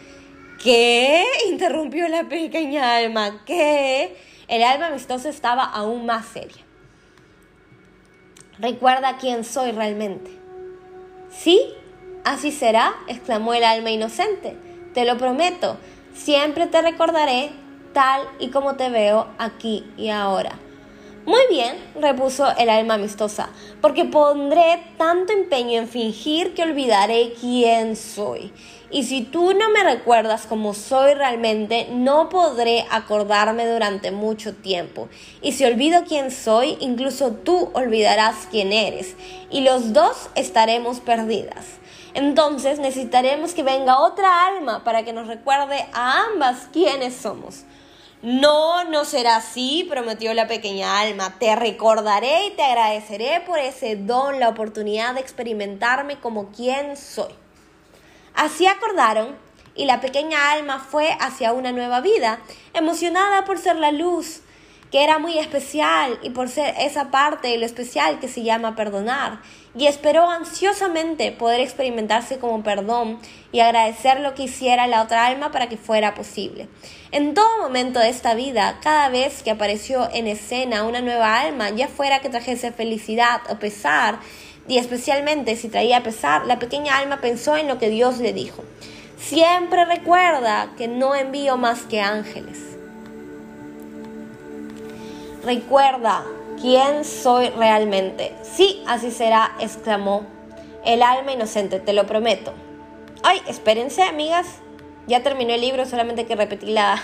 ¿Qué? 0.62 1.26
interrumpió 1.50 2.08
la 2.10 2.28
pequeña 2.28 2.98
alma. 2.98 3.44
¿Qué? 3.46 4.18
El 4.48 4.64
alma 4.64 4.88
amistosa 4.88 5.30
estaba 5.30 5.64
aún 5.64 6.06
más 6.06 6.26
seria. 6.26 6.64
Recuerda 8.60 9.18
quién 9.18 9.46
soy 9.46 9.72
realmente. 9.72 10.32
¿Sí? 11.32 11.62
Así 12.26 12.52
será, 12.52 12.94
exclamó 13.08 13.54
el 13.54 13.64
alma 13.64 13.92
inocente. 13.92 14.58
Te 14.94 15.06
lo 15.06 15.18
prometo, 15.18 15.78
siempre 16.14 16.68
te 16.68 16.82
recordaré 16.82 17.52
tal 17.94 18.22
y 18.40 18.50
como 18.50 18.76
te 18.76 18.90
veo 18.90 19.28
aquí 19.38 19.86
y 19.98 20.10
ahora. 20.10 20.60
Muy 21.26 21.42
bien, 21.50 21.78
repuso 21.96 22.48
el 22.58 22.70
alma 22.70 22.96
amistosa, 22.96 23.50
porque 23.82 24.06
pondré 24.06 24.82
tanto 24.98 25.32
empeño 25.32 25.80
en 25.80 25.88
fingir 25.88 26.54
que 26.54 26.64
olvidaré 26.64 27.34
quién 27.40 27.96
soy. 27.96 28.52
Y 28.92 29.04
si 29.04 29.22
tú 29.22 29.54
no 29.54 29.70
me 29.70 29.84
recuerdas 29.84 30.48
como 30.48 30.74
soy 30.74 31.14
realmente, 31.14 31.88
no 31.92 32.30
podré 32.30 32.86
acordarme 32.90 33.68
durante 33.68 34.12
mucho 34.12 34.56
tiempo. 34.56 35.10
Y 35.42 35.52
si 35.52 35.64
olvido 35.66 36.04
quién 36.08 36.32
soy, 36.32 36.76
incluso 36.80 37.32
tú 37.34 37.70
olvidarás 37.74 38.48
quién 38.50 38.74
eres. 38.74 39.16
Y 39.52 39.62
los 39.62 39.94
dos 39.94 40.30
estaremos 40.34 41.02
perdidas. 41.02 41.66
Entonces 42.16 42.80
necesitaremos 42.80 43.54
que 43.54 43.62
venga 43.62 44.00
otra 44.00 44.48
alma 44.48 44.84
para 44.84 45.04
que 45.04 45.14
nos 45.14 45.28
recuerde 45.28 45.86
a 45.94 46.24
ambas 46.24 46.68
quiénes 46.74 47.16
somos. 47.16 47.66
No, 48.22 48.84
no 48.86 49.06
será 49.06 49.38
así, 49.38 49.86
prometió 49.88 50.34
la 50.34 50.48
pequeña 50.48 51.00
alma. 51.00 51.36
Te 51.40 51.56
recordaré 51.56 52.48
y 52.48 52.52
te 52.52 52.64
agradeceré 52.64 53.42
por 53.46 53.60
ese 53.60 53.96
don, 53.96 54.40
la 54.40 54.50
oportunidad 54.50 55.14
de 55.14 55.22
experimentarme 55.22 56.20
como 56.20 56.52
quien 56.52 56.98
soy. 56.98 57.32
Así 58.40 58.68
acordaron 58.68 59.36
y 59.76 59.84
la 59.84 60.00
pequeña 60.00 60.54
alma 60.54 60.80
fue 60.80 61.10
hacia 61.20 61.52
una 61.52 61.74
nueva 61.74 62.00
vida, 62.00 62.40
emocionada 62.74 63.44
por 63.44 63.58
ser 63.58 63.76
la 63.76 63.92
luz, 63.92 64.44
que 64.92 65.04
era 65.04 65.20
muy 65.20 65.38
especial 65.38 66.18
y 66.24 66.30
por 66.30 66.48
ser 66.48 66.74
esa 66.80 67.12
parte 67.12 67.50
de 67.50 67.58
lo 67.58 67.66
especial 67.66 68.22
que 68.22 68.30
se 68.30 68.44
llama 68.44 68.78
perdonar, 68.78 69.42
y 69.76 69.88
esperó 69.88 70.30
ansiosamente 70.30 71.34
poder 71.34 71.60
experimentarse 71.60 72.40
como 72.40 72.64
perdón 72.64 73.20
y 73.52 73.60
agradecer 73.60 74.22
lo 74.22 74.36
que 74.36 74.44
hiciera 74.44 74.88
la 74.88 75.02
otra 75.02 75.26
alma 75.26 75.52
para 75.52 75.68
que 75.68 75.76
fuera 75.76 76.16
posible. 76.16 76.70
En 77.12 77.34
todo 77.34 77.62
momento 77.62 78.00
de 78.00 78.08
esta 78.08 78.36
vida, 78.36 78.80
cada 78.82 79.10
vez 79.10 79.44
que 79.44 79.52
apareció 79.52 80.08
en 80.14 80.28
escena 80.28 80.84
una 80.84 81.02
nueva 81.02 81.42
alma, 81.42 81.72
ya 81.72 81.90
fuera 81.90 82.22
que 82.22 82.30
trajese 82.30 82.72
felicidad 82.72 83.42
o 83.50 83.60
pesar, 83.60 84.20
y 84.70 84.78
especialmente 84.78 85.56
si 85.56 85.68
traía 85.68 86.04
pesar, 86.04 86.46
la 86.46 86.60
pequeña 86.60 86.98
alma 86.98 87.20
pensó 87.20 87.58
en 87.58 87.68
lo 87.68 87.80
que 87.80 87.90
Dios 87.90 88.20
le 88.20 88.34
dijo. 88.34 88.64
Siempre 89.18 89.84
recuerda 89.84 90.70
que 90.78 90.88
no 90.88 91.16
envío 91.16 91.58
más 91.58 91.82
que 91.82 92.00
ángeles. 92.00 92.60
Recuerda 95.44 96.24
quién 96.62 97.04
soy 97.04 97.50
realmente. 97.50 98.34
Sí, 98.44 98.84
así 98.88 99.12
será, 99.12 99.56
exclamó 99.60 100.26
El 100.86 101.02
alma 101.02 101.34
inocente, 101.34 101.80
te 101.80 101.94
lo 101.94 102.06
prometo. 102.06 102.54
Ay, 103.24 103.42
espérense, 103.48 104.04
amigas. 104.04 104.46
Ya 105.08 105.24
terminó 105.24 105.54
el 105.54 105.62
libro, 105.62 105.88
solamente 105.88 106.28
que 106.28 106.36
repetí 106.36 106.68
la, 106.68 107.02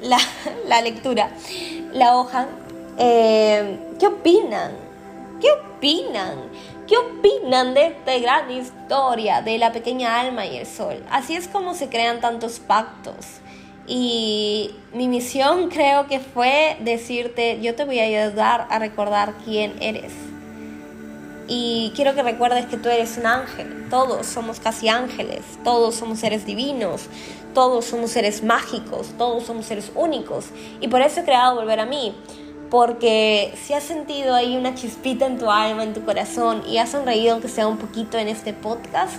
la, 0.68 0.80
lectura, 0.80 1.30
la 1.92 2.16
hoja. 2.16 2.46
Eh, 2.98 3.78
¿Qué 3.98 4.06
opinan? 4.06 4.72
¿Qué 5.40 5.50
opinan? 5.50 6.38
¿Qué 6.86 6.96
opinan 6.98 7.72
de 7.72 7.86
esta 7.86 8.18
gran 8.18 8.50
historia 8.50 9.40
de 9.40 9.56
la 9.56 9.72
pequeña 9.72 10.20
alma 10.20 10.44
y 10.44 10.58
el 10.58 10.66
sol? 10.66 11.02
Así 11.10 11.34
es 11.34 11.48
como 11.48 11.72
se 11.72 11.88
crean 11.88 12.20
tantos 12.20 12.58
pactos. 12.60 13.40
Y 13.86 14.70
mi 14.92 15.08
misión 15.08 15.70
creo 15.70 16.06
que 16.06 16.20
fue 16.20 16.76
decirte, 16.80 17.58
yo 17.62 17.74
te 17.74 17.86
voy 17.86 18.00
a 18.00 18.04
ayudar 18.04 18.66
a 18.68 18.78
recordar 18.78 19.32
quién 19.46 19.74
eres. 19.80 20.12
Y 21.48 21.92
quiero 21.96 22.14
que 22.14 22.22
recuerdes 22.22 22.66
que 22.66 22.76
tú 22.76 22.90
eres 22.90 23.16
un 23.16 23.26
ángel. 23.26 23.86
Todos 23.88 24.26
somos 24.26 24.60
casi 24.60 24.88
ángeles. 24.88 25.42
Todos 25.62 25.94
somos 25.94 26.18
seres 26.18 26.44
divinos. 26.44 27.06
Todos 27.54 27.86
somos 27.86 28.10
seres 28.10 28.42
mágicos. 28.42 29.08
Todos 29.16 29.44
somos 29.44 29.64
seres 29.66 29.90
únicos. 29.94 30.46
Y 30.80 30.88
por 30.88 31.00
eso 31.00 31.20
he 31.20 31.24
creado 31.24 31.54
Volver 31.56 31.80
a 31.80 31.86
mí. 31.86 32.14
Porque 32.70 33.54
si 33.62 33.72
has 33.72 33.84
sentido 33.84 34.34
ahí 34.34 34.56
una 34.56 34.74
chispita 34.74 35.26
en 35.26 35.38
tu 35.38 35.50
alma, 35.50 35.84
en 35.84 35.94
tu 35.94 36.04
corazón 36.04 36.62
y 36.68 36.78
has 36.78 36.90
sonreído 36.90 37.32
aunque 37.32 37.48
sea 37.48 37.66
un 37.68 37.78
poquito 37.78 38.18
en 38.18 38.28
este 38.28 38.52
podcast, 38.52 39.14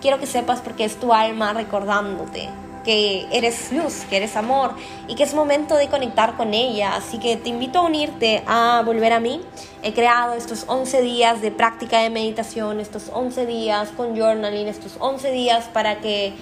quiero 0.00 0.18
que 0.18 0.26
sepas 0.26 0.60
porque 0.60 0.84
es 0.84 0.96
tu 0.96 1.12
alma 1.12 1.52
recordándote 1.52 2.48
que 2.88 3.26
eres 3.32 3.70
luz, 3.70 4.06
que 4.08 4.16
eres 4.16 4.34
amor 4.34 4.70
y 5.08 5.14
que 5.14 5.22
es 5.22 5.34
momento 5.34 5.76
de 5.76 5.88
conectar 5.88 6.38
con 6.38 6.54
ella. 6.54 6.96
Así 6.96 7.18
que 7.18 7.36
te 7.36 7.50
invito 7.50 7.80
a 7.80 7.82
unirte 7.82 8.42
a 8.46 8.82
volver 8.82 9.12
a 9.12 9.20
mí. 9.20 9.42
He 9.82 9.92
creado 9.92 10.32
estos 10.32 10.64
11 10.68 11.02
días 11.02 11.42
de 11.42 11.50
práctica 11.50 12.00
de 12.00 12.08
meditación, 12.08 12.80
estos 12.80 13.10
11 13.12 13.44
días 13.44 13.90
con 13.94 14.16
journaling, 14.16 14.68
estos 14.68 14.96
11 15.00 15.30
días 15.32 15.66
para 15.66 16.00
que 16.00 16.32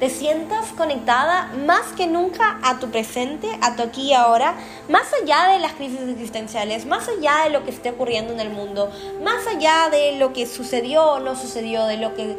te 0.00 0.08
sientas 0.08 0.68
conectada 0.78 1.52
más 1.66 1.92
que 1.94 2.06
nunca 2.06 2.58
a 2.62 2.78
tu 2.78 2.90
presente, 2.90 3.46
a 3.60 3.76
tu 3.76 3.82
aquí 3.82 4.08
y 4.08 4.12
ahora, 4.14 4.54
más 4.88 5.06
allá 5.22 5.48
de 5.52 5.58
las 5.58 5.74
crisis 5.74 6.00
existenciales, 6.08 6.86
más 6.86 7.06
allá 7.06 7.44
de 7.44 7.50
lo 7.50 7.64
que 7.64 7.70
esté 7.70 7.90
ocurriendo 7.90 8.32
en 8.32 8.40
el 8.40 8.48
mundo, 8.48 8.90
más 9.22 9.46
allá 9.46 9.90
de 9.90 10.16
lo 10.16 10.32
que 10.32 10.46
sucedió 10.46 11.04
o 11.04 11.20
no 11.20 11.36
sucedió, 11.36 11.84
de 11.84 11.98
lo 11.98 12.14
que 12.14 12.38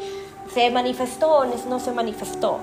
se 0.52 0.72
manifestó 0.72 1.32
o 1.32 1.46
no 1.46 1.80
se 1.80 1.92
manifestó. 1.92 2.60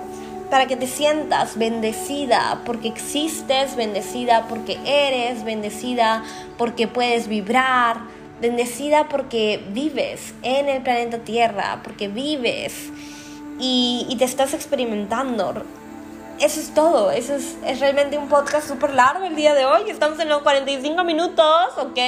Para 0.50 0.66
que 0.66 0.76
te 0.76 0.88
sientas 0.88 1.56
bendecida 1.56 2.62
porque 2.66 2.88
existes, 2.88 3.76
bendecida 3.76 4.46
porque 4.48 4.78
eres, 4.84 5.44
bendecida 5.44 6.24
porque 6.56 6.88
puedes 6.88 7.28
vibrar, 7.28 7.98
bendecida 8.40 9.08
porque 9.08 9.62
vives 9.70 10.34
en 10.42 10.68
el 10.68 10.82
planeta 10.82 11.18
Tierra, 11.18 11.82
porque 11.84 12.08
vives 12.08 12.90
y, 13.58 14.14
te 14.18 14.24
estás 14.24 14.54
experimentando. 14.54 15.62
Eso 16.40 16.60
es 16.60 16.72
todo, 16.72 17.10
eso 17.10 17.34
es, 17.34 17.56
es 17.66 17.80
realmente 17.80 18.16
un 18.16 18.28
podcast 18.28 18.68
súper 18.68 18.94
largo 18.94 19.24
el 19.24 19.34
día 19.34 19.54
de 19.54 19.64
hoy, 19.64 19.90
estamos 19.90 20.20
en 20.20 20.28
los 20.28 20.42
45 20.42 21.02
minutos, 21.02 21.46
¿ok? 21.78 21.98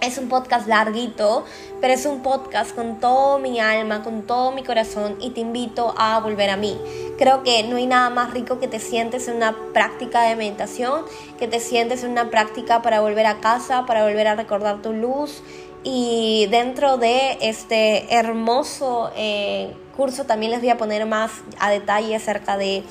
Es 0.00 0.18
un 0.18 0.28
podcast 0.28 0.66
larguito, 0.66 1.44
pero 1.80 1.94
es 1.94 2.06
un 2.06 2.24
podcast 2.24 2.74
con 2.74 2.98
todo 2.98 3.38
mi 3.38 3.60
alma, 3.60 4.02
con 4.02 4.22
todo 4.22 4.50
mi 4.50 4.64
corazón 4.64 5.16
y 5.20 5.30
te 5.30 5.38
invito 5.38 5.94
a 5.96 6.18
volver 6.18 6.50
a 6.50 6.56
mí. 6.56 6.76
Creo 7.18 7.44
que 7.44 7.62
no 7.62 7.76
hay 7.76 7.86
nada 7.86 8.10
más 8.10 8.32
rico 8.32 8.58
que 8.58 8.66
te 8.66 8.80
sientes 8.80 9.28
en 9.28 9.36
una 9.36 9.54
práctica 9.72 10.22
de 10.22 10.34
meditación, 10.34 11.04
que 11.38 11.46
te 11.46 11.60
sientes 11.60 12.02
en 12.02 12.10
una 12.10 12.30
práctica 12.30 12.82
para 12.82 13.00
volver 13.00 13.26
a 13.26 13.38
casa, 13.38 13.86
para 13.86 14.02
volver 14.02 14.26
a 14.26 14.34
recordar 14.34 14.82
tu 14.82 14.92
luz. 14.92 15.40
Y 15.84 16.46
dentro 16.50 16.96
de 16.96 17.38
este 17.40 18.14
hermoso 18.14 19.10
eh, 19.16 19.72
curso 19.96 20.24
también 20.24 20.52
les 20.52 20.60
voy 20.60 20.70
a 20.70 20.78
poner 20.78 21.06
más 21.06 21.32
a 21.58 21.70
detalle 21.70 22.14
acerca 22.14 22.56
de 22.56 22.84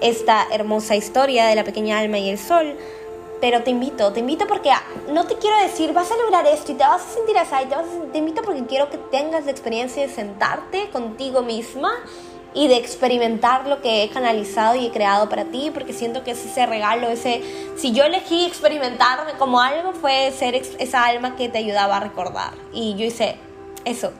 esta 0.00 0.46
hermosa 0.50 0.96
historia 0.96 1.46
de 1.46 1.54
la 1.54 1.64
pequeña 1.64 1.98
alma 1.98 2.18
y 2.18 2.30
el 2.30 2.38
sol. 2.38 2.76
Pero 3.40 3.62
te 3.62 3.70
invito, 3.70 4.12
te 4.12 4.20
invito 4.20 4.46
porque 4.48 4.70
no 5.12 5.24
te 5.26 5.36
quiero 5.36 5.56
decir, 5.60 5.92
vas 5.92 6.10
a 6.10 6.16
lograr 6.16 6.46
esto 6.46 6.72
y 6.72 6.74
te 6.74 6.82
vas 6.82 7.02
a 7.02 7.14
sentir 7.14 7.38
así, 7.38 7.68
te, 7.68 7.76
te 8.12 8.18
invito 8.18 8.42
porque 8.42 8.64
quiero 8.66 8.90
que 8.90 8.98
tengas 8.98 9.44
la 9.44 9.52
experiencia 9.52 10.04
de 10.04 10.12
sentarte 10.12 10.90
contigo 10.90 11.42
misma 11.42 11.92
y 12.54 12.68
de 12.68 12.76
experimentar 12.76 13.66
lo 13.66 13.80
que 13.82 14.02
he 14.02 14.08
canalizado 14.08 14.74
y 14.74 14.86
he 14.86 14.90
creado 14.90 15.28
para 15.28 15.44
ti, 15.44 15.70
porque 15.72 15.92
siento 15.92 16.24
que 16.24 16.32
es 16.32 16.44
ese 16.44 16.66
regalo, 16.66 17.08
ese, 17.08 17.42
si 17.76 17.92
yo 17.92 18.04
elegí 18.04 18.46
experimentarme 18.46 19.32
como 19.38 19.60
algo, 19.60 19.92
fue 19.92 20.32
ser 20.32 20.54
esa 20.54 21.04
alma 21.04 21.36
que 21.36 21.48
te 21.48 21.58
ayudaba 21.58 21.98
a 21.98 22.00
recordar. 22.00 22.52
Y 22.72 22.94
yo 22.96 23.04
hice 23.04 23.36
eso. 23.84 24.12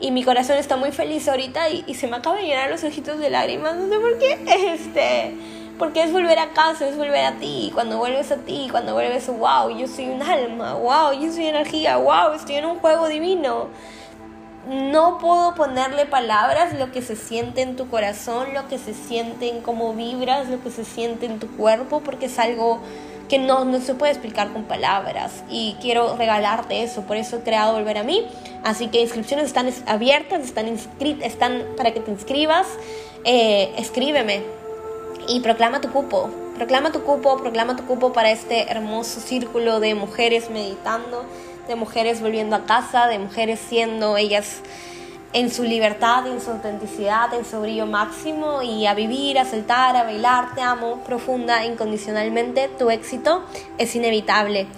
Y 0.00 0.10
mi 0.10 0.24
corazón 0.24 0.56
está 0.56 0.76
muy 0.76 0.92
feliz 0.92 1.28
ahorita 1.28 1.68
y, 1.70 1.84
y 1.86 1.94
se 1.94 2.08
me 2.08 2.16
acaba 2.16 2.36
de 2.36 2.42
llenar 2.42 2.70
los 2.70 2.82
ojitos 2.84 3.18
de 3.18 3.30
lágrimas, 3.30 3.76
no 3.76 3.88
sé 3.88 3.98
por 4.00 4.18
qué. 4.18 4.38
Este 4.74 5.34
porque 5.78 6.04
es 6.04 6.12
volver 6.12 6.38
a 6.38 6.50
casa, 6.50 6.88
es 6.88 6.96
volver 6.96 7.24
a 7.24 7.32
ti. 7.32 7.70
Cuando 7.74 7.98
vuelves 7.98 8.30
a 8.30 8.36
ti, 8.36 8.68
cuando 8.70 8.94
vuelves, 8.94 9.26
wow, 9.26 9.76
yo 9.76 9.86
soy 9.88 10.06
un 10.06 10.22
alma, 10.22 10.74
wow, 10.74 11.12
yo 11.12 11.32
soy 11.32 11.46
energía, 11.46 11.96
wow, 11.96 12.32
estoy 12.34 12.56
en 12.56 12.66
un 12.66 12.78
juego 12.78 13.08
divino. 13.08 13.68
No 14.68 15.18
puedo 15.18 15.54
ponerle 15.54 16.06
palabras 16.06 16.74
lo 16.78 16.90
que 16.90 17.02
se 17.02 17.16
siente 17.16 17.62
en 17.62 17.76
tu 17.76 17.88
corazón, 17.88 18.54
lo 18.54 18.68
que 18.68 18.78
se 18.78 18.94
siente 18.94 19.48
en 19.48 19.60
cómo 19.60 19.92
vibras, 19.94 20.48
lo 20.48 20.62
que 20.62 20.70
se 20.70 20.84
siente 20.84 21.26
en 21.26 21.38
tu 21.38 21.48
cuerpo, 21.56 22.00
porque 22.00 22.26
es 22.26 22.38
algo 22.38 22.80
que 23.28 23.38
no, 23.38 23.64
no 23.64 23.80
se 23.80 23.94
puede 23.94 24.12
explicar 24.12 24.52
con 24.52 24.64
palabras. 24.64 25.44
Y 25.50 25.76
quiero 25.80 26.16
regalarte 26.16 26.82
eso, 26.82 27.02
por 27.02 27.16
eso 27.16 27.36
he 27.36 27.40
creado 27.40 27.74
Volver 27.74 27.98
a 27.98 28.02
mí. 28.02 28.26
Así 28.62 28.88
que 28.88 29.02
inscripciones 29.02 29.46
están 29.46 29.70
abiertas, 29.86 30.42
están, 30.42 30.66
están 30.68 31.64
para 31.76 31.92
que 31.92 32.00
te 32.00 32.10
inscribas. 32.10 32.66
Eh, 33.24 33.72
escríbeme, 33.76 34.42
y 35.28 35.40
proclama 35.40 35.80
tu 35.80 35.90
cupo. 35.90 36.30
Proclama 36.56 36.92
tu 36.92 37.02
cupo, 37.02 37.36
proclama 37.38 37.76
tu 37.76 37.84
cupo 37.84 38.12
para 38.12 38.30
este 38.30 38.70
hermoso 38.70 39.20
círculo 39.20 39.80
de 39.80 39.94
mujeres 39.94 40.50
meditando, 40.50 41.24
de 41.66 41.76
mujeres 41.76 42.20
volviendo 42.20 42.56
a 42.56 42.64
casa, 42.64 43.06
de 43.06 43.18
mujeres 43.18 43.60
siendo 43.68 44.16
ellas 44.16 44.60
en 45.32 45.50
su 45.50 45.64
libertad, 45.64 46.26
en 46.28 46.40
su 46.40 46.52
autenticidad, 46.52 47.34
en 47.34 47.44
su 47.44 47.60
brillo 47.60 47.86
máximo 47.86 48.62
y 48.62 48.86
a 48.86 48.94
vivir, 48.94 49.38
a 49.38 49.44
saltar, 49.44 49.96
a 49.96 50.04
bailar. 50.04 50.54
Te 50.54 50.62
amo 50.62 51.02
profunda, 51.04 51.64
incondicionalmente. 51.64 52.70
Tu 52.78 52.88
éxito 52.90 53.42
es 53.76 53.96
inevitable. 53.96 54.68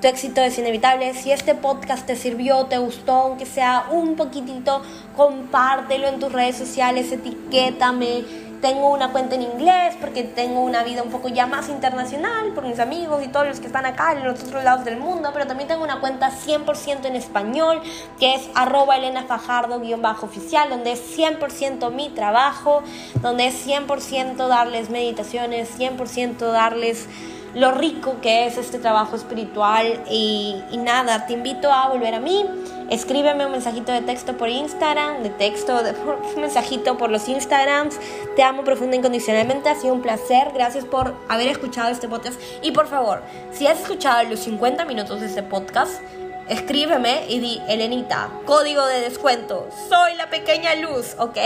Tu 0.00 0.08
éxito 0.08 0.40
es 0.40 0.58
inevitable. 0.58 1.14
Si 1.14 1.30
este 1.30 1.54
podcast 1.54 2.06
te 2.06 2.16
sirvió, 2.16 2.66
te 2.66 2.78
gustó, 2.78 3.12
aunque 3.12 3.46
sea 3.46 3.86
un 3.90 4.16
poquitito, 4.16 4.82
compártelo 5.16 6.08
en 6.08 6.18
tus 6.18 6.32
redes 6.32 6.56
sociales, 6.56 7.12
etiquétame 7.12 8.24
tengo 8.60 8.90
una 8.90 9.12
cuenta 9.12 9.34
en 9.34 9.42
inglés 9.42 9.96
porque 10.00 10.22
tengo 10.22 10.60
una 10.60 10.82
vida 10.82 11.02
un 11.02 11.10
poco 11.10 11.28
ya 11.28 11.46
más 11.46 11.68
internacional 11.68 12.52
por 12.54 12.64
mis 12.64 12.78
amigos 12.78 13.22
y 13.24 13.28
todos 13.28 13.46
los 13.46 13.60
que 13.60 13.66
están 13.66 13.86
acá 13.86 14.12
en 14.12 14.24
los 14.24 14.42
otros 14.42 14.62
lados 14.64 14.84
del 14.84 14.98
mundo, 14.98 15.30
pero 15.32 15.46
también 15.46 15.68
tengo 15.68 15.82
una 15.82 16.00
cuenta 16.00 16.30
100% 16.30 17.04
en 17.06 17.16
español 17.16 17.80
que 18.18 18.34
es 18.34 18.48
arroba 18.54 18.96
Elena 18.96 19.24
Fajardo-oficial, 19.24 20.70
donde 20.70 20.92
es 20.92 21.18
100% 21.18 21.90
mi 21.92 22.10
trabajo, 22.10 22.82
donde 23.22 23.46
es 23.46 23.66
100% 23.66 24.48
darles 24.48 24.90
meditaciones, 24.90 25.78
100% 25.78 26.38
darles 26.52 27.08
lo 27.54 27.72
rico 27.72 28.20
que 28.20 28.46
es 28.46 28.58
este 28.58 28.78
trabajo 28.78 29.16
espiritual 29.16 30.04
y, 30.08 30.62
y 30.70 30.76
nada, 30.76 31.26
te 31.26 31.32
invito 31.32 31.72
a 31.72 31.88
volver 31.88 32.14
a 32.14 32.20
mí 32.20 32.46
escríbeme 32.90 33.46
un 33.46 33.52
mensajito 33.52 33.92
de 33.92 34.02
texto 34.02 34.36
por 34.36 34.48
Instagram, 34.48 35.22
de 35.22 35.30
texto, 35.30 35.82
de, 35.82 35.92
un 35.92 36.40
mensajito 36.40 36.98
por 36.98 37.10
los 37.10 37.28
Instagrams. 37.28 37.98
Te 38.36 38.42
amo 38.42 38.64
profunda 38.64 38.96
incondicionalmente, 38.96 39.68
ha 39.68 39.76
sido 39.76 39.94
un 39.94 40.02
placer. 40.02 40.50
Gracias 40.52 40.84
por 40.84 41.14
haber 41.28 41.48
escuchado 41.48 41.90
este 41.90 42.08
podcast. 42.08 42.40
Y 42.62 42.72
por 42.72 42.88
favor, 42.88 43.22
si 43.52 43.66
has 43.66 43.80
escuchado 43.80 44.22
los 44.24 44.40
50 44.40 44.84
minutos 44.84 45.20
de 45.20 45.26
este 45.26 45.42
podcast, 45.42 46.02
escríbeme 46.48 47.26
y 47.28 47.38
di, 47.38 47.62
Elenita, 47.68 48.28
código 48.44 48.84
de 48.86 49.00
descuento, 49.00 49.68
soy 49.88 50.14
la 50.16 50.28
pequeña 50.30 50.74
luz, 50.74 51.14
¿ok? 51.18 51.38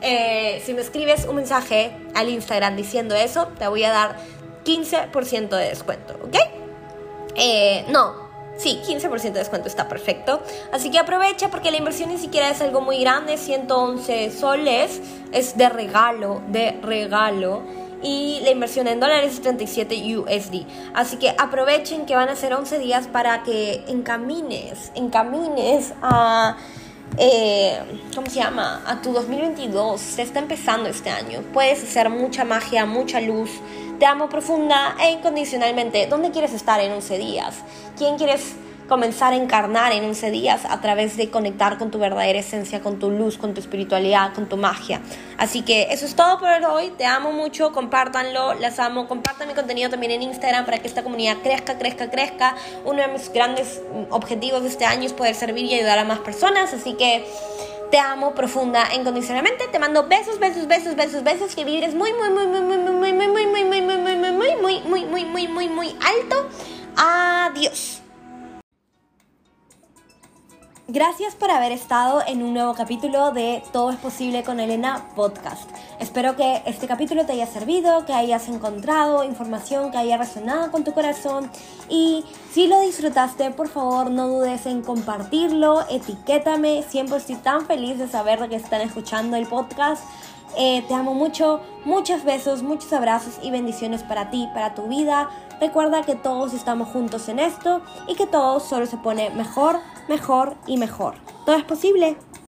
Eh, 0.00 0.62
si 0.64 0.72
me 0.72 0.80
escribes 0.80 1.26
un 1.26 1.36
mensaje 1.36 1.94
al 2.14 2.30
Instagram 2.30 2.74
diciendo 2.74 3.14
eso, 3.14 3.48
te 3.58 3.68
voy 3.68 3.84
a 3.84 3.90
dar 3.90 4.16
15% 4.64 5.48
de 5.50 5.68
descuento, 5.68 6.14
¿ok? 6.24 6.36
Eh, 7.34 7.84
no, 7.88 8.29
Sí, 8.60 8.78
15% 8.86 9.22
de 9.22 9.38
descuento 9.38 9.68
está 9.68 9.88
perfecto. 9.88 10.42
Así 10.70 10.90
que 10.90 10.98
aprovecha 10.98 11.48
porque 11.48 11.70
la 11.70 11.78
inversión 11.78 12.10
ni 12.10 12.18
siquiera 12.18 12.50
es 12.50 12.60
algo 12.60 12.82
muy 12.82 13.00
grande. 13.00 13.38
111 13.38 14.30
soles 14.30 15.00
es 15.32 15.56
de 15.56 15.70
regalo, 15.70 16.42
de 16.48 16.78
regalo. 16.82 17.62
Y 18.02 18.40
la 18.42 18.50
inversión 18.50 18.86
en 18.86 19.00
dólares 19.00 19.32
es 19.32 19.40
37 19.40 20.18
USD. 20.18 20.66
Así 20.92 21.16
que 21.16 21.30
aprovechen 21.38 22.04
que 22.04 22.14
van 22.14 22.28
a 22.28 22.36
ser 22.36 22.52
11 22.52 22.78
días 22.80 23.06
para 23.06 23.42
que 23.44 23.82
encamines, 23.88 24.92
encamines 24.94 25.94
a... 26.02 26.58
Eh, 27.16 27.78
¿Cómo 28.14 28.28
se 28.28 28.40
llama? 28.40 28.82
A 28.86 29.00
tu 29.00 29.14
2022. 29.14 29.98
Se 29.98 30.20
está 30.20 30.38
empezando 30.38 30.90
este 30.90 31.08
año. 31.08 31.40
Puedes 31.54 31.82
hacer 31.82 32.10
mucha 32.10 32.44
magia, 32.44 32.84
mucha 32.84 33.22
luz 33.22 33.50
te 34.00 34.06
amo 34.06 34.30
profunda 34.30 34.96
e 34.98 35.10
incondicionalmente. 35.10 36.06
¿Dónde 36.06 36.30
quieres 36.30 36.54
estar 36.54 36.80
en 36.80 36.90
11 36.90 37.18
días? 37.18 37.56
¿Quién 37.98 38.16
quieres 38.16 38.56
comenzar 38.88 39.34
a 39.34 39.36
encarnar 39.36 39.92
en 39.92 40.04
11 40.04 40.30
días 40.32 40.62
a 40.68 40.80
través 40.80 41.16
de 41.16 41.30
conectar 41.30 41.78
con 41.78 41.92
tu 41.92 41.98
verdadera 41.98 42.40
esencia, 42.40 42.80
con 42.80 42.98
tu 42.98 43.10
luz, 43.10 43.36
con 43.38 43.54
tu 43.54 43.60
espiritualidad, 43.60 44.34
con 44.34 44.48
tu 44.48 44.56
magia. 44.56 45.00
Así 45.38 45.62
que 45.62 45.92
eso 45.92 46.06
es 46.06 46.16
todo 46.16 46.40
por 46.40 46.48
hoy. 46.48 46.90
Te 46.98 47.06
amo 47.06 47.30
mucho, 47.30 47.70
compártanlo, 47.70 48.54
las 48.54 48.80
amo. 48.80 49.06
Compartan 49.06 49.46
mi 49.46 49.54
contenido 49.54 49.90
también 49.90 50.10
en 50.10 50.22
Instagram 50.22 50.64
para 50.64 50.78
que 50.78 50.88
esta 50.88 51.04
comunidad 51.04 51.36
crezca, 51.40 51.78
crezca, 51.78 52.10
crezca. 52.10 52.56
Uno 52.84 53.02
de 53.02 53.08
mis 53.08 53.32
grandes 53.32 53.80
objetivos 54.08 54.62
de 54.62 54.70
este 54.70 54.86
año 54.86 55.04
es 55.04 55.12
poder 55.12 55.36
servir 55.36 55.66
y 55.66 55.74
ayudar 55.74 56.00
a 56.00 56.04
más 56.04 56.18
personas. 56.18 56.72
Así 56.72 56.94
que 56.94 57.24
te 57.90 57.98
amo 57.98 58.34
profunda, 58.34 58.94
incondicionalmente. 58.94 59.68
Te 59.68 59.78
mando 59.78 60.06
besos, 60.08 60.38
besos, 60.38 60.66
besos, 60.66 60.96
besos, 60.96 61.22
besos. 61.22 61.54
Que 61.54 61.64
vibres 61.64 61.94
muy, 61.94 62.12
muy, 62.12 62.30
muy, 62.30 62.46
muy, 62.46 62.60
muy, 62.60 62.78
muy, 62.78 62.92
muy, 62.92 63.12
muy, 63.12 63.46
muy, 63.46 63.46
muy, 63.46 63.86
muy, 63.86 63.96
muy, 63.96 64.16
muy, 64.16 64.32
muy, 64.32 64.56
muy, 64.56 65.04
muy, 65.04 65.04
muy, 65.04 65.24
muy, 65.24 65.48
muy, 65.48 65.68
muy 65.68 65.88
alto. 66.00 66.48
Adiós. 66.96 67.99
Gracias 70.92 71.36
por 71.36 71.52
haber 71.52 71.70
estado 71.70 72.20
en 72.26 72.42
un 72.42 72.52
nuevo 72.52 72.74
capítulo 72.74 73.30
de 73.30 73.62
Todo 73.72 73.92
es 73.92 73.96
posible 73.98 74.42
con 74.42 74.58
Elena 74.58 75.06
podcast. 75.14 75.70
Espero 76.00 76.34
que 76.34 76.62
este 76.66 76.88
capítulo 76.88 77.24
te 77.24 77.30
haya 77.30 77.46
servido, 77.46 78.04
que 78.06 78.12
hayas 78.12 78.48
encontrado 78.48 79.22
información 79.22 79.92
que 79.92 79.98
haya 79.98 80.16
resonado 80.16 80.72
con 80.72 80.82
tu 80.82 80.92
corazón 80.92 81.48
y 81.88 82.24
si 82.50 82.66
lo 82.66 82.80
disfrutaste, 82.80 83.52
por 83.52 83.68
favor 83.68 84.10
no 84.10 84.26
dudes 84.26 84.66
en 84.66 84.82
compartirlo, 84.82 85.86
etiquétame, 85.88 86.82
siempre 86.82 87.18
estoy 87.18 87.36
tan 87.36 87.66
feliz 87.66 87.96
de 87.96 88.08
saber 88.08 88.48
que 88.48 88.56
están 88.56 88.80
escuchando 88.80 89.36
el 89.36 89.46
podcast. 89.46 90.02
Eh, 90.56 90.84
te 90.88 90.94
amo 90.94 91.14
mucho, 91.14 91.60
muchos 91.84 92.24
besos, 92.24 92.62
muchos 92.62 92.92
abrazos 92.92 93.38
y 93.42 93.50
bendiciones 93.50 94.02
para 94.02 94.30
ti, 94.30 94.48
para 94.52 94.74
tu 94.74 94.88
vida. 94.88 95.28
Recuerda 95.60 96.02
que 96.02 96.14
todos 96.14 96.54
estamos 96.54 96.88
juntos 96.88 97.28
en 97.28 97.38
esto 97.38 97.82
y 98.08 98.14
que 98.14 98.26
todo 98.26 98.60
solo 98.60 98.86
se 98.86 98.96
pone 98.96 99.30
mejor, 99.30 99.78
mejor 100.08 100.56
y 100.66 100.76
mejor. 100.76 101.14
Todo 101.44 101.56
es 101.56 101.64
posible. 101.64 102.16